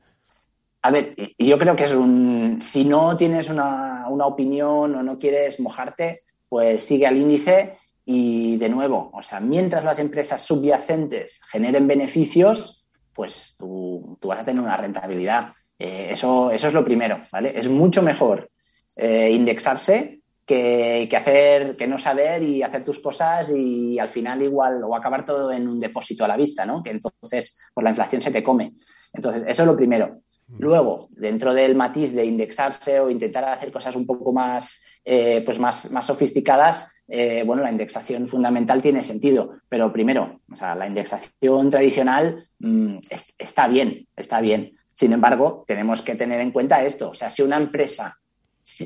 A 0.81 0.91
ver, 0.91 1.15
yo 1.39 1.57
creo 1.57 1.75
que 1.75 1.85
es 1.85 1.93
un. 1.93 2.59
Si 2.61 2.83
no 2.85 3.17
tienes 3.17 3.49
una, 3.49 4.07
una 4.07 4.27
opinión 4.27 4.93
o 4.93 5.01
no 5.01 5.17
quieres 5.17 5.59
mojarte, 5.59 6.23
pues 6.47 6.83
sigue 6.83 7.07
al 7.07 7.17
índice 7.17 7.77
y 8.05 8.57
de 8.57 8.69
nuevo, 8.69 9.09
o 9.11 9.23
sea, 9.23 9.39
mientras 9.39 9.83
las 9.83 9.97
empresas 9.97 10.43
subyacentes 10.43 11.41
generen 11.49 11.87
beneficios, 11.87 12.87
pues 13.13 13.55
tú, 13.57 14.17
tú 14.21 14.27
vas 14.27 14.41
a 14.41 14.45
tener 14.45 14.61
una 14.61 14.77
rentabilidad. 14.77 15.53
Eh, 15.79 16.09
eso, 16.11 16.51
eso 16.51 16.67
es 16.67 16.73
lo 16.73 16.85
primero, 16.85 17.17
¿vale? 17.31 17.53
Es 17.55 17.67
mucho 17.67 18.03
mejor 18.03 18.51
eh, 18.95 19.31
indexarse 19.31 20.19
que, 20.45 21.07
que, 21.09 21.17
hacer, 21.17 21.75
que 21.75 21.87
no 21.87 21.97
saber 21.97 22.43
y 22.43 22.61
hacer 22.61 22.83
tus 22.83 22.99
cosas 22.99 23.49
y 23.49 23.97
al 23.99 24.09
final 24.09 24.41
igual 24.41 24.83
o 24.83 24.95
acabar 24.95 25.25
todo 25.25 25.51
en 25.51 25.67
un 25.67 25.79
depósito 25.79 26.23
a 26.23 26.27
la 26.27 26.37
vista, 26.37 26.65
¿no? 26.65 26.83
Que 26.83 26.91
entonces 26.91 27.59
por 27.73 27.83
la 27.83 27.89
inflación 27.89 28.21
se 28.21 28.31
te 28.31 28.43
come. 28.43 28.73
Entonces, 29.13 29.43
eso 29.47 29.63
es 29.63 29.67
lo 29.67 29.75
primero. 29.75 30.21
Luego, 30.59 31.07
dentro 31.11 31.53
del 31.53 31.75
matiz 31.75 32.13
de 32.13 32.25
indexarse 32.25 32.99
o 32.99 33.09
intentar 33.09 33.45
hacer 33.45 33.71
cosas 33.71 33.95
un 33.95 34.05
poco 34.05 34.31
más, 34.31 34.81
eh, 35.03 35.41
pues 35.43 35.57
más, 35.57 35.89
más 35.89 36.05
sofisticadas, 36.05 36.93
eh, 37.07 37.43
bueno, 37.45 37.63
la 37.63 37.71
indexación 37.71 38.27
fundamental 38.27 38.81
tiene 38.81 39.01
sentido. 39.01 39.53
Pero 39.67 39.91
primero, 39.91 40.41
o 40.51 40.55
sea, 40.55 40.75
la 40.75 40.87
indexación 40.87 41.69
tradicional 41.71 42.45
mmm, 42.59 42.97
es, 43.09 43.33
está 43.37 43.67
bien, 43.67 44.07
está 44.15 44.39
bien. 44.41 44.77
Sin 44.91 45.13
embargo, 45.13 45.63
tenemos 45.67 46.01
que 46.03 46.15
tener 46.15 46.39
en 46.39 46.51
cuenta 46.51 46.83
esto. 46.83 47.09
O 47.09 47.13
sea, 47.15 47.29
si 47.29 47.41
una 47.41 47.57
empresa, 47.57 48.15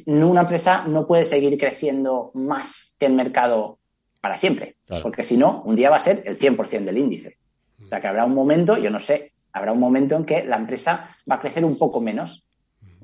una 0.06 0.42
empresa 0.42 0.86
no 0.88 1.08
puede 1.08 1.26
seguir 1.26 1.58
creciendo 1.58 2.32
más 2.34 2.96
que 3.00 3.06
el 3.06 3.14
mercado 3.14 3.80
para 4.22 4.38
siempre, 4.38 4.76
claro. 4.86 5.04
porque 5.04 5.24
si 5.24 5.38
no, 5.38 5.62
un 5.64 5.76
día 5.76 5.90
va 5.90 5.98
a 5.98 6.02
ser 6.02 6.24
el 6.26 6.38
100% 6.38 6.84
del 6.84 6.98
índice. 6.98 7.38
O 7.82 7.88
sea, 7.88 8.02
que 8.02 8.08
habrá 8.08 8.26
un 8.26 8.34
momento, 8.34 8.78
yo 8.78 8.90
no 8.90 9.00
sé, 9.00 9.32
habrá 9.54 9.72
un 9.72 9.80
momento 9.80 10.16
en 10.18 10.26
que 10.26 10.44
la 10.44 10.58
empresa 10.58 11.16
va 11.30 11.36
a 11.36 11.40
crecer 11.40 11.64
un 11.64 11.78
poco 11.78 12.02
menos. 12.02 12.44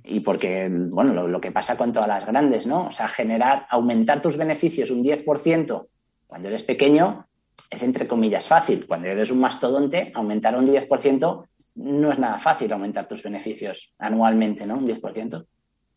Y 0.03 0.19
porque, 0.19 0.69
bueno, 0.69 1.13
lo, 1.13 1.27
lo, 1.27 1.41
que 1.41 1.51
pasa 1.51 1.77
con 1.77 1.91
todas 1.91 2.09
las 2.09 2.25
grandes, 2.25 2.67
¿no? 2.67 2.87
O 2.87 2.91
sea, 2.91 3.07
generar, 3.07 3.65
aumentar 3.69 4.21
tus 4.21 4.37
beneficios 4.37 4.91
un 4.91 5.03
10% 5.03 5.87
cuando 6.27 6.47
eres 6.47 6.61
pequeño 6.63 7.25
es 7.69 7.83
entre 7.83 8.07
comillas 8.07 8.45
fácil. 8.45 8.85
Cuando 8.85 9.07
eres 9.07 9.31
un 9.31 9.39
mastodonte, 9.39 10.11
aumentar 10.13 10.57
un 10.57 10.67
10% 10.67 11.47
no 11.75 12.11
es 12.11 12.19
nada 12.19 12.39
fácil 12.39 12.71
aumentar 12.71 13.07
tus 13.07 13.23
beneficios 13.23 13.93
anualmente, 13.97 14.65
¿no? 14.65 14.77
Un 14.77 14.87
10%. 14.87 15.45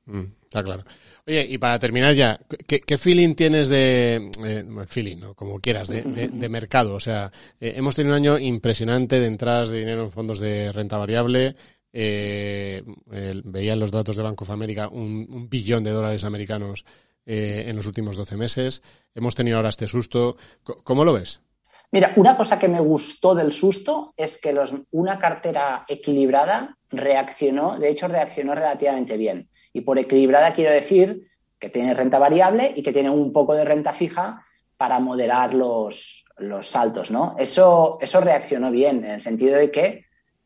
Mm, 0.08 0.24
está 0.42 0.62
claro. 0.62 0.84
Oye, 1.26 1.46
y 1.48 1.58
para 1.58 1.78
terminar 1.78 2.14
ya, 2.14 2.40
¿qué, 2.66 2.98
feeling 2.98 3.34
tienes 3.34 3.68
de, 3.68 4.30
eh, 4.44 4.64
feeling, 4.86 5.18
¿no? 5.18 5.34
como 5.34 5.58
quieras, 5.58 5.88
de, 5.88 6.02
de, 6.02 6.28
de 6.28 6.48
mercado? 6.48 6.94
O 6.94 7.00
sea, 7.00 7.30
eh, 7.60 7.74
hemos 7.76 7.94
tenido 7.94 8.14
un 8.14 8.22
año 8.22 8.38
impresionante 8.38 9.20
de 9.20 9.26
entradas 9.26 9.68
de 9.68 9.80
dinero 9.80 10.04
en 10.04 10.10
fondos 10.10 10.40
de 10.40 10.72
renta 10.72 10.96
variable. 10.96 11.54
Eh, 11.92 12.82
los 13.04 13.90
datos 13.90 14.16
de 14.16 14.22
Banco 14.22 14.44
of 14.44 14.50
America 14.50 14.88
un, 14.88 15.26
un 15.30 15.48
billón 15.48 15.84
de 15.84 15.90
dólares 15.90 16.24
americanos 16.24 16.84
eh, 17.30 17.64
en 17.66 17.76
los 17.76 17.86
últimos 17.86 18.16
12 18.16 18.38
meses. 18.38 18.82
Hemos 19.14 19.34
tenido 19.34 19.58
ahora 19.58 19.68
este 19.68 19.86
susto. 19.86 20.38
¿Cómo 20.62 21.04
lo 21.04 21.12
ves? 21.12 21.42
Mira, 21.90 22.12
una 22.16 22.36
cosa 22.36 22.58
que 22.58 22.68
me 22.68 22.80
gustó 22.80 23.34
del 23.34 23.52
susto 23.52 24.12
es 24.16 24.38
que 24.38 24.52
los, 24.52 24.74
una 24.90 25.18
cartera 25.18 25.84
equilibrada 25.88 26.76
reaccionó, 26.90 27.78
de 27.78 27.88
hecho 27.88 28.08
reaccionó 28.08 28.54
relativamente 28.54 29.16
bien. 29.16 29.48
Y 29.72 29.80
por 29.80 29.98
equilibrada 29.98 30.52
quiero 30.52 30.70
decir 30.70 31.28
que 31.58 31.70
tiene 31.70 31.94
renta 31.94 32.18
variable 32.18 32.72
y 32.76 32.82
que 32.82 32.92
tiene 32.92 33.10
un 33.10 33.32
poco 33.32 33.54
de 33.54 33.64
renta 33.64 33.92
fija 33.92 34.44
para 34.76 34.98
moderar 35.00 35.54
los, 35.54 36.24
los 36.36 36.68
saltos, 36.68 37.10
¿no? 37.10 37.34
Eso, 37.38 37.98
eso 38.00 38.20
reaccionó 38.20 38.70
bien, 38.70 39.04
en 39.04 39.12
el 39.12 39.20
sentido 39.20 39.56
de 39.56 39.70
que 39.70 40.04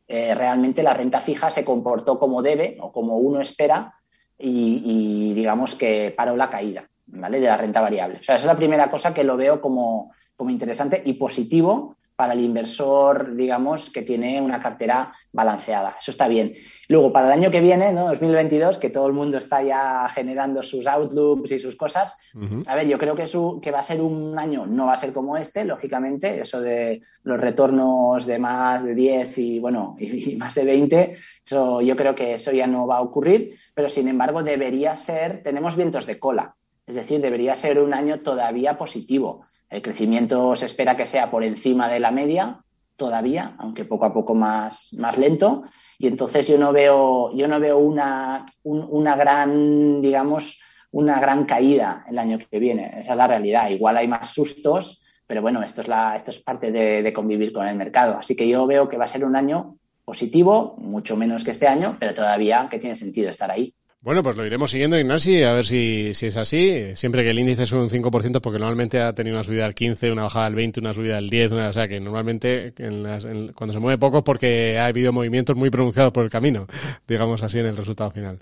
eh, 0.08 0.34
realmente 0.34 0.82
la 0.82 0.94
renta 0.94 1.20
fija 1.20 1.50
se 1.50 1.64
comportó 1.64 2.18
como 2.18 2.42
debe 2.42 2.76
o 2.80 2.92
como 2.92 3.18
uno 3.18 3.40
espera 3.40 3.94
y, 4.38 4.82
y, 4.84 5.34
digamos 5.34 5.74
que 5.74 6.12
paró 6.16 6.36
la 6.36 6.50
caída, 6.50 6.88
¿vale? 7.06 7.40
De 7.40 7.46
la 7.46 7.56
renta 7.56 7.80
variable. 7.80 8.18
O 8.20 8.22
sea, 8.22 8.36
esa 8.36 8.44
es 8.44 8.52
la 8.52 8.56
primera 8.56 8.90
cosa 8.90 9.12
que 9.12 9.24
lo 9.24 9.36
veo 9.36 9.60
como, 9.60 10.12
como 10.42 10.50
interesante 10.50 11.00
y 11.04 11.12
positivo 11.12 11.94
para 12.16 12.32
el 12.32 12.40
inversor, 12.40 13.36
digamos, 13.36 13.90
que 13.90 14.02
tiene 14.02 14.40
una 14.40 14.60
cartera 14.60 15.12
balanceada. 15.32 15.94
Eso 16.00 16.10
está 16.10 16.26
bien. 16.26 16.52
Luego, 16.88 17.12
para 17.12 17.28
el 17.28 17.32
año 17.32 17.52
que 17.52 17.60
viene, 17.60 17.92
¿no? 17.92 18.08
2022, 18.08 18.78
que 18.78 18.90
todo 18.90 19.06
el 19.06 19.12
mundo 19.12 19.38
está 19.38 19.62
ya 19.62 20.08
generando 20.08 20.64
sus 20.64 20.88
outlooks 20.88 21.52
y 21.52 21.60
sus 21.60 21.76
cosas, 21.76 22.18
uh 22.34 22.40
-huh. 22.40 22.64
a 22.66 22.74
ver, 22.74 22.88
yo 22.88 22.98
creo 22.98 23.14
que, 23.14 23.26
su, 23.26 23.60
que 23.62 23.70
va 23.70 23.78
a 23.78 23.84
ser 23.84 24.00
un 24.00 24.36
año, 24.36 24.66
no 24.66 24.86
va 24.86 24.94
a 24.94 24.96
ser 24.96 25.12
como 25.12 25.36
este, 25.36 25.64
lógicamente, 25.64 26.40
eso 26.40 26.60
de 26.60 27.02
los 27.22 27.40
retornos 27.40 28.26
de 28.26 28.38
más 28.40 28.82
de 28.82 28.96
10 28.96 29.38
y, 29.38 29.60
bueno, 29.60 29.94
y, 29.96 30.32
y 30.32 30.36
más 30.36 30.56
de 30.56 30.64
20, 30.64 31.16
eso, 31.46 31.80
yo 31.82 31.94
creo 31.94 32.16
que 32.16 32.34
eso 32.34 32.50
ya 32.50 32.66
no 32.66 32.88
va 32.88 32.96
a 32.96 33.02
ocurrir, 33.02 33.54
pero 33.74 33.88
sin 33.88 34.08
embargo 34.08 34.42
debería 34.42 34.96
ser, 34.96 35.44
tenemos 35.44 35.76
vientos 35.76 36.04
de 36.06 36.18
cola, 36.18 36.56
es 36.86 36.96
decir, 36.96 37.20
debería 37.20 37.54
ser 37.54 37.78
un 37.78 37.94
año 37.94 38.18
todavía 38.18 38.76
positivo. 38.76 39.44
El 39.72 39.80
crecimiento 39.80 40.54
se 40.54 40.66
espera 40.66 40.98
que 40.98 41.06
sea 41.06 41.30
por 41.30 41.42
encima 41.42 41.88
de 41.88 41.98
la 41.98 42.10
media 42.10 42.60
todavía, 42.96 43.54
aunque 43.58 43.86
poco 43.86 44.04
a 44.04 44.12
poco 44.12 44.34
más, 44.34 44.92
más 44.98 45.16
lento. 45.16 45.64
Y 45.98 46.08
entonces 46.08 46.46
yo 46.46 46.58
no 46.58 46.72
veo, 46.72 47.34
yo 47.34 47.48
no 47.48 47.58
veo 47.58 47.78
una, 47.78 48.44
un, 48.64 48.86
una 48.90 49.16
gran, 49.16 50.02
digamos, 50.02 50.60
una 50.90 51.18
gran 51.20 51.46
caída 51.46 52.04
el 52.06 52.18
año 52.18 52.36
que 52.38 52.58
viene. 52.58 52.92
Esa 52.98 53.12
es 53.12 53.16
la 53.16 53.26
realidad. 53.26 53.70
Igual 53.70 53.96
hay 53.96 54.08
más 54.08 54.28
sustos, 54.28 55.02
pero 55.26 55.40
bueno, 55.40 55.62
esto 55.62 55.80
es, 55.80 55.88
la, 55.88 56.16
esto 56.16 56.32
es 56.32 56.40
parte 56.40 56.70
de 56.70 57.12
convivir 57.14 57.50
con 57.50 57.66
el 57.66 57.76
mercado. 57.76 58.18
Así 58.18 58.36
que 58.36 58.46
yo 58.46 58.66
veo 58.66 58.90
que 58.90 58.98
va 58.98 59.06
a 59.06 59.08
ser 59.08 59.24
un 59.24 59.36
año 59.36 59.78
positivo, 60.04 60.76
mucho 60.76 61.16
menos 61.16 61.44
que 61.44 61.52
este 61.52 61.66
año, 61.66 61.96
pero 61.98 62.12
todavía 62.12 62.68
que 62.70 62.78
tiene 62.78 62.94
sentido 62.94 63.30
estar 63.30 63.50
ahí. 63.50 63.74
Bueno, 64.02 64.24
pues 64.24 64.36
lo 64.36 64.44
iremos 64.44 64.72
siguiendo, 64.72 64.98
Ignasi, 64.98 65.44
a 65.44 65.52
ver 65.52 65.64
si, 65.64 66.12
si 66.12 66.26
es 66.26 66.36
así. 66.36 66.96
Siempre 66.96 67.22
que 67.22 67.30
el 67.30 67.38
índice 67.38 67.66
sube 67.66 67.82
un 67.82 67.88
5%, 67.88 68.40
porque 68.40 68.58
normalmente 68.58 69.00
ha 69.00 69.12
tenido 69.14 69.36
una 69.36 69.44
subida 69.44 69.64
al 69.64 69.76
15, 69.76 70.10
una 70.10 70.24
bajada 70.24 70.46
al 70.46 70.56
20, 70.56 70.80
una 70.80 70.92
subida 70.92 71.18
al 71.18 71.30
10, 71.30 71.52
una, 71.52 71.68
o 71.68 71.72
sea 71.72 71.86
que 71.86 72.00
normalmente 72.00 72.74
en 72.78 73.04
las, 73.04 73.24
en, 73.24 73.52
cuando 73.52 73.72
se 73.72 73.78
mueve 73.78 73.98
poco 73.98 74.18
es 74.18 74.24
porque 74.24 74.76
ha 74.76 74.86
habido 74.86 75.12
movimientos 75.12 75.54
muy 75.54 75.70
pronunciados 75.70 76.12
por 76.12 76.24
el 76.24 76.30
camino, 76.30 76.66
digamos 77.06 77.44
así, 77.44 77.60
en 77.60 77.66
el 77.66 77.76
resultado 77.76 78.10
final. 78.10 78.40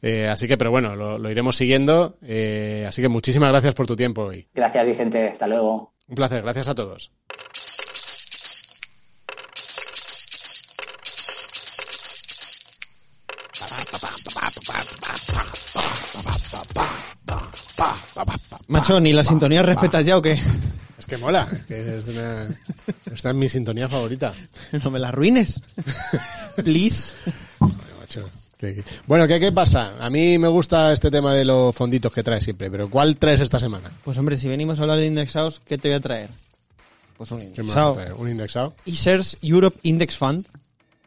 Eh, 0.00 0.28
así 0.28 0.48
que, 0.48 0.56
pero 0.56 0.70
bueno, 0.70 0.96
lo, 0.96 1.18
lo 1.18 1.30
iremos 1.30 1.56
siguiendo. 1.56 2.16
Eh, 2.22 2.86
así 2.88 3.02
que 3.02 3.08
muchísimas 3.10 3.50
gracias 3.50 3.74
por 3.74 3.86
tu 3.86 3.94
tiempo 3.94 4.22
hoy. 4.22 4.48
Gracias, 4.54 4.86
Vicente. 4.86 5.28
Hasta 5.28 5.46
luego. 5.46 5.92
Un 6.08 6.14
placer. 6.14 6.40
Gracias 6.40 6.68
a 6.68 6.74
todos. 6.74 7.12
Macho, 18.68 19.00
¿ni 19.00 19.12
la 19.12 19.24
sintonía 19.24 19.62
respetas 19.62 20.06
ya 20.06 20.16
o 20.16 20.22
qué? 20.22 20.32
Es 20.32 21.06
que 21.06 21.16
mola, 21.16 21.46
que 21.66 21.98
es 21.98 22.06
una... 22.06 22.46
Está 23.12 23.30
en 23.30 23.38
mi 23.38 23.48
sintonía 23.48 23.88
favorita. 23.88 24.32
No 24.84 24.90
me 24.90 24.98
la 24.98 25.08
arruines. 25.08 25.60
Please. 26.64 27.12
macho. 28.00 28.28
Bueno, 29.06 29.26
¿qué, 29.26 29.40
¿qué 29.40 29.50
pasa? 29.50 29.94
A 30.00 30.08
mí 30.08 30.38
me 30.38 30.48
gusta 30.48 30.92
este 30.92 31.10
tema 31.10 31.34
de 31.34 31.44
los 31.44 31.74
fonditos 31.74 32.12
que 32.12 32.22
traes 32.22 32.44
siempre, 32.44 32.70
pero 32.70 32.88
¿cuál 32.88 33.16
traes 33.16 33.40
esta 33.40 33.58
semana? 33.58 33.90
Pues 34.04 34.16
hombre, 34.18 34.36
si 34.36 34.48
venimos 34.48 34.78
a 34.78 34.82
hablar 34.82 34.98
de 34.98 35.06
indexados, 35.06 35.60
¿qué 35.66 35.78
te 35.78 35.88
voy 35.88 35.96
a 35.96 36.00
traer? 36.00 36.30
Pues 37.16 37.30
un 37.32 37.42
indexado. 37.42 37.96
¿Un 38.16 38.30
indexado? 38.30 38.74
Isers 38.84 39.38
Europe 39.42 39.78
Index 39.82 40.16
Fund. 40.16 40.46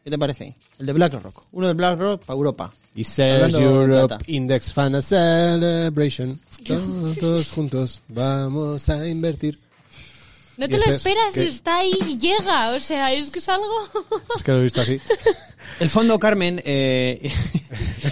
¿Qué 0.05 0.11
te 0.11 0.19
parece? 0.19 0.53
El 0.77 0.85
de 0.85 0.93
BlackRock. 0.93 1.45
Uno 1.53 1.65
de 1.65 1.73
BlackRock 1.73 2.23
para 2.25 2.37
Europa. 2.37 2.71
Isers 2.93 3.55
Europe 3.55 4.17
Index 4.27 4.71
Fund 4.71 5.01
Celebration. 5.01 6.39
Todos 7.19 7.49
juntos 7.49 8.03
vamos 8.07 8.87
a 8.87 9.07
invertir. 9.07 9.64
No 10.57 10.67
te 10.69 10.77
lo 10.77 10.83
este 10.83 10.89
es- 10.89 10.95
esperas 10.95 11.33
que- 11.33 11.43
y 11.43 11.47
está 11.47 11.77
ahí 11.77 11.93
y 12.07 12.17
llega. 12.17 12.71
O 12.71 12.79
sea, 12.79 13.11
es 13.13 13.29
que 13.29 13.39
es 13.39 13.49
algo... 13.49 13.65
Es 14.37 14.43
que 14.43 14.51
lo 14.51 14.59
he 14.59 14.63
visto 14.63 14.81
así. 14.81 14.99
El 15.79 15.89
fondo 15.89 16.19
Carmen 16.19 16.61
eh, 16.63 17.19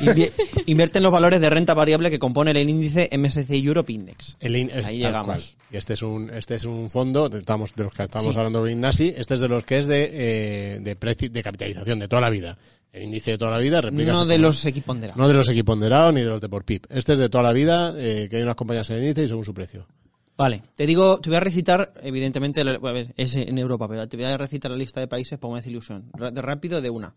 invi- 0.02 0.32
invierte 0.66 0.98
en 0.98 1.04
los 1.04 1.12
valores 1.12 1.40
de 1.40 1.50
renta 1.50 1.74
variable 1.74 2.10
que 2.10 2.20
componen 2.20 2.58
el 2.58 2.70
índice 2.70 3.10
MSCI 3.18 3.66
Europe 3.66 3.92
Index. 3.94 4.36
El 4.40 4.56
in- 4.56 4.72
Ahí 4.84 4.98
llegamos. 4.98 5.26
cual. 5.26 5.68
Y 5.72 5.78
este 5.78 5.94
es 5.94 6.02
un, 6.02 6.30
este 6.32 6.56
es 6.56 6.66
un 6.66 6.90
fondo, 6.90 7.30
de, 7.30 7.40
estamos, 7.40 7.74
de 7.76 7.84
los 7.84 7.94
que 7.94 8.04
estamos 8.04 8.34
Sí. 8.34 8.38
hablando 8.38 8.64
de 8.64 8.72
Ignasi, 8.72 9.14
este 9.16 9.36
es 9.36 9.40
de 9.40 9.48
los 9.48 9.64
que 9.64 9.78
es 9.78 9.88
de, 9.88 10.10
eh, 10.12 10.80
de, 10.82 11.30
de 11.30 11.44
capitalización, 11.44 12.00
de 12.00 12.08
toda 12.08 12.22
la 12.22 12.30
vida. 12.30 12.58
El 12.92 13.04
índice 13.04 13.32
de 13.32 13.38
toda 13.38 13.52
la 13.52 13.58
vida 13.60 13.82
replica 13.82 14.12
No 14.12 14.26
de 14.26 14.38
los 14.38 14.66
equiponderados. 14.66 15.18
No 15.18 15.28
de 15.28 15.34
los 15.34 15.48
equiponderados 15.50 16.14
ni 16.14 16.22
de 16.22 16.30
los 16.30 16.42
de 16.42 16.50
por 16.50 16.64
PIB. 16.64 16.86
Este 16.90 17.14
es 17.14 17.20
de 17.20 17.30
toda 17.30 17.44
la 17.44 17.52
vida, 17.54 17.94
eh, 17.98 18.28
que 18.30 18.38
hay 18.38 18.44
unas 18.44 18.56
compañías 18.56 18.90
en 18.90 18.98
el 18.98 19.04
índice 19.04 19.24
y 19.24 19.28
según 19.28 19.46
su 19.46 19.54
precio. 19.54 19.88
Vale, 20.36 20.64
te 20.76 20.88
digo, 20.88 21.20
te 21.20 21.30
voy 21.30 21.38
a 21.38 21.42
recitar, 21.42 21.94
evidentemente, 22.02 22.62
a 22.62 22.78
ver, 22.92 23.14
es 23.18 23.36
en 23.36 23.58
Europa, 23.58 23.88
pero 23.88 24.08
te 24.08 24.18
voy 24.18 24.26
a 24.26 24.38
recitar 24.38 24.72
la 24.72 24.78
lista 24.78 25.00
de 25.00 25.08
países 25.08 25.38
para 25.38 25.54
me 25.54 25.60
hace 25.60 25.70
ilusión. 25.70 26.10
Ra- 26.14 26.32
De 26.32 26.42
rápido, 26.42 26.82
de 26.82 26.90
una. 26.90 27.14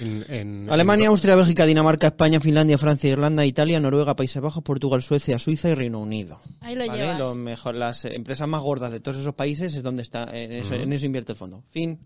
En- 0.00 0.24
en- 0.28 0.70
Alemania, 0.70 1.04
en- 1.06 1.10
Austria, 1.12 1.36
Bélgica, 1.36 1.64
Dinamarca, 1.66 2.08
España, 2.08 2.40
Finlandia, 2.40 2.76
Francia, 2.78 3.10
Irlanda, 3.10 3.46
Italia, 3.46 3.78
Noruega, 3.78 4.16
Países 4.16 4.42
Bajos, 4.42 4.62
Portugal, 4.62 5.02
Suecia, 5.02 5.38
Suiza 5.38 5.68
y 5.70 5.74
Reino 5.74 6.00
Unido. 6.00 6.40
Ahí 6.60 6.74
lo 6.74 6.84
¿Vale? 6.86 7.00
llevas. 7.00 7.18
Lo 7.20 7.34
mejor, 7.36 7.76
las 7.76 8.04
empresas 8.04 8.48
más 8.48 8.60
gordas 8.60 8.90
de 8.90 8.98
todos 9.00 9.18
esos 9.18 9.34
países 9.34 9.74
es 9.76 9.82
donde 9.84 10.02
está, 10.02 10.24
en 10.36 10.50
eso, 10.52 10.74
en 10.74 10.92
eso 10.92 11.06
invierte 11.06 11.32
el 11.32 11.38
fondo. 11.38 11.62
Fin. 11.70 12.00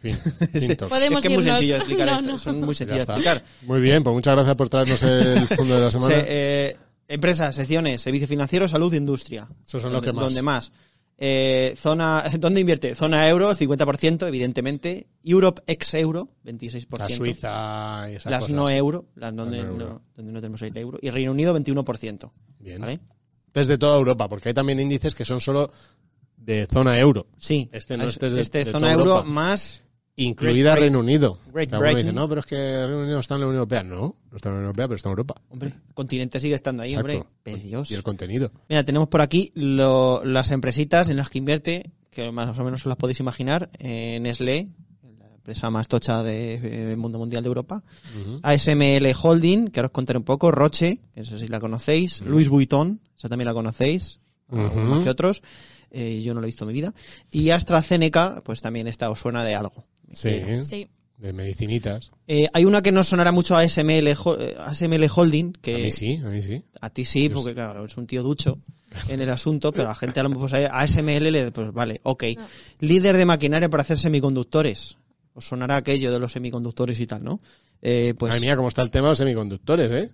Fin. 0.00 0.16
Fin, 0.52 0.76
toc. 0.76 0.88
Podemos 0.88 1.22
es 1.24 1.28
que 1.28 1.34
es 1.34 1.38
muy 1.38 1.44
irnos. 1.44 1.58
sencillo 1.58 1.76
explicar 1.78 2.06
No, 2.06 2.14
esto. 2.18 2.30
no. 2.32 2.38
Son 2.38 2.60
muy 2.62 2.74
sencillas 2.74 3.06
de 3.06 3.12
explicar. 3.12 3.44
Muy 3.66 3.80
bien, 3.80 4.02
pues 4.02 4.14
muchas 4.14 4.34
gracias 4.34 4.56
por 4.56 4.68
traernos 4.70 5.02
el 5.02 5.46
fondo 5.48 5.74
de 5.74 5.80
la 5.82 5.90
semana. 5.90 6.14
Se- 6.14 6.24
eh, 6.26 6.76
empresas, 7.08 7.54
secciones, 7.54 8.00
servicios 8.02 8.28
financieros, 8.28 8.70
salud, 8.70 8.92
industria. 8.94 9.48
Esos 9.66 9.82
son 9.82 9.92
los 9.92 10.02
que 10.02 10.12
más. 10.12 10.24
Donde 10.24 10.42
más. 10.42 10.72
Eh, 11.20 11.74
zona, 11.76 12.22
¿Dónde 12.38 12.60
invierte? 12.60 12.94
Zona 12.94 13.28
euro, 13.28 13.50
50%, 13.52 14.28
evidentemente. 14.28 15.08
Europe 15.24 15.62
ex 15.66 15.94
euro, 15.94 16.28
26%. 16.44 16.98
La 16.98 17.08
Suiza 17.08 18.10
y 18.10 18.14
esas 18.14 18.30
Las 18.30 18.40
cosas. 18.44 18.54
no 18.54 18.70
euro, 18.70 19.06
las 19.16 19.34
donde, 19.34 19.64
no 19.64 20.02
donde 20.14 20.32
no 20.32 20.40
tenemos 20.40 20.62
el 20.62 20.76
euro. 20.76 20.98
Y 21.02 21.10
Reino 21.10 21.32
Unido, 21.32 21.58
21%. 21.58 22.30
Bien. 22.60 22.80
¿Vale? 22.80 23.00
Desde 23.52 23.78
toda 23.78 23.96
Europa, 23.96 24.28
porque 24.28 24.50
hay 24.50 24.54
también 24.54 24.78
índices 24.78 25.14
que 25.16 25.24
son 25.24 25.40
solo 25.40 25.72
de 26.36 26.66
zona 26.66 26.96
euro. 26.98 27.26
Sí. 27.38 27.68
Este 27.72 27.96
no, 27.96 28.04
este 28.04 28.26
es 28.26 28.50
de- 28.52 28.64
de 28.64 28.70
zona 28.70 28.92
euro 28.92 29.24
más... 29.24 29.82
Incluida 30.20 30.70
Great 30.72 30.80
Reino 30.80 30.98
Unido. 30.98 31.38
Great 31.52 31.70
dice, 31.96 32.12
no, 32.12 32.28
pero 32.28 32.40
es 32.40 32.46
que 32.46 32.56
Reino 32.56 33.02
Unido 33.02 33.20
está 33.20 33.34
en 33.36 33.40
la 33.42 33.46
Unión 33.46 33.58
Europea. 33.60 33.82
No, 33.82 34.16
no 34.30 34.36
está 34.36 34.48
en 34.48 34.54
la 34.54 34.58
Unión 34.58 34.66
Europea, 34.66 34.86
pero 34.88 34.96
está 34.96 35.08
en 35.08 35.12
Europa. 35.12 35.34
Hombre, 35.48 35.68
el 35.88 35.94
continente 35.94 36.40
sigue 36.40 36.54
estando 36.54 36.82
ahí, 36.82 36.90
Exacto. 36.94 37.28
hombre. 37.46 37.62
Dios. 37.64 37.90
Y 37.90 37.94
el 37.94 38.02
contenido. 38.02 38.50
Mira, 38.68 38.84
tenemos 38.84 39.08
por 39.08 39.20
aquí 39.20 39.52
lo- 39.54 40.22
las 40.24 40.50
empresitas 40.50 41.08
en 41.08 41.16
las 41.16 41.30
que 41.30 41.38
invierte, 41.38 41.90
que 42.10 42.30
más 42.32 42.58
o 42.58 42.64
menos 42.64 42.80
os 42.82 42.86
las 42.86 42.96
podéis 42.96 43.20
imaginar. 43.20 43.70
Eh, 43.78 44.18
Nestlé, 44.20 44.68
la 45.20 45.26
empresa 45.34 45.70
más 45.70 45.86
tocha 45.86 46.22
del 46.24 46.60
de, 46.62 46.92
eh, 46.92 46.96
mundo 46.96 47.18
mundial 47.18 47.42
de 47.44 47.48
Europa. 47.48 47.84
Ujú. 48.20 48.40
ASML 48.42 49.14
Holding, 49.22 49.68
que 49.68 49.78
ahora 49.80 49.86
os 49.86 49.92
contaré 49.92 50.18
un 50.18 50.24
poco. 50.24 50.50
Roche, 50.50 50.98
que 51.14 51.20
eso 51.20 51.38
sí 51.38 51.46
la 51.46 51.60
conocéis. 51.60 52.22
Louis 52.22 52.48
Vuitton, 52.48 53.00
esa 53.16 53.28
también 53.28 53.46
la 53.46 53.54
conocéis. 53.54 54.18
Más 54.50 55.04
que 55.04 55.10
otros. 55.10 55.42
Eh, 55.90 56.20
yo 56.22 56.34
no 56.34 56.40
lo 56.40 56.46
he 56.46 56.48
visto 56.48 56.64
en 56.64 56.68
mi 56.68 56.74
vida. 56.74 56.92
Y 57.30 57.48
AstraZeneca, 57.50 58.42
pues 58.44 58.60
también 58.60 58.88
esta 58.88 59.08
os 59.10 59.20
suena 59.20 59.42
de 59.42 59.54
algo. 59.54 59.86
Sí, 60.12 60.42
Sí. 60.62 60.88
de 61.18 61.32
medicinitas. 61.32 62.10
Eh, 62.26 62.48
hay 62.52 62.64
una 62.64 62.80
que 62.82 62.92
no 62.92 63.02
sonará 63.02 63.32
mucho 63.32 63.56
a 63.56 63.60
ASML, 63.60 64.14
Ho- 64.24 64.38
eh, 64.40 64.54
ASML 64.58 65.08
Holding, 65.14 65.52
que 65.52 65.74
A 65.74 65.78
mí 65.78 65.90
sí, 65.90 66.20
a 66.24 66.28
mí 66.28 66.42
sí. 66.42 66.62
a 66.80 66.90
ti 66.90 67.04
sí, 67.04 67.28
porque 67.28 67.54
claro, 67.54 67.84
es 67.84 67.96
un 67.96 68.06
tío 68.06 68.22
ducho 68.22 68.58
en 69.08 69.20
el 69.20 69.28
asunto, 69.30 69.72
pero 69.72 69.86
a 69.86 69.88
la 69.88 69.94
gente 69.94 70.20
a 70.20 70.22
lo 70.22 70.28
mejor 70.30 70.48
sabe- 70.50 70.66
a 70.66 70.80
ASML 70.80 71.30
le, 71.30 71.50
pues 71.52 71.72
vale, 71.72 72.00
ok. 72.04 72.24
No. 72.36 72.46
Líder 72.80 73.16
de 73.16 73.26
maquinaria 73.26 73.68
para 73.68 73.82
hacer 73.82 73.98
semiconductores. 73.98 74.96
Os 75.34 75.46
sonará 75.46 75.76
aquello 75.76 76.10
de 76.10 76.18
los 76.18 76.32
semiconductores 76.32 76.98
y 77.00 77.06
tal, 77.06 77.22
¿no? 77.24 77.38
Eh, 77.82 78.14
pues, 78.18 78.30
Madre 78.30 78.40
mía, 78.46 78.56
cómo 78.56 78.68
está 78.68 78.82
el 78.82 78.90
tema 78.90 79.06
de 79.06 79.10
los 79.12 79.18
semiconductores, 79.18 79.90
¿eh? 79.92 80.10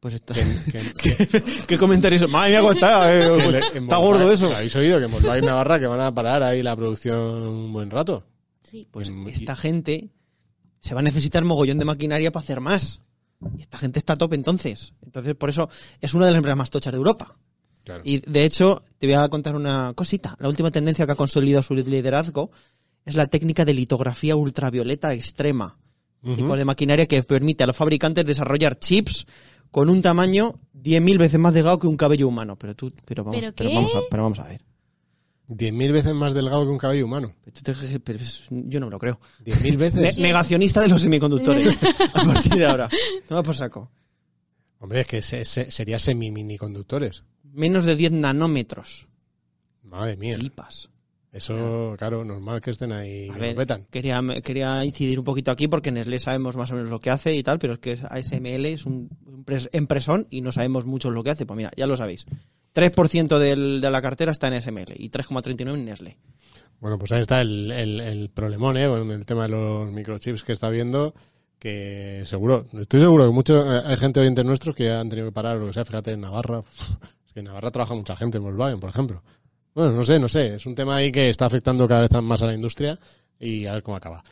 pues 0.00 0.14
está... 0.14 0.34
Que- 0.34 0.80
que- 1.32 1.42
¿Qué 1.66 1.78
comentarios? 1.78 2.30
Madre 2.30 2.50
mía, 2.50 2.60
cómo 2.60 2.72
está, 2.72 3.14
eh, 3.14 3.28
pues, 3.42 3.56
está 3.74 3.96
gordo 3.96 4.30
eso. 4.30 4.54
¿Habéis 4.54 4.76
oído 4.76 4.98
que 4.98 5.06
en 5.38 5.44
Navarra 5.46 5.80
que 5.80 5.86
van 5.86 6.00
a 6.00 6.14
parar 6.14 6.42
ahí 6.42 6.62
la 6.62 6.76
producción 6.76 7.18
un 7.18 7.72
buen 7.72 7.90
rato? 7.90 8.24
Sí. 8.64 8.88
Pues 8.90 9.10
y- 9.10 9.30
esta 9.30 9.54
gente 9.56 10.10
se 10.80 10.94
va 10.94 11.00
a 11.00 11.04
necesitar 11.04 11.44
mogollón 11.44 11.78
de 11.78 11.84
maquinaria 11.84 12.32
para 12.32 12.42
hacer 12.42 12.60
más. 12.60 13.00
Y 13.56 13.60
esta 13.62 13.78
gente 13.78 13.98
está 13.98 14.14
a 14.14 14.16
tope 14.16 14.34
entonces. 14.36 14.92
Entonces, 15.02 15.34
por 15.34 15.48
eso 15.50 15.68
es 16.00 16.14
una 16.14 16.26
de 16.26 16.32
las 16.32 16.38
empresas 16.38 16.56
más 16.58 16.70
tochas 16.70 16.92
de 16.92 16.96
Europa. 16.98 17.36
Claro. 17.84 18.02
Y 18.04 18.18
de 18.20 18.44
hecho, 18.44 18.82
te 18.98 19.06
voy 19.06 19.14
a 19.14 19.28
contar 19.28 19.54
una 19.54 19.92
cosita. 19.94 20.34
La 20.40 20.48
última 20.48 20.70
tendencia 20.70 21.04
que 21.06 21.12
ha 21.12 21.16
consolidado 21.16 21.62
su 21.62 21.74
liderazgo 21.74 22.50
es 23.04 23.14
la 23.14 23.26
técnica 23.26 23.64
de 23.66 23.74
litografía 23.74 24.34
ultravioleta 24.36 25.12
extrema. 25.14 25.78
Tipo 26.22 26.56
de 26.56 26.64
maquinaria 26.64 27.04
que 27.06 27.22
permite 27.22 27.64
a 27.64 27.66
los 27.66 27.76
fabricantes 27.76 28.24
desarrollar 28.24 28.76
chips 28.78 29.26
con 29.70 29.90
un 29.90 30.00
tamaño 30.00 30.54
10.000 30.72 31.18
veces 31.18 31.38
más 31.38 31.52
delgado 31.52 31.78
que 31.78 31.86
un 31.86 31.98
cabello 31.98 32.28
humano. 32.28 32.56
Pero 32.56 32.74
tú, 32.74 32.90
pero 33.04 33.24
vamos, 33.24 33.44
¿Pero 33.54 33.70
vamos 33.74 33.94
a, 33.94 33.98
pero 34.10 34.22
vamos 34.22 34.38
a 34.38 34.48
ver. 34.48 34.62
10.000 35.48 35.92
veces 35.92 36.14
más 36.14 36.32
delgado 36.34 36.64
que 36.64 36.70
un 36.70 36.78
cabello 36.78 37.04
humano. 37.04 37.34
Pero 37.44 37.54
tú 37.54 37.62
te- 37.62 38.00
pero 38.00 38.18
es- 38.18 38.46
yo 38.50 38.80
no 38.80 38.86
me 38.86 38.92
lo 38.92 38.98
creo. 38.98 39.20
10.000 39.44 39.70
Ne- 39.72 39.76
veces. 39.76 40.18
negacionista 40.18 40.80
de 40.80 40.88
los 40.88 41.02
semiconductores. 41.02 41.68
a 42.14 42.22
partir 42.24 42.54
de 42.54 42.66
ahora. 42.66 42.88
No 43.28 43.42
por 43.42 43.54
saco. 43.54 43.90
Hombre, 44.78 45.00
es 45.00 45.06
que 45.06 45.22
se- 45.22 45.44
se- 45.44 45.70
sería 45.70 45.98
semi-mini-conductores. 45.98 47.24
Menos 47.42 47.84
de 47.84 47.96
10 47.96 48.12
nanómetros. 48.12 49.06
Madre 49.82 50.16
mía. 50.16 50.36
Flipas. 50.36 50.90
Eso, 51.32 51.94
claro, 51.98 52.24
normal 52.24 52.60
que 52.60 52.70
estén 52.70 52.92
ahí 52.92 53.28
A 53.28 53.36
ver, 53.38 53.56
quería, 53.90 54.22
quería 54.40 54.84
incidir 54.84 55.18
un 55.18 55.24
poquito 55.24 55.50
aquí 55.50 55.66
porque 55.66 55.90
Nestlé 55.90 56.20
sabemos 56.20 56.56
más 56.56 56.70
o 56.70 56.74
menos 56.76 56.90
lo 56.90 57.00
que 57.00 57.10
hace 57.10 57.34
y 57.34 57.42
tal, 57.42 57.58
pero 57.58 57.72
es 57.72 57.78
que 57.80 57.98
ASML 58.08 58.66
es 58.66 58.86
un 58.86 59.08
un 59.26 60.26
y 60.30 60.40
no 60.42 60.52
sabemos 60.52 60.86
mucho 60.86 61.10
lo 61.10 61.24
que 61.24 61.30
hace. 61.30 61.44
Pues 61.44 61.56
mira, 61.56 61.70
ya 61.76 61.86
lo 61.88 61.96
sabéis. 61.96 62.24
3% 62.74 63.38
del, 63.38 63.80
de 63.80 63.90
la 63.90 64.02
cartera 64.02 64.32
está 64.32 64.48
en 64.48 64.60
SML 64.60 64.94
y 64.96 65.10
3,39 65.10 65.74
en 65.74 65.84
Nestlé. 65.84 66.16
Bueno, 66.80 66.98
pues 66.98 67.12
ahí 67.12 67.20
está 67.20 67.40
el, 67.40 67.70
el, 67.70 68.00
el 68.00 68.30
problemón, 68.30 68.76
¿eh? 68.76 68.88
Con 68.88 69.10
el 69.10 69.24
tema 69.24 69.44
de 69.44 69.50
los 69.50 69.90
microchips 69.92 70.42
que 70.42 70.52
está 70.52 70.68
viendo, 70.68 71.14
que 71.58 72.22
seguro, 72.26 72.66
estoy 72.78 73.00
seguro 73.00 73.24
que 73.26 73.32
mucho, 73.32 73.72
eh, 73.72 73.82
hay 73.86 73.96
gente 73.96 74.20
oyentes 74.20 74.44
nuestros 74.44 74.74
que 74.74 74.90
han 74.90 75.08
tenido 75.08 75.28
que 75.28 75.32
parar, 75.32 75.56
o 75.56 75.60
lo 75.60 75.66
que 75.68 75.72
sea, 75.72 75.84
fíjate, 75.84 76.12
en 76.12 76.20
Navarra, 76.20 76.62
es 77.26 77.32
que 77.32 77.40
en 77.40 77.46
Navarra 77.46 77.70
trabaja 77.70 77.94
mucha 77.94 78.16
gente 78.16 78.38
en 78.38 78.44
Volkswagen, 78.44 78.80
por 78.80 78.90
ejemplo. 78.90 79.22
Bueno, 79.74 79.92
no 79.92 80.04
sé, 80.04 80.18
no 80.18 80.28
sé, 80.28 80.56
es 80.56 80.66
un 80.66 80.74
tema 80.74 80.96
ahí 80.96 81.10
que 81.10 81.30
está 81.30 81.46
afectando 81.46 81.88
cada 81.88 82.02
vez 82.02 82.22
más 82.22 82.42
a 82.42 82.46
la 82.46 82.54
industria 82.54 82.98
y 83.40 83.66
a 83.66 83.72
ver 83.72 83.82
cómo 83.82 83.96
acaba. 83.96 84.22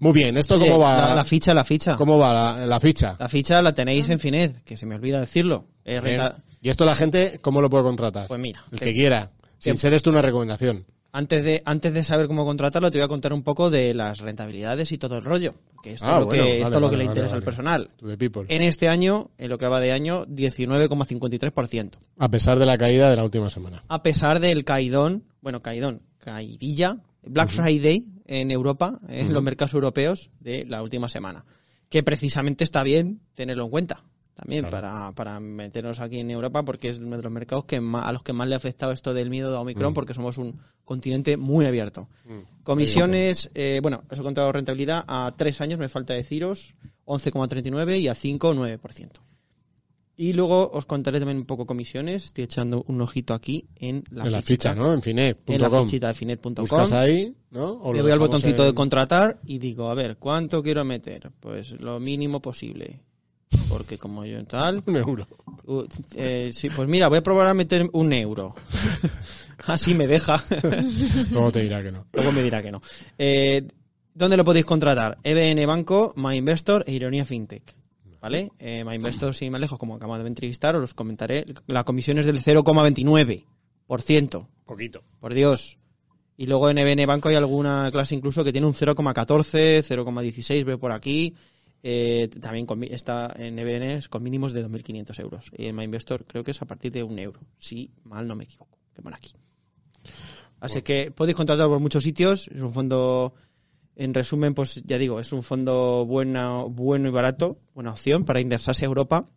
Muy 0.00 0.12
bien, 0.12 0.36
¿esto 0.36 0.56
Oye, 0.56 0.66
cómo 0.68 0.80
va? 0.80 1.08
La, 1.08 1.14
la 1.14 1.24
ficha, 1.24 1.54
la 1.54 1.64
ficha. 1.64 1.96
¿Cómo 1.96 2.18
va 2.18 2.32
la, 2.34 2.66
la 2.66 2.80
ficha? 2.80 3.14
La 3.18 3.28
ficha 3.28 3.62
la 3.62 3.72
tenéis 3.74 4.08
en 4.10 4.18
Fined, 4.18 4.56
que 4.64 4.76
se 4.76 4.84
me 4.86 4.94
olvida 4.96 5.20
decirlo. 5.20 5.66
Es 5.84 6.02
renta- 6.02 6.36
¿Y 6.60 6.68
esto 6.68 6.84
la 6.84 6.94
gente 6.94 7.38
cómo 7.42 7.60
lo 7.60 7.70
puede 7.70 7.84
contratar? 7.84 8.28
Pues 8.28 8.40
mira, 8.40 8.64
el 8.70 8.78
te- 8.78 8.84
que 8.86 8.92
quiera, 8.94 9.30
sin 9.58 9.76
ser 9.78 9.92
esto 9.94 10.10
una 10.10 10.22
recomendación. 10.22 10.86
Antes 11.12 11.44
de, 11.44 11.60
antes 11.64 11.92
de 11.92 12.04
saber 12.04 12.28
cómo 12.28 12.44
contratarlo, 12.44 12.88
te 12.92 12.98
voy 12.98 13.04
a 13.04 13.08
contar 13.08 13.32
un 13.32 13.42
poco 13.42 13.68
de 13.68 13.94
las 13.94 14.20
rentabilidades 14.20 14.92
y 14.92 14.98
todo 14.98 15.16
el 15.16 15.24
rollo. 15.24 15.54
Que 15.82 15.94
esto 15.94 16.06
Ah, 16.06 16.12
es 16.12 16.18
lo 16.20 16.26
bueno, 16.26 16.44
que, 16.44 16.50
vale, 16.50 16.62
esto 16.62 16.68
es 16.68 16.74
lo 16.74 16.80
vale, 16.82 16.90
que 16.90 16.96
le 16.98 17.04
interesa 17.04 17.34
al 17.34 17.42
personal. 17.42 17.90
En 18.48 18.62
este 18.62 18.88
año, 18.88 19.30
en 19.36 19.48
lo 19.50 19.58
que 19.58 19.66
va 19.66 19.80
de 19.80 19.90
año, 19.90 20.24
19,53%. 20.26 21.90
A 22.18 22.28
pesar 22.28 22.58
de 22.58 22.66
la 22.66 22.78
caída 22.78 23.10
de 23.10 23.16
la 23.16 23.24
última 23.24 23.50
semana. 23.50 23.82
A 23.88 24.02
pesar 24.02 24.40
del 24.40 24.64
caidón, 24.64 25.24
bueno, 25.40 25.62
caidón, 25.62 26.02
caidilla, 26.18 26.98
Black 27.22 27.48
Friday 27.48 28.04
en 28.26 28.50
Europa, 28.50 28.98
en 29.08 29.32
los 29.32 29.42
mercados 29.42 29.74
europeos 29.74 30.30
de 30.40 30.64
la 30.66 30.82
última 30.82 31.08
semana. 31.08 31.44
Que 31.88 32.02
precisamente 32.04 32.62
está 32.64 32.82
bien 32.84 33.20
tenerlo 33.34 33.64
en 33.64 33.70
cuenta. 33.70 34.04
También 34.34 34.62
Claro. 34.62 34.76
para, 34.76 35.12
para 35.12 35.40
meternos 35.40 36.00
aquí 36.00 36.18
en 36.18 36.30
Europa, 36.30 36.62
porque 36.64 36.88
es 36.88 36.98
uno 36.98 37.16
de 37.16 37.22
los 37.22 37.32
mercados 37.32 37.66
que 37.66 37.80
más- 37.80 38.06
a 38.06 38.12
los 38.12 38.22
que 38.22 38.32
más 38.32 38.48
le 38.48 38.54
ha 38.54 38.56
afectado 38.56 38.92
esto 38.92 39.12
del 39.12 39.28
miedo 39.28 39.50
de 39.50 39.56
Omicron, 39.58 39.92
porque 39.92 40.14
somos 40.14 40.38
un 40.38 40.58
continente 40.84 41.36
muy 41.36 41.66
abierto. 41.66 42.08
Comisiones, 42.62 43.50
eh, 43.54 43.80
bueno, 43.82 44.02
eso 44.10 44.22
he 44.22 44.24
contado 44.24 44.50
rentabilidad 44.52 45.04
a 45.06 45.34
tres 45.36 45.60
años, 45.60 45.78
me 45.78 45.88
falta 45.88 46.14
deciros, 46.14 46.74
11,39 47.04 47.98
y 47.98 48.08
a 48.08 48.14
5, 48.14 48.54
9%. 48.54 49.20
Y 50.16 50.34
luego 50.34 50.70
os 50.72 50.84
contaré 50.84 51.18
también 51.18 51.38
un 51.38 51.46
poco 51.46 51.64
comisiones, 51.64 52.26
estoy 52.26 52.44
echando 52.44 52.84
un 52.88 53.00
ojito 53.00 53.32
aquí 53.32 53.66
en 53.76 54.04
la, 54.10 54.24
en 54.26 54.32
la 54.32 54.42
fichita, 54.42 54.70
ficha, 54.70 54.74
¿no? 54.74 54.92
En 54.92 55.00
finet.com. 55.02 55.54
En 55.54 55.62
la 55.62 55.70
fichita 55.70 56.08
de 56.08 56.14
finet.com. 56.14 56.54
Buscas 56.56 56.92
ahí, 56.92 57.34
¿no? 57.50 57.72
O 57.82 57.94
Le 57.94 58.02
voy 58.02 58.10
al 58.10 58.18
botoncito 58.18 58.62
en- 58.62 58.68
de 58.68 58.74
contratar 58.74 59.40
y 59.46 59.58
digo, 59.58 59.88
a 59.90 59.94
ver, 59.94 60.18
¿cuánto 60.18 60.62
quiero 60.62 60.84
meter? 60.84 61.30
Pues 61.40 61.72
lo 61.80 61.98
mínimo 62.00 62.40
posible. 62.40 63.00
Porque 63.68 63.98
como 63.98 64.24
yo 64.24 64.44
tal... 64.44 64.82
Un 64.86 64.96
euro. 64.96 65.26
uh, 65.66 65.84
eh, 66.14 66.50
sí, 66.52 66.70
pues 66.70 66.88
mira, 66.88 67.08
voy 67.08 67.18
a 67.18 67.22
probar 67.22 67.48
a 67.48 67.54
meter 67.54 67.88
un 67.92 68.12
euro. 68.12 68.54
Así 69.66 69.94
me 69.94 70.06
deja. 70.06 70.42
Luego 71.30 71.52
te 71.52 71.60
dirá 71.60 71.82
que 71.82 71.92
no. 71.92 72.06
Luego 72.12 72.32
me 72.32 72.42
dirá 72.42 72.62
que 72.62 72.72
no. 72.72 72.80
Eh, 73.18 73.66
¿Dónde 74.14 74.36
lo 74.36 74.44
podéis 74.44 74.66
contratar? 74.66 75.18
EBN 75.22 75.66
Banco, 75.66 76.12
MyInvestor 76.16 76.84
e 76.86 76.92
Ironía 76.92 77.24
FinTech. 77.24 77.62
¿Vale? 78.20 78.50
Eh, 78.58 78.84
MyInvestor, 78.84 79.34
sin 79.34 79.50
más 79.50 79.60
lejos, 79.60 79.78
como 79.78 79.94
acabamos 79.94 80.22
de 80.22 80.28
entrevistar, 80.28 80.74
os 80.76 80.80
los 80.80 80.94
comentaré. 80.94 81.46
La 81.66 81.84
comisión 81.84 82.18
es 82.18 82.26
del 82.26 82.42
0,29%. 82.42 84.46
Poquito. 84.66 85.02
Por 85.20 85.32
Dios. 85.32 85.78
Y 86.36 86.46
luego 86.46 86.70
en 86.70 86.78
EBN 86.78 87.06
Banco 87.06 87.28
hay 87.28 87.34
alguna 87.34 87.88
clase 87.92 88.14
incluso 88.14 88.44
que 88.44 88.52
tiene 88.52 88.66
un 88.66 88.74
0,14, 88.74 89.82
0,16, 89.82 90.64
veo 90.64 90.78
por 90.78 90.92
aquí. 90.92 91.34
Eh, 91.82 92.28
también 92.40 92.66
con 92.66 92.82
está 92.84 93.34
en 93.38 93.58
EBN 93.58 94.02
con 94.10 94.22
mínimos 94.22 94.52
de 94.52 94.66
2.500 94.66 95.20
euros. 95.20 95.50
Y 95.56 95.66
en 95.66 95.76
MyInvestor 95.76 96.24
creo 96.26 96.44
que 96.44 96.50
es 96.50 96.60
a 96.62 96.66
partir 96.66 96.92
de 96.92 97.02
un 97.02 97.18
euro. 97.18 97.40
Si 97.58 97.90
mal 98.04 98.26
no 98.26 98.36
me 98.36 98.44
equivoco. 98.44 98.78
Que 98.94 99.02
pone 99.02 99.16
aquí. 99.16 99.32
Así 100.60 100.82
que 100.82 101.10
podéis 101.10 101.36
contratarlo 101.36 101.72
por 101.72 101.80
muchos 101.80 102.04
sitios. 102.04 102.48
Es 102.48 102.60
un 102.60 102.72
fondo, 102.72 103.32
en 103.96 104.12
resumen, 104.12 104.52
pues 104.52 104.82
ya 104.84 104.98
digo, 104.98 105.20
es 105.20 105.32
un 105.32 105.42
fondo 105.42 106.04
buena, 106.04 106.64
bueno 106.64 107.08
y 107.08 107.12
barato. 107.12 107.58
Buena 107.74 107.92
opción 107.92 108.24
para 108.24 108.40
indexarse 108.40 108.84
a 108.84 108.88
Europa. 108.88 109.28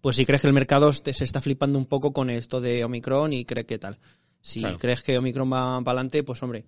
Pues 0.00 0.16
si 0.16 0.24
crees 0.24 0.40
que 0.40 0.46
el 0.46 0.52
mercado 0.54 0.92
se 0.92 1.10
está 1.24 1.40
flipando 1.40 1.78
un 1.78 1.86
poco 1.86 2.12
con 2.12 2.30
esto 2.30 2.60
de 2.60 2.84
Omicron 2.84 3.32
y 3.32 3.44
crees 3.44 3.66
que 3.66 3.78
tal. 3.78 3.98
Si 4.40 4.60
Claro. 4.60 4.78
crees 4.78 5.02
que 5.02 5.18
Omicron 5.18 5.52
va 5.52 5.80
para 5.82 5.98
adelante, 5.98 6.22
pues 6.22 6.42
hombre, 6.42 6.64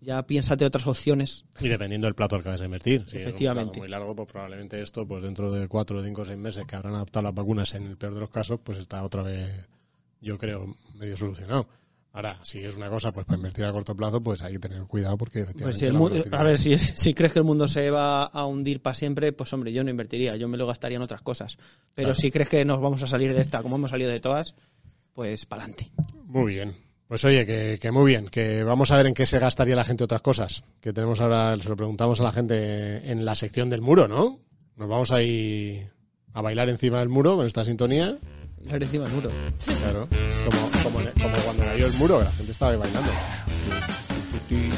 ya 0.00 0.26
piénsate 0.26 0.64
otras 0.64 0.86
opciones. 0.86 1.44
Y 1.60 1.68
dependiendo 1.68 2.06
del 2.06 2.14
plazo 2.14 2.36
al 2.36 2.42
que 2.42 2.48
vas 2.48 2.60
a 2.60 2.64
invertir. 2.64 3.04
Si 3.08 3.18
Efectivamente. 3.18 3.62
es 3.62 3.66
un 3.66 3.72
plazo 3.72 3.80
muy 3.82 3.88
largo, 3.88 4.16
pues 4.16 4.28
probablemente 4.28 4.80
esto, 4.80 5.06
pues 5.06 5.22
dentro 5.22 5.50
de 5.52 5.68
cuatro, 5.68 6.02
cinco 6.04 6.22
o 6.22 6.24
seis 6.24 6.38
meses 6.38 6.64
que 6.66 6.76
habrán 6.76 6.94
adaptado 6.94 7.24
las 7.24 7.34
vacunas 7.34 7.74
en 7.74 7.86
el 7.86 7.96
peor 7.96 8.14
de 8.14 8.20
los 8.20 8.30
casos, 8.30 8.60
pues 8.62 8.78
está 8.78 9.02
otra 9.04 9.22
vez, 9.22 9.66
yo 10.20 10.38
creo, 10.38 10.74
medio 10.94 11.16
solucionado. 11.16 11.68
Ahora, 12.12 12.40
si 12.42 12.58
es 12.58 12.76
una 12.76 12.90
cosa, 12.90 13.12
pues 13.12 13.24
para 13.24 13.36
invertir 13.36 13.64
a 13.64 13.70
corto 13.70 13.94
plazo, 13.94 14.20
pues 14.20 14.42
hay 14.42 14.54
que 14.54 14.58
tener 14.58 14.82
cuidado 14.82 15.16
porque 15.16 15.42
efectivamente... 15.42 15.64
Pues 15.64 15.78
si 15.78 15.86
el 15.86 15.92
volatilidad- 15.96 16.40
a 16.40 16.42
ver, 16.42 16.58
si, 16.58 16.76
si 16.76 17.14
crees 17.14 17.32
que 17.32 17.38
el 17.38 17.44
mundo 17.44 17.68
se 17.68 17.88
va 17.90 18.24
a 18.24 18.46
hundir 18.46 18.82
para 18.82 18.94
siempre, 18.94 19.32
pues 19.32 19.52
hombre, 19.52 19.72
yo 19.72 19.84
no 19.84 19.90
invertiría, 19.90 20.34
yo 20.36 20.48
me 20.48 20.56
lo 20.56 20.66
gastaría 20.66 20.96
en 20.96 21.02
otras 21.02 21.22
cosas. 21.22 21.56
Pero 21.94 22.06
Claro. 22.08 22.14
si 22.16 22.32
crees 22.32 22.48
que 22.48 22.64
nos 22.64 22.80
vamos 22.80 23.00
a 23.04 23.06
salir 23.06 23.32
de 23.32 23.40
esta, 23.40 23.62
como 23.62 23.76
hemos 23.76 23.90
salido 23.90 24.10
de 24.10 24.18
todas, 24.18 24.56
pues 25.14 25.46
para 25.46 25.62
adelante. 25.62 25.92
Muy 26.24 26.54
bien. 26.54 26.74
Pues 27.10 27.24
oye, 27.24 27.44
que, 27.44 27.76
que 27.80 27.90
muy 27.90 28.12
bien, 28.12 28.28
que 28.28 28.62
vamos 28.62 28.92
a 28.92 28.96
ver 28.96 29.08
en 29.08 29.14
qué 29.14 29.26
se 29.26 29.40
gastaría 29.40 29.74
la 29.74 29.82
gente 29.82 30.04
otras 30.04 30.22
cosas. 30.22 30.62
Que 30.80 30.92
tenemos 30.92 31.20
ahora, 31.20 31.56
se 31.56 31.68
lo 31.68 31.74
preguntamos 31.74 32.20
a 32.20 32.22
la 32.22 32.30
gente 32.30 33.10
en 33.10 33.24
la 33.24 33.34
sección 33.34 33.68
del 33.68 33.80
muro, 33.80 34.06
¿no? 34.06 34.38
Nos 34.76 34.88
vamos 34.88 35.10
ahí 35.10 35.84
a 36.34 36.40
bailar 36.40 36.68
encima 36.68 37.00
del 37.00 37.08
muro 37.08 37.36
con 37.36 37.46
esta 37.46 37.64
sintonía. 37.64 38.16
Bailar 38.60 38.84
encima 38.84 39.06
del 39.06 39.14
muro. 39.14 39.30
Claro, 39.80 40.08
como, 40.44 40.70
como, 40.84 40.98
como 41.20 41.36
cuando 41.44 41.64
cayó 41.64 41.86
el 41.86 41.94
muro, 41.94 42.22
la 42.22 42.30
gente 42.30 42.52
estaba 42.52 42.70
ahí 42.70 42.78
bailando. 42.78 43.10
Eh, 44.52 44.70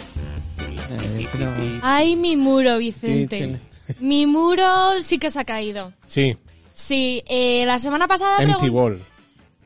Ay, 1.83 2.17
mi 2.17 2.39
muro, 2.39 2.79
Vicente. 2.79 3.61
Mi 4.01 4.25
muro 4.25 5.03
sí 5.03 5.19
que 5.19 5.31
se 5.31 5.39
ha 5.39 5.45
caído. 5.45 5.93
Sí, 6.07 6.39
Sí, 6.73 7.23
eh, 7.27 7.67
la 7.67 7.79
semana 7.79 8.09
pasada 8.09 8.43
empty 8.43 8.71
wall. 8.71 8.99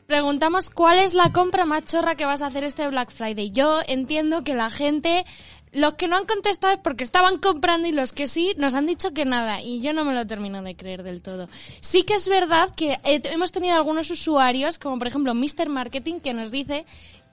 Preguntamos 0.07 0.71
cuál 0.71 0.99
es 0.99 1.15
la 1.15 1.33
compra 1.33 1.67
más 1.67 1.85
chorra 1.85 2.15
que 2.15 2.25
vas 2.25 2.43
a 2.43 2.47
hacer 2.47 2.65
este 2.65 2.89
Black 2.89 3.11
Friday. 3.11 3.51
Yo 3.51 3.81
entiendo 3.87 4.45
que 4.45 4.55
la 4.55 4.71
gente, 4.71 5.25
los 5.73 5.95
que 5.95 6.09
no 6.09 6.17
han 6.17 6.27
contestado 6.27 6.75
es 6.75 6.81
porque 6.81 7.05
estaban 7.05 7.39
comprando 7.39 7.89
y 7.89 7.93
los 7.93 8.13
que 8.13 8.27
sí 8.27 8.55
nos 8.57 8.75
han 8.75 8.87
dicho 8.87 9.13
que 9.13 9.25
nada. 9.25 9.61
Y 9.61 9.81
yo 9.81 9.93
no 9.93 10.05
me 10.05 10.15
lo 10.15 10.27
termino 10.27 10.63
de 10.63 10.77
creer 10.77 11.03
del 11.03 11.23
todo. 11.23 11.49
Sí 11.81 12.05
que 12.05 12.15
es 12.15 12.29
verdad 12.29 12.75
que 12.75 13.01
eh, 13.05 13.21
hemos 13.25 13.53
tenido 13.53 13.75
algunos 13.75 14.11
usuarios, 14.11 14.79
como 14.79 14.99
por 14.99 15.09
ejemplo 15.09 15.35
Mr. 15.35 15.69
Marketing, 15.69 16.21
que 16.21 16.33
nos 16.33 16.51
dice 16.51 16.87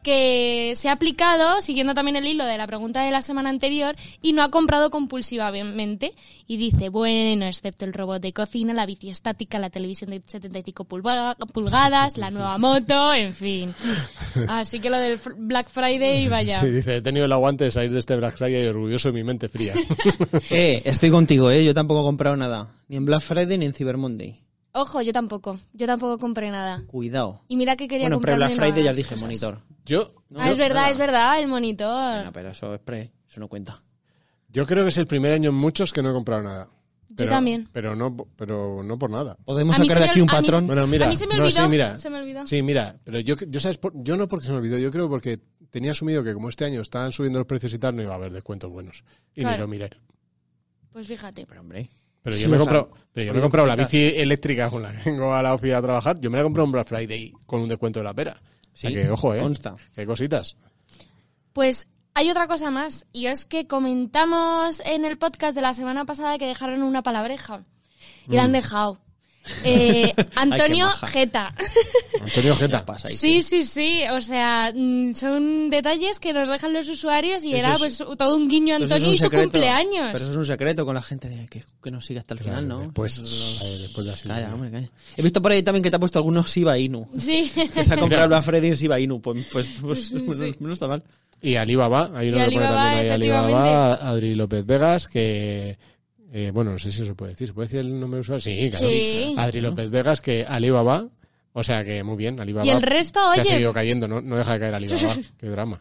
que 0.04 0.74
se 0.76 0.90
ha 0.90 0.92
aplicado, 0.92 1.62
siguiendo 1.62 1.94
también 1.94 2.16
el 2.18 2.28
hilo 2.28 2.46
de 2.46 2.58
la 2.58 2.68
pregunta 2.68 3.04
de 3.04 3.12
la 3.12 3.22
semana 3.22 3.50
anterior, 3.50 3.96
y 4.22 4.34
no 4.34 4.44
ha 4.44 4.52
comprado 4.52 4.90
compulsivamente. 4.92 6.14
Y 6.46 6.58
dice, 6.58 6.90
bueno, 6.90 7.46
excepto 7.46 7.86
el 7.86 7.94
robot 7.94 8.22
de 8.22 8.34
cocina, 8.34 8.74
la 8.74 8.86
bici 8.86 9.10
estática, 9.10 9.60
la 9.60 9.70
televisión 9.70 10.10
de 10.12 10.22
75 10.22 10.84
pulga- 10.86 11.36
pulgadas, 11.54 12.18
la 12.18 12.30
nueva 12.32 12.58
moto, 12.58 13.14
en 13.14 13.34
fin. 13.34 13.74
Así 14.50 14.80
que 14.80 14.90
lo 14.90 14.98
del 14.98 15.20
Black 15.38 15.70
Friday, 15.70 16.28
vaya. 16.28 16.60
Sí, 16.60 16.68
dice, 16.70 16.96
he 16.98 17.02
tenido 17.02 17.26
el 17.26 17.32
aguante 17.32 17.64
de 17.64 17.72
salir 17.72 17.92
de 17.92 18.00
este 18.00 18.16
Black 18.18 18.36
Friday 18.38 18.68
orgulloso 18.68 19.10
de 19.10 19.14
mi 19.14 19.24
mente 19.24 19.48
fría. 19.50 19.74
Eh, 20.50 20.82
estoy 20.86 21.10
contigo, 21.10 21.50
eh. 21.50 21.64
Yo 21.64 21.74
tampoco 21.74 22.02
he 22.02 22.04
comprado 22.04 22.36
nada. 22.36 22.68
Ni 22.90 22.98
en 22.98 23.06
Black 23.06 23.22
Friday 23.22 23.58
ni 23.58 23.66
en 23.66 23.74
Cyber 23.74 23.98
Monday. 23.98 24.40
Ojo, 24.74 25.02
yo 25.02 25.14
tampoco. 25.14 25.60
Yo 25.74 25.88
tampoco 25.88 26.18
compré 26.18 26.50
nada. 26.52 26.84
Cuidado. 26.88 27.42
Y 27.48 27.56
mira 27.56 27.76
que 27.76 27.88
quería 27.88 28.08
Bueno, 28.10 28.22
pero 28.22 28.50
Friday 28.50 28.84
ya 28.84 28.94
dije 28.94 29.10
cosas. 29.10 29.22
monitor. 29.22 29.60
Yo, 29.86 30.16
Ah, 30.36 30.50
es 30.50 30.58
verdad, 30.58 30.90
es 30.92 30.98
verdad, 30.98 31.40
el 31.40 31.48
monitor. 31.48 32.16
Bueno, 32.16 32.32
pero 32.34 32.50
eso 32.50 32.74
es 32.74 32.80
pre, 32.80 33.12
eso 33.30 33.40
no 33.40 33.48
cuenta. 33.48 33.84
yo 34.50 34.66
creo 34.66 34.84
que 34.84 34.90
es 34.90 34.98
el 34.98 35.08
primer 35.08 35.34
año 35.34 35.50
en 35.50 35.56
muchos 35.56 35.92
que 35.94 36.02
no 36.02 36.10
he 36.10 36.14
comprado 36.14 36.42
nada. 36.44 36.70
Pero- 37.16 37.30
también. 37.30 37.70
Pero 37.72 37.96
no, 37.96 38.16
pero 38.36 38.82
no 38.84 38.98
por 38.98 39.10
nada. 39.12 39.38
Podemos 39.46 39.76
sacar 39.76 40.00
de 40.00 40.06
aquí 40.10 40.22
un 40.22 40.30
a 40.32 40.34
mí 40.34 40.38
se- 40.40 40.46
patrón. 40.52 40.66
Bueno, 40.68 40.88
mira, 40.88 41.06
A 41.06 41.10
mí 41.10 41.16
se 41.16 41.28
me 41.28 41.36
no, 41.38 41.44
olvidó, 41.44 41.64
sí, 41.64 41.70
mira, 41.70 41.98
se 41.98 42.10
me 42.10 42.20
olvidó. 42.20 42.48
Sí, 42.48 42.62
mira, 42.64 42.98
pero 43.04 43.20
yo, 43.20 43.36
yo 43.48 43.60
sabes, 43.60 43.80
yo 43.96 44.18
no 44.18 44.28
porque 44.28 44.46
se 44.48 44.52
me 44.52 44.58
olvidó, 44.58 44.80
yo 44.80 44.90
creo 44.90 45.08
porque 45.10 45.40
tenía 45.70 45.92
asumido 45.92 46.24
que 46.24 46.34
como 46.34 46.50
este 46.50 46.66
año 46.66 46.82
estaban 46.82 47.12
subiendo 47.12 47.38
los 47.38 47.46
precios 47.48 47.72
y 47.74 47.78
tal, 47.78 47.96
no 47.96 48.02
iba 48.02 48.14
a 48.14 48.16
haber 48.16 48.32
descuentos 48.34 48.72
buenos. 48.72 49.04
Y 49.36 49.42
Claro. 49.42 49.58
ni 49.58 49.62
lo 49.62 49.68
miré. 49.68 49.90
Pues 50.92 51.08
fíjate. 51.08 51.46
Pero 51.46 51.62
hombre. 51.62 51.90
Pero 52.24 52.36
Sí, 52.36 52.44
yo 52.44 52.50
me 52.50 52.56
he 52.56 52.60
comprado, 52.60 52.90
pero 53.12 53.26
yo 53.28 53.34
me 53.34 53.40
he 53.40 53.42
comprado 53.42 53.68
la 53.68 53.76
bici 53.76 53.98
eléctrica 54.16 54.70
con 54.70 54.82
la 54.82 54.92
que 54.98 55.10
vengo 55.12 55.34
a 55.36 55.44
la 55.44 55.54
oficina 55.54 55.80
a 55.80 55.82
trabajar. 55.82 56.20
Yo 56.20 56.32
me 56.32 56.38
la 56.38 56.44
compré 56.44 56.64
en 56.64 56.72
Black 56.72 56.88
Friday 56.88 57.34
con 57.46 57.62
un 57.62 57.68
descuento 57.70 58.00
de 58.00 58.06
la 58.06 58.14
pera. 58.14 58.42
O 58.74 58.78
sea 58.78 58.90
Sí, 58.90 58.96
que, 58.96 59.10
ojo, 59.10 59.34
eh. 59.34 59.40
consta. 59.40 59.76
Qué 59.94 60.06
cositas. 60.06 60.58
Pues 61.54 61.88
hay 62.16 62.30
otra 62.30 62.48
cosa 62.48 62.72
más, 62.72 63.06
y 63.12 63.28
es 63.28 63.46
que 63.46 63.68
comentamos 63.68 64.82
en 64.86 65.06
el 65.06 65.18
podcast 65.18 65.56
de 65.56 65.62
la 65.62 65.74
semana 65.74 66.06
pasada 66.06 66.38
que 66.38 66.48
dejaron 66.48 66.84
una 66.84 67.04
palabreja. 67.04 67.64
Y 68.28 68.36
la 68.36 68.44
han 68.44 68.52
dejado. 68.52 69.00
Eh, 69.66 70.14
Antonio. 70.36 70.90
Geta. 71.08 71.54
Antonio 72.22 72.56
Geta. 72.56 72.86
Pasa 72.86 73.08
ahí, 73.10 73.16
Sí, 73.16 73.42
sí, 73.44 73.64
sí. 73.64 74.02
O 74.12 74.22
sea, 74.22 74.72
mm, 74.74 75.14
son 75.14 75.70
detalles 75.70 76.20
que 76.20 76.34
nos 76.34 76.48
dejan 76.48 76.74
los 76.74 76.88
usuarios 76.90 77.44
y 77.44 77.50
Eso 77.54 77.58
era 77.60 77.74
es- 77.74 77.80
pues 77.80 78.18
todo 78.18 78.36
un 78.36 78.48
guiño 78.48 78.76
a 78.76 78.78
es 78.78 78.84
Antonio 78.84 79.08
un 79.10 79.14
y 79.14 79.18
su 79.18 79.30
cumpleaños. 79.30 80.10
Pero 80.12 80.18
eso 80.24 80.32
es 80.32 80.38
un 80.38 80.46
secreto 80.46 80.86
con 80.86 80.96
la 80.96 81.02
gente 81.02 81.30
de 81.30 81.48
que, 81.48 81.64
que 81.84 81.92
nos 81.92 82.06
sigue 82.06 82.20
hasta 82.20 82.34
el 82.36 82.40
final, 82.40 82.68
¿no? 82.68 82.80
Después, 82.80 83.18
Eso- 83.18 83.66
eh, 83.66 83.78
después 83.80 84.06
de 84.08 84.12
la 84.14 84.18
Calla, 84.36 84.54
hombre, 84.54 84.72
calla. 84.72 84.90
He 85.18 85.22
visto 85.22 85.42
por 85.42 85.52
ahí 85.52 85.62
también 85.64 85.84
que 85.84 85.90
te 85.90 85.96
ha 85.98 86.00
puesto 86.00 86.20
algunos 86.20 86.50
Shiba 86.54 86.78
Inu. 86.78 87.08
Sí. 87.18 87.52
Que 87.74 87.84
se 87.86 87.94
ha 87.94 87.98
comprado 87.98 88.42
Friday 88.42 88.70
en 88.70 88.76
Shiba 88.76 89.00
Inu. 89.00 89.22
Pues, 89.22 89.46
pues, 89.52 89.70
pues, 89.82 90.00
Sí. 90.10 90.56
no 90.60 90.72
está 90.74 90.88
mal. 90.88 91.04
Y 91.42 91.58
Alibaba, 91.58 92.10
hay 92.16 92.30
uno 92.30 92.38
Y 92.38 92.40
que 92.40 92.46
pone 92.46 92.56
Alibaba, 92.66 92.76
también 92.86 93.00
ahí 93.00 93.10
Alibaba. 93.10 93.94
Adri 93.96 94.34
López 94.36 94.66
Vegas, 94.66 95.08
que, 95.10 95.78
eh, 96.36 96.50
bueno, 96.52 96.72
no 96.72 96.80
sé 96.80 96.92
si 96.92 97.06
se 97.06 97.14
puede 97.14 97.34
decir, 97.34 97.48
¿se 97.50 97.54
puede 97.54 97.68
decir 97.68 97.82
el 97.82 98.00
nombre 98.00 98.18
de 98.18 98.22
usuario? 98.22 98.40
Sí, 98.40 98.70
claro. 98.72 98.88
Sí. 98.88 99.36
Adri 99.38 99.62
López 99.62 99.90
Vegas, 99.92 100.20
que 100.20 100.44
Alibaba, 100.44 101.08
o 101.54 101.64
sea 101.64 101.84
que 101.84 102.02
muy 102.04 102.18
bien, 102.18 102.40
Alibaba. 102.40 102.66
Y 102.66 102.72
el 102.72 102.82
resto, 102.82 103.20
que 103.36 103.42
ha 103.42 103.44
oye, 103.44 103.52
seguido 103.52 103.72
cayendo, 103.72 104.08
no, 104.08 104.20
no 104.20 104.36
deja 104.36 104.54
de 104.54 104.60
caer 104.60 104.74
Alibaba, 104.74 105.16
qué 105.38 105.48
drama. 105.48 105.80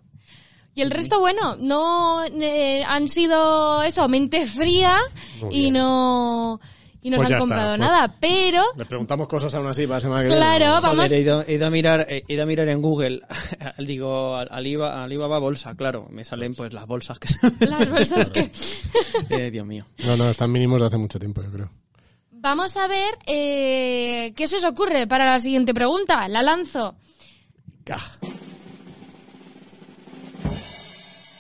Y 0.75 0.83
el 0.83 0.91
resto, 0.91 1.21
bueno, 1.21 1.57
no 1.57 2.23
eh, 2.25 2.83
han 2.87 3.09
sido 3.09 3.83
eso, 3.83 4.07
mente 4.09 4.47
fría 4.47 4.99
Muy 5.41 5.55
y 5.55 5.61
bien. 5.63 5.75
no 5.75 6.61
y 7.03 7.11
no 7.11 7.17
Pues 7.17 7.29
se 7.29 7.35
han 7.35 7.39
está, 7.41 7.49
comprado 7.49 7.71
pues. 7.73 7.81
nada, 7.81 8.15
pero 8.21 8.63
Les 8.77 8.87
preguntamos 8.87 9.27
cosas 9.27 9.53
aún 9.57 9.67
así 9.67 9.83
para 9.87 9.97
la 9.97 10.01
semana 10.01 10.21
que 10.23 10.29
viene. 10.29 10.41
Claro, 10.41 10.67
¿no? 10.67 10.81
vamos. 10.81 10.97
Joder, 10.97 11.13
he 11.13 11.21
ido, 11.21 11.45
he 11.47 11.55
ido 11.55 11.67
a 11.67 11.71
mirar, 11.71 12.07
he 12.09 12.25
ido 12.29 12.43
a 12.45 12.47
mirar 12.47 12.69
en 12.69 12.81
Google, 12.81 13.23
digo, 13.79 14.37
Alibaba, 14.37 15.03
Alibaba 15.03 15.39
bolsa, 15.41 15.75
claro, 15.75 16.07
me 16.11 16.25
salen 16.25 16.55
pues 16.55 16.73
las 16.73 16.87
bolsas 16.87 17.19
que 17.19 17.29
las 17.67 17.91
bolsas 17.91 18.31
que 18.31 18.53
eh, 19.31 19.51
Dios 19.51 19.67
mío. 19.67 19.85
No, 20.05 20.17
no, 20.17 20.31
están 20.31 20.53
mínimos 20.53 20.81
de 20.81 20.87
hace 20.87 20.97
mucho 20.97 21.19
tiempo, 21.19 21.43
yo 21.43 21.51
creo. 21.51 21.71
Vamos 22.31 22.77
a 22.77 22.87
ver 22.87 23.19
eh, 23.27 24.33
qué 24.37 24.49
se 24.49 24.57
os 24.57 24.65
ocurre 24.65 25.07
para 25.07 25.27
la 25.27 25.41
siguiente 25.41 25.75
pregunta. 25.75 26.27
La 26.29 26.43
lanzo. 26.43 26.97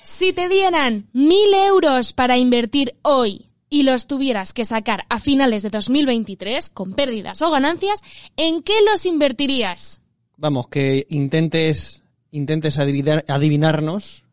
Si 0.02 0.32
te 0.32 0.48
dieran 0.48 1.06
mil 1.12 1.54
euros 1.54 2.12
para 2.12 2.36
invertir 2.36 2.96
hoy 3.02 3.51
y 3.72 3.84
los 3.84 4.06
tuvieras 4.06 4.52
que 4.52 4.66
sacar 4.66 5.06
a 5.08 5.18
finales 5.18 5.62
de 5.62 5.70
2023 5.70 6.68
con 6.68 6.92
pérdidas 6.92 7.40
o 7.40 7.50
ganancias, 7.50 8.02
¿en 8.36 8.62
qué 8.62 8.74
los 8.90 9.06
invertirías? 9.06 10.02
Vamos, 10.36 10.68
que 10.68 11.06
intentes, 11.08 12.02
intentes 12.32 12.78
adivinar, 12.78 13.24
adivinarnos 13.28 14.24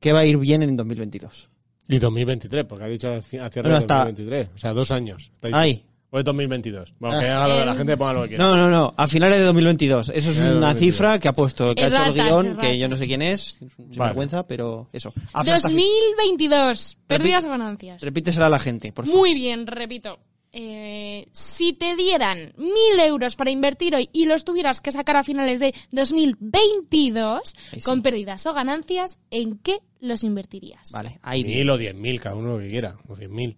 qué 0.00 0.14
va 0.14 0.20
a 0.20 0.24
ir 0.24 0.38
bien 0.38 0.62
en 0.62 0.78
2022. 0.78 1.50
Y 1.88 1.98
2023, 1.98 2.64
porque 2.64 2.84
ha 2.84 2.88
dicho 2.88 3.12
hacia 3.12 3.44
hacia 3.44 3.60
Bueno, 3.60 3.76
hasta- 3.76 4.04
2023. 4.06 4.48
O 4.54 4.58
sea, 4.58 4.72
dos 4.72 4.90
años. 4.90 5.30
Ay. 5.52 5.84
O 6.14 6.18
es 6.20 6.24
2022. 6.24 6.94
Bueno, 7.00 7.16
Ah. 7.16 7.20
que 7.20 7.26
haga 7.26 7.48
lo 7.48 7.54
de 7.56 7.66
la 7.66 7.72
Eh, 7.72 7.76
gente, 7.76 7.96
ponga 7.96 8.12
lo 8.12 8.22
que 8.22 8.28
quiera. 8.28 8.44
No, 8.44 8.56
no, 8.56 8.70
no, 8.70 8.94
a 8.96 9.08
finales 9.08 9.36
de 9.38 9.44
2022. 9.44 10.10
Eso 10.10 10.30
es 10.30 10.36
una 10.38 10.46
2022. 10.50 10.78
cifra 10.78 11.18
que 11.18 11.26
ha 11.26 11.32
puesto, 11.32 11.70
el 11.70 11.74
que 11.74 11.84
ha 11.84 11.88
hecho 11.88 12.04
el 12.04 12.12
guion, 12.14 12.46
erratas. 12.46 12.64
que 12.68 12.78
yo 12.78 12.88
no 12.88 12.94
sé 12.96 13.06
quién 13.08 13.20
es, 13.22 13.58
sin 13.58 13.68
Vale. 13.96 14.10
vergüenza, 14.10 14.46
pero 14.46 14.88
eso. 14.92 15.12
Hasta- 15.32 15.58
2022, 15.58 16.98
pérdidas 17.08 17.44
o 17.44 17.48
ganancias. 17.48 18.00
Repítesela 18.00 18.46
a 18.46 18.48
la 18.50 18.60
gente, 18.60 18.92
por 18.92 19.06
favor. 19.06 19.18
Muy 19.20 19.34
bien, 19.34 19.66
repito. 19.66 20.20
Eh, 20.56 21.26
si 21.32 21.72
te 21.72 21.96
dieran 21.96 22.52
mil 22.58 23.00
euros 23.00 23.34
para 23.34 23.50
invertir 23.50 23.96
hoy 23.96 24.08
y 24.12 24.26
los 24.26 24.44
tuvieras 24.44 24.80
que 24.80 24.92
sacar 24.92 25.16
a 25.16 25.24
finales 25.24 25.58
de 25.58 25.74
2022 25.90 27.54
Ahí 27.72 27.80
sí. 27.80 27.84
con 27.84 28.02
pérdidas 28.02 28.46
o 28.46 28.54
ganancias, 28.54 29.18
¿en 29.32 29.58
qué 29.58 29.78
los 30.00 30.22
invertirías? 30.22 30.92
Vale, 30.92 31.18
ahí 31.22 31.42
bien. 31.42 31.58
Mil 31.58 31.70
o 31.70 31.76
diez 31.76 31.94
mil, 31.96 32.20
cada 32.20 32.36
uno 32.36 32.52
lo 32.52 32.58
que 32.60 32.68
quiera. 32.70 32.94
O 33.08 33.16
cien 33.16 33.32
mil. 33.32 33.56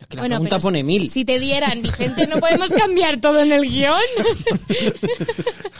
Es 0.00 0.08
que 0.08 0.16
la 0.16 0.22
Bueno, 0.22 0.34
pregunta 0.36 0.58
pone 0.58 0.78
si- 0.80 0.84
mil. 0.84 1.08
Si 1.08 1.24
te 1.24 1.38
dieran, 1.38 1.80
Vicente, 1.82 2.26
¿no 2.26 2.38
podemos 2.40 2.70
cambiar 2.72 3.20
todo 3.20 3.40
en 3.42 3.52
el 3.52 3.62
guion? 3.62 3.94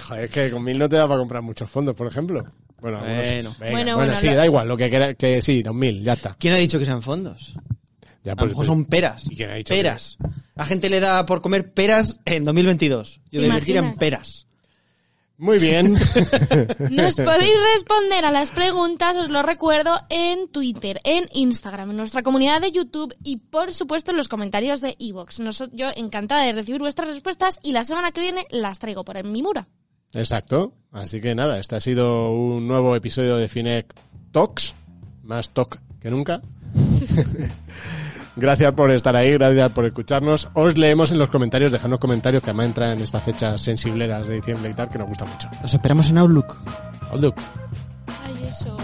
Joder, 0.08 0.24
es 0.24 0.30
que 0.30 0.50
con 0.50 0.62
mil 0.64 0.78
no 0.78 0.88
te 0.88 0.96
da 0.96 1.06
para 1.06 1.18
comprar 1.18 1.42
muchos 1.42 1.68
fondos, 1.70 1.94
por 1.94 2.06
ejemplo. 2.06 2.44
Bueno, 2.80 2.98
algunos- 2.98 3.24
Bueno. 3.26 3.32
venga, 3.32 3.56
Bueno, 3.58 3.74
bueno, 3.74 3.96
bueno, 3.96 4.16
sí, 4.16 4.26
lo- 4.28 4.34
da 4.36 4.44
igual, 4.46 4.68
lo 4.68 4.76
que 4.76 4.90
quiera, 4.90 5.14
que 5.14 5.42
sí, 5.42 5.62
dos 5.62 5.74
mil, 5.74 6.02
ya 6.02 6.12
está. 6.14 6.36
¿Quién 6.38 6.54
ha 6.54 6.58
dicho 6.58 6.78
que 6.78 6.84
sean 6.84 7.02
fondos? 7.02 7.54
Ya, 8.22 8.32
A 8.32 8.34
lo 8.34 8.38
pues, 8.40 8.50
mejor 8.50 8.66
son 8.66 8.84
peras. 8.86 9.24
¿Y 9.30 9.36
quién 9.36 9.50
ha 9.50 9.54
dicho 9.54 9.74
peras. 9.74 10.16
La 10.54 10.64
gente 10.64 10.88
le 10.88 11.00
da 11.00 11.26
por 11.26 11.42
comer 11.42 11.72
peras 11.72 12.20
en 12.24 12.44
2022. 12.44 13.20
Yo 13.30 13.30
¿Te 13.30 13.38
de 13.40 13.44
invertir 13.46 13.76
en 13.76 13.94
peras. 13.96 14.46
Muy 15.44 15.58
bien. 15.58 15.92
Nos 16.90 17.16
podéis 17.16 17.56
responder 17.74 18.24
a 18.24 18.30
las 18.30 18.50
preguntas, 18.50 19.14
os 19.14 19.28
lo 19.28 19.42
recuerdo, 19.42 20.00
en 20.08 20.48
Twitter, 20.48 21.00
en 21.04 21.28
Instagram, 21.34 21.90
en 21.90 21.98
nuestra 21.98 22.22
comunidad 22.22 22.62
de 22.62 22.72
YouTube 22.72 23.14
y, 23.22 23.36
por 23.36 23.74
supuesto, 23.74 24.10
en 24.10 24.16
los 24.16 24.28
comentarios 24.28 24.80
de 24.80 24.96
Evox. 24.98 25.42
Yo 25.72 25.88
encantada 25.96 26.44
de 26.44 26.54
recibir 26.54 26.80
vuestras 26.80 27.08
respuestas 27.08 27.60
y 27.62 27.72
la 27.72 27.84
semana 27.84 28.10
que 28.10 28.22
viene 28.22 28.46
las 28.52 28.78
traigo 28.78 29.04
por 29.04 29.18
en 29.18 29.32
mi 29.32 29.42
mura. 29.42 29.68
Exacto. 30.14 30.72
Así 30.92 31.20
que 31.20 31.34
nada, 31.34 31.58
este 31.58 31.76
ha 31.76 31.80
sido 31.80 32.32
un 32.32 32.66
nuevo 32.66 32.96
episodio 32.96 33.36
de 33.36 33.50
Finec 33.50 33.92
Talks. 34.32 34.74
Más 35.24 35.50
talk 35.50 35.78
que 36.00 36.10
nunca. 36.10 36.40
gracias 38.36 38.72
por 38.72 38.90
estar 38.90 39.14
ahí, 39.16 39.32
gracias 39.32 39.70
por 39.72 39.84
escucharnos. 39.84 40.48
Os 40.54 40.76
leemos 40.78 41.12
en 41.12 41.18
los 41.18 41.30
comentarios, 41.30 41.72
dejadnos 41.72 41.98
comentarios 41.98 42.42
que 42.42 42.50
además 42.50 42.66
entran 42.66 42.90
en 42.92 43.00
estas 43.02 43.22
fechas 43.22 43.60
sensibleras 43.60 44.26
de 44.26 44.36
diciembre 44.36 44.70
y 44.70 44.74
tal, 44.74 44.88
que 44.88 44.98
nos 44.98 45.08
gusta 45.08 45.24
mucho. 45.24 45.48
Los 45.62 45.72
esperamos 45.74 46.08
en 46.10 46.18
Outlook. 46.18 46.56
Outlook, 47.10 47.36
Ay, 48.24 48.46
eso. 48.48 48.76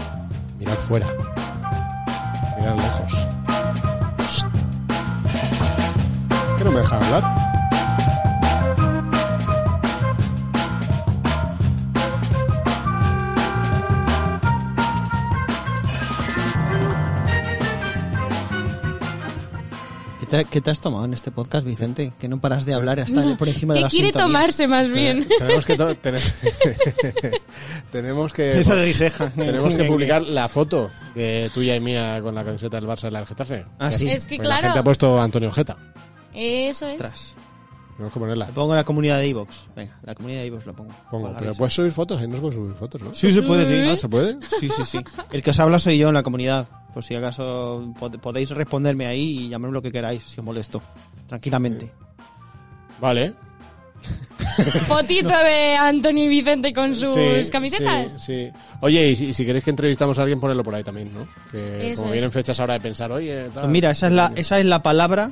mirad 0.59 0.75
fuera. 0.75 1.07
Mirad 2.57 2.75
lejos. 2.77 3.27
¿Qué 6.57 6.63
no 6.63 6.71
me 6.71 6.77
deja 6.79 6.95
hablar? 6.95 7.50
Te, 20.31 20.45
qué 20.45 20.61
te 20.61 20.71
has 20.71 20.79
tomado 20.79 21.05
en 21.05 21.13
este 21.13 21.29
podcast, 21.29 21.65
Vicente? 21.65 22.13
Que 22.19 22.27
no 22.27 22.39
paras 22.41 22.65
de 22.65 22.73
hablar 22.73 22.99
hasta 22.99 23.37
por 23.37 23.47
encima 23.47 23.73
de 23.73 23.79
¿Qué 23.79 23.83
las 23.83 23.93
quiere 23.93 24.11
tomarse 24.11 24.67
más 24.67 24.89
bien? 24.89 25.27
Tenemos 25.37 25.65
que, 25.65 25.75
to- 25.75 25.95
ten- 26.01 26.15
tenemos 27.91 28.33
que 28.33 28.59
Esa 28.59 28.75
riseja. 28.75 29.29
tenemos 29.29 29.75
que 29.75 29.83
publicar 29.83 30.21
la 30.23 30.47
foto 30.49 30.89
de 31.15 31.51
tuya 31.53 31.75
y 31.75 31.79
mía 31.79 32.19
con 32.21 32.33
la 32.35 32.43
camiseta 32.43 32.77
del 32.79 32.87
Barça 32.89 33.07
y 33.07 33.11
la 33.11 33.19
del 33.19 33.27
Getafe. 33.27 33.65
Ah, 33.79 33.91
sí. 33.91 34.09
Es 34.09 34.25
que 34.25 34.37
Pues 34.37 34.47
La 34.47 34.55
claro. 34.55 34.67
gente 34.69 34.79
ha 34.79 34.83
puesto 34.83 35.19
Antonio 35.21 35.51
Jeta. 35.51 35.77
Eso 36.33 36.87
es. 36.87 37.35
Tenemos 37.95 38.13
que 38.13 38.19
ponerla. 38.19 38.45
Le 38.47 38.53
pongo 38.53 38.73
la 38.75 38.83
comunidad 38.83 39.17
de 39.19 39.27
Evox. 39.27 39.65
Venga, 39.75 39.99
la 40.03 40.15
comunidad 40.15 40.39
de 40.41 40.47
Evox 40.47 40.65
lo 40.65 40.73
pongo. 40.75 40.91
Pongo, 41.09 41.33
pero 41.37 41.49
risa. 41.51 41.57
puedes 41.57 41.73
subir 41.73 41.91
fotos, 41.91 42.19
ahí 42.21 42.27
no 42.27 42.35
se 42.35 42.41
puede 42.41 42.53
subir 42.55 42.73
fotos, 42.75 43.01
¿no? 43.01 43.13
Sí, 43.13 43.31
se 43.31 43.41
puede, 43.41 43.65
sí. 43.65 43.89
Ah, 43.89 43.95
¿Se 43.95 44.09
puede? 44.09 44.37
Sí, 44.59 44.69
sí, 44.69 44.83
sí. 44.85 44.99
El 45.31 45.41
que 45.43 45.49
os 45.51 45.59
habla 45.59 45.77
soy 45.79 45.97
yo 45.97 46.07
en 46.09 46.13
la 46.15 46.23
comunidad. 46.23 46.67
Por 46.93 47.03
si 47.03 47.15
acaso 47.15 47.93
pod- 47.99 48.19
podéis 48.19 48.49
responderme 48.51 49.05
ahí 49.07 49.45
y 49.45 49.49
llamarme 49.49 49.73
lo 49.73 49.81
que 49.81 49.91
queráis, 49.91 50.23
si 50.23 50.39
os 50.39 50.45
molesto. 50.45 50.81
Tranquilamente. 51.27 51.91
Vale. 52.99 53.33
Fotito 54.87 55.29
de 55.29 55.75
Anthony 55.77 56.23
y 56.23 56.27
Vicente 56.27 56.73
con 56.73 56.95
sus 56.95 57.09
Sí, 57.13 57.51
camisetas. 57.51 58.13
Sí, 58.13 58.49
sí. 58.49 58.59
Oye, 58.81 59.09
y 59.11 59.15
si, 59.15 59.33
si 59.33 59.45
queréis 59.45 59.63
que 59.63 59.69
entrevistamos 59.69 60.17
a 60.19 60.21
alguien, 60.23 60.39
ponedlo 60.39 60.63
por 60.63 60.75
ahí 60.75 60.83
también, 60.83 61.13
¿no? 61.13 61.27
Que 61.51 61.91
Eso 61.91 62.01
como 62.01 62.13
es. 62.13 62.19
vienen 62.19 62.31
fechas 62.31 62.59
ahora 62.59 62.73
de 62.73 62.81
pensar, 62.81 63.11
oye, 63.11 63.43
tal. 63.53 63.63
Pues 63.63 63.67
mira, 63.67 63.91
esa 63.91 64.07
es 64.07 64.13
la, 64.13 64.31
esa 64.35 64.59
es 64.59 64.65
la 64.65 64.81
palabra. 64.81 65.31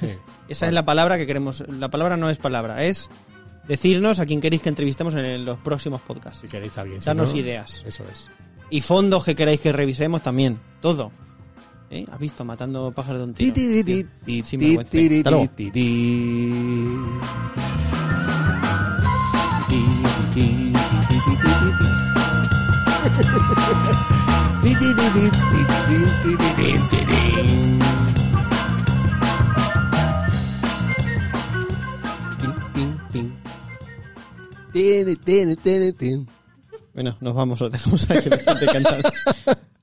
Sí. 0.00 0.10
Esa 0.48 0.66
es 0.66 0.72
la 0.72 0.84
palabra 0.84 1.18
que 1.18 1.26
queremos. 1.26 1.64
La 1.68 1.90
palabra 1.90 2.16
no 2.16 2.30
es 2.30 2.38
palabra, 2.38 2.84
es 2.84 3.10
decirnos 3.68 4.18
a 4.18 4.26
quién 4.26 4.40
queréis 4.40 4.62
que 4.62 4.70
entrevistemos 4.70 5.14
en 5.14 5.44
los 5.44 5.58
próximos 5.58 6.00
podcasts. 6.00 6.40
Si 6.40 6.48
queréis 6.48 6.76
a 6.78 6.80
alguien. 6.82 7.00
si 7.00 7.06
Darnos 7.06 7.34
no, 7.34 7.40
ideas. 7.40 7.82
Eso 7.86 8.04
es. 8.10 8.30
Y 8.70 8.80
fondos 8.80 9.24
que 9.24 9.34
queráis 9.34 9.60
que 9.60 9.72
revisemos 9.72 10.22
también. 10.22 10.58
Todo. 10.80 11.12
¿Eh? 11.90 12.04
¿Has 12.10 12.18
visto? 12.18 12.44
Matando 12.44 12.92
pájaros 12.92 13.20
de 13.20 13.24
un 13.24 13.34
tiro. 13.34 13.54
Sin 14.44 14.60
vergüenza. 14.60 14.98
Hasta 15.18 15.30
luego. 15.30 15.48
Bueno, 36.94 37.16
nos 37.20 37.34
vamos, 37.34 37.60
os 37.62 37.70
dejamos 37.70 38.10
aquí 38.10 38.28
cantando. 38.66 39.08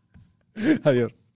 Adiós. 0.83 1.11